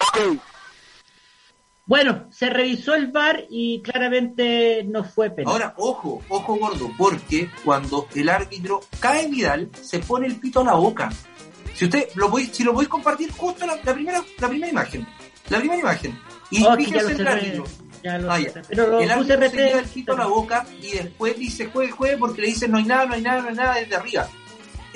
Ok. 0.00 0.40
Bueno, 1.86 2.26
se 2.32 2.48
revisó 2.50 2.94
el 2.94 3.12
VAR 3.12 3.44
y 3.50 3.80
claramente 3.82 4.82
no 4.84 5.04
fue 5.04 5.30
penal. 5.30 5.52
Ahora, 5.52 5.74
ojo, 5.76 6.22
ojo 6.28 6.54
gordo, 6.56 6.90
porque 6.98 7.48
cuando 7.64 8.08
el 8.14 8.28
árbitro 8.28 8.80
cae 9.00 9.28
Vidal, 9.28 9.70
se 9.82 10.00
pone 10.00 10.26
el 10.26 10.40
pito 10.40 10.60
a 10.62 10.64
la 10.64 10.74
boca. 10.74 11.12
Si 11.74 11.84
usted 11.86 12.08
lo 12.14 12.28
voy, 12.28 12.48
si 12.52 12.62
lo 12.64 12.72
voy 12.72 12.86
a 12.86 12.88
compartir 12.88 13.30
justo 13.32 13.66
la, 13.66 13.76
la 13.82 13.94
primera, 13.94 14.24
la 14.38 14.48
primera 14.48 14.70
imagen, 14.70 15.06
la 15.48 15.58
primera 15.58 15.80
imagen, 15.80 16.18
y 16.50 16.64
Oh, 16.64 16.76
fíjese 16.76 17.14
lo 17.14 17.20
el 17.20 17.28
árbitro. 17.28 17.64
Ah. 18.06 18.38
Pero 18.68 18.86
lo 18.88 19.00
el 19.00 19.10
árbitro 19.10 19.50
se 19.50 19.56
lleva 19.56 19.80
el 19.80 20.10
a 20.10 20.14
la 20.14 20.26
boca 20.26 20.66
y 20.80 20.92
después 20.92 21.38
dice 21.38 21.66
juegue, 21.66 21.90
juegue 21.90 22.18
porque 22.18 22.42
le 22.42 22.48
dicen 22.48 22.70
no 22.70 22.78
hay 22.78 22.84
nada, 22.84 23.06
no 23.06 23.14
hay 23.14 23.22
nada, 23.22 23.42
no 23.42 23.48
hay 23.48 23.54
nada 23.54 23.74
desde 23.76 23.96
arriba. 23.96 24.28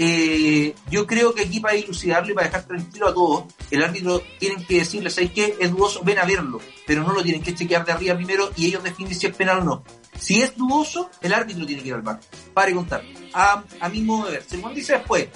Eh, 0.00 0.74
yo 0.90 1.06
creo 1.08 1.34
que 1.34 1.42
aquí 1.42 1.58
para 1.58 1.74
dilucidarlo 1.74 2.30
y 2.30 2.34
para 2.34 2.46
dejar 2.46 2.66
tranquilo 2.66 3.08
a 3.08 3.14
todos, 3.14 3.44
el 3.70 3.82
árbitro 3.82 4.22
tienen 4.38 4.64
que 4.64 4.78
decirles, 4.78 5.14
¿sabes 5.14 5.32
qué? 5.32 5.56
Es 5.58 5.72
dudoso, 5.72 6.02
ven 6.04 6.18
a 6.18 6.24
verlo, 6.24 6.60
pero 6.86 7.02
no 7.02 7.12
lo 7.12 7.22
tienen 7.22 7.42
que 7.42 7.52
chequear 7.52 7.84
de 7.84 7.92
arriba 7.92 8.14
primero 8.14 8.52
y 8.56 8.66
ellos 8.66 8.84
definen 8.84 9.12
si 9.12 9.26
es 9.26 9.34
penal 9.34 9.58
o 9.58 9.64
no. 9.64 9.84
Si 10.16 10.40
es 10.40 10.56
dudoso, 10.56 11.10
el 11.20 11.32
árbitro 11.32 11.66
tiene 11.66 11.82
que 11.82 11.88
ir 11.88 11.94
al 11.94 12.02
bar. 12.02 12.20
Para 12.54 12.72
contar. 12.72 13.02
A, 13.32 13.64
a 13.80 13.88
mi 13.88 14.02
modo 14.02 14.26
de 14.26 14.32
ver. 14.32 14.44
Según 14.46 14.74
dice 14.74 14.92
después, 14.94 15.28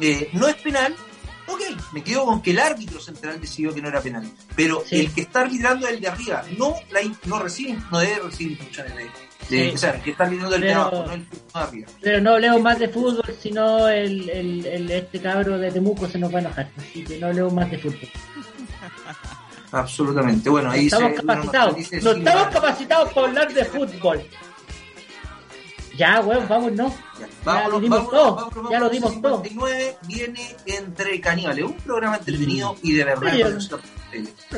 eh, 0.00 0.30
no 0.32 0.48
es 0.48 0.56
penal, 0.56 0.94
ok, 1.46 1.60
me 1.92 2.02
quedo 2.02 2.24
con 2.24 2.42
que 2.42 2.50
el 2.52 2.58
árbitro 2.58 3.00
central 3.00 3.40
decidió 3.40 3.74
que 3.74 3.80
no 3.82 3.88
era 3.88 4.00
penal. 4.00 4.28
Pero 4.56 4.82
Sí. 4.86 5.00
el 5.00 5.12
que 5.12 5.22
está 5.22 5.40
arbitrando 5.42 5.86
es 5.86 5.94
el 5.94 6.00
de 6.00 6.08
arriba, 6.08 6.42
no, 6.58 6.74
la, 6.90 7.00
no 7.26 7.38
recibe, 7.38 7.78
no 7.90 7.98
debe 7.98 8.20
recibir 8.20 8.52
instrucciones 8.52 8.94
de, 8.96 9.04
de- 9.04 9.10
Sí. 9.70 9.74
o 9.74 9.78
sea, 9.78 9.90
el 9.92 10.02
que 10.02 10.10
está 10.10 10.24
arbitrando 10.24 10.56
el 10.56 10.60
de 10.62 10.72
abajo, 10.74 11.04
no 11.06 11.12
el 11.14 11.22
está 11.32 11.60
arriba. 11.62 11.88
Pero 12.02 12.20
no 12.20 12.32
hablemos 12.34 12.60
más 12.60 12.78
de 12.78 12.88
fútbol, 12.88 13.24
sino 13.40 13.88
el, 13.88 14.28
el, 14.28 14.66
el- 14.66 14.90
este 14.90 15.20
cabro 15.20 15.56
de 15.58 15.70
Temuco 15.72 16.06
se 16.08 16.18
nos 16.18 16.32
va 16.32 16.38
a 16.38 16.40
enojar. 16.42 16.70
Así 16.76 17.02
que 17.04 17.18
no 17.18 17.28
hablemos 17.28 17.52
más 17.54 17.70
de 17.70 17.78
fútbol. 17.78 18.08
Absolutamente. 19.72 20.48
Bueno, 20.48 20.70
ahí 20.70 20.86
estamos 20.86 21.10
se- 21.10 21.16
capacitados. 21.16 21.76
dice 21.76 22.00
No 22.00 22.10
estamos 22.12 22.48
capacitados 22.48 23.12
para 23.12 23.26
hablar 23.28 23.52
de 23.52 23.64
fútbol. 23.64 24.22
Ya, 25.98 26.20
weón, 26.20 26.46
vámonos. 26.48 26.92
Ya 27.44 27.68
lo 27.68 27.80
dimos 27.80 28.08
todo. 28.08 28.50
Ya 28.70 28.78
lo 28.78 28.88
dimos 28.88 29.20
todo. 29.20 29.42
59 29.42 29.98
viene 30.06 30.56
entre 30.66 31.20
caníbales, 31.20 31.64
un 31.64 31.74
programa 31.74 32.16
entretenido 32.16 32.76
y 32.82 32.92
de 32.92 33.04
verdad. 33.04 33.32
Sí, 33.34 33.42
nosotros. 33.42 33.80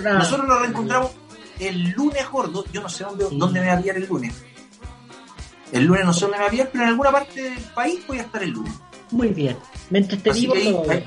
Nos 0.02 0.60
reencontramos 0.60 1.12
el 1.58 1.90
lunes 1.92 2.30
gordo. 2.30 2.64
Yo 2.72 2.82
no 2.82 2.88
sé 2.88 3.04
dónde, 3.04 3.26
dónde 3.32 3.60
me 3.60 3.66
va 3.68 3.72
a 3.72 3.78
pillar 3.80 3.96
el 3.96 4.06
lunes. 4.06 4.34
El 5.72 5.84
lunes 5.84 6.04
no 6.04 6.12
sé 6.12 6.20
dónde 6.22 6.36
me 6.36 6.42
va 6.42 6.48
a 6.48 6.50
pillar, 6.50 6.68
pero 6.72 6.84
en 6.84 6.90
alguna 6.90 7.10
parte 7.12 7.42
del 7.42 7.58
país 7.74 8.06
voy 8.06 8.18
a 8.18 8.22
estar 8.22 8.42
el 8.42 8.50
lunes. 8.50 8.74
Muy 9.10 9.28
bien. 9.28 9.56
Mientras 9.88 10.22
te 10.22 10.30
Así 10.30 10.40
digo 10.42 10.52
que 10.52 10.60
ahí, 10.60 10.72
todo. 10.72 10.90
ahí, 10.90 11.04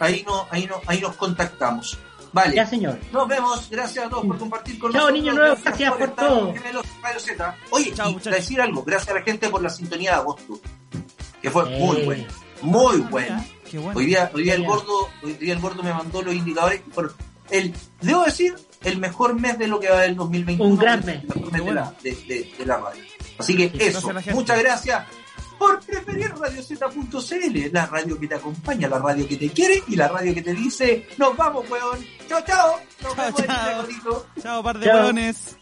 ahí 0.00 0.24
no, 0.26 0.46
ahí, 0.50 0.66
no, 0.66 0.80
ahí 0.86 1.00
nos 1.00 1.16
contactamos. 1.16 1.98
Vale. 2.32 2.54
Ya, 2.56 2.66
señor. 2.66 2.98
Nos 3.12 3.28
vemos. 3.28 3.68
Gracias 3.70 4.06
a 4.06 4.08
todos 4.08 4.26
por 4.26 4.38
compartir 4.38 4.78
con 4.78 4.92
Chao, 4.92 5.02
nosotros. 5.02 5.22
niño 5.22 5.34
nuevo. 5.34 5.56
Gracias 5.62 5.92
por 5.92 6.02
estar 6.02 6.28
todo. 6.28 6.54
Radio 7.02 7.18
Z. 7.18 7.56
Oye, 7.70 7.92
Chao, 7.94 8.10
y 8.10 8.30
decir 8.30 8.60
algo. 8.60 8.82
Gracias 8.84 9.10
a 9.10 9.18
la 9.18 9.22
gente 9.22 9.48
por 9.48 9.62
la 9.62 9.70
sintonía 9.70 10.10
de 10.12 10.16
agosto. 10.16 10.60
Que 11.42 11.50
fue 11.50 11.64
muy 11.66 11.96
Eh. 11.98 12.04
buena. 12.04 12.26
Muy 12.62 13.02
Ah, 13.04 13.08
buena. 13.10 13.36
mira, 13.72 13.80
bueno. 13.80 13.98
Hoy 13.98 14.06
día, 14.06 14.30
hoy 14.34 14.42
día 14.44 14.54
el 14.54 14.64
gordo, 14.66 15.08
hoy 15.22 15.32
día 15.34 15.52
el 15.54 15.60
gordo 15.60 15.82
me 15.82 15.92
mandó 15.92 16.22
los 16.22 16.34
indicadores. 16.34 16.80
Por 16.94 17.14
el, 17.50 17.74
debo 18.00 18.24
decir, 18.24 18.54
el 18.82 18.98
mejor 18.98 19.38
mes 19.38 19.58
de 19.58 19.68
lo 19.68 19.78
que 19.78 19.88
va 19.90 20.00
del 20.00 20.16
2021. 20.16 20.70
Un 20.72 20.78
gran 20.78 21.00
el 21.00 21.04
mes. 21.06 21.24
mejor 21.24 21.50
Qué 21.50 21.56
de, 21.56 21.60
bueno. 21.62 21.80
la, 21.80 21.94
de, 22.02 22.10
de- 22.12 22.54
de 22.58 22.66
la 22.66 22.76
radio. 22.78 23.02
Así 23.38 23.56
que 23.56 23.68
Sí, 23.70 23.76
eso. 23.80 24.10
Muchas 24.32 24.58
gracias 24.58 25.04
por 25.58 25.80
preferir 25.84 26.32
Radio 26.38 26.62
Z.cl, 26.62 27.72
la 27.72 27.86
radio 27.86 28.18
que 28.18 28.26
te 28.28 28.34
acompaña, 28.34 28.88
la 28.88 28.98
radio 28.98 29.26
que 29.26 29.36
te 29.36 29.50
quiere 29.50 29.82
y 29.88 29.96
la 29.96 30.08
radio 30.08 30.34
que 30.34 30.42
te 30.42 30.52
dice, 30.54 31.06
nos 31.18 31.36
vamos, 31.36 31.68
weón. 31.70 32.04
Chao, 32.28 32.40
chao. 32.46 32.76
Nos 33.02 33.14
Chao, 33.14 33.24
vemos 33.24 33.40
en 33.40 33.46
chao. 33.46 33.70
el 33.70 33.76
gordito. 33.76 34.26
Chao, 34.42 34.62
par 34.62 34.78
de 34.78 34.86
Chao. 34.86 34.96
hueones. 35.02 35.56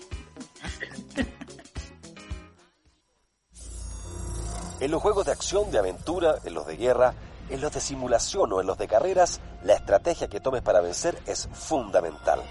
En 4.80 4.90
los 4.90 5.00
juegos 5.00 5.24
de 5.26 5.32
acción, 5.32 5.70
de 5.70 5.78
aventura, 5.78 6.36
en 6.44 6.54
los 6.54 6.66
de 6.66 6.76
guerra, 6.76 7.14
en 7.48 7.60
los 7.60 7.72
de 7.72 7.80
simulación 7.80 8.52
o 8.52 8.60
en 8.60 8.66
los 8.66 8.76
de 8.76 8.88
carreras, 8.88 9.40
la 9.62 9.74
estrategia 9.74 10.28
que 10.28 10.40
tomes 10.40 10.62
para 10.62 10.80
vencer 10.80 11.16
es 11.26 11.48
fundamental. 11.52 12.42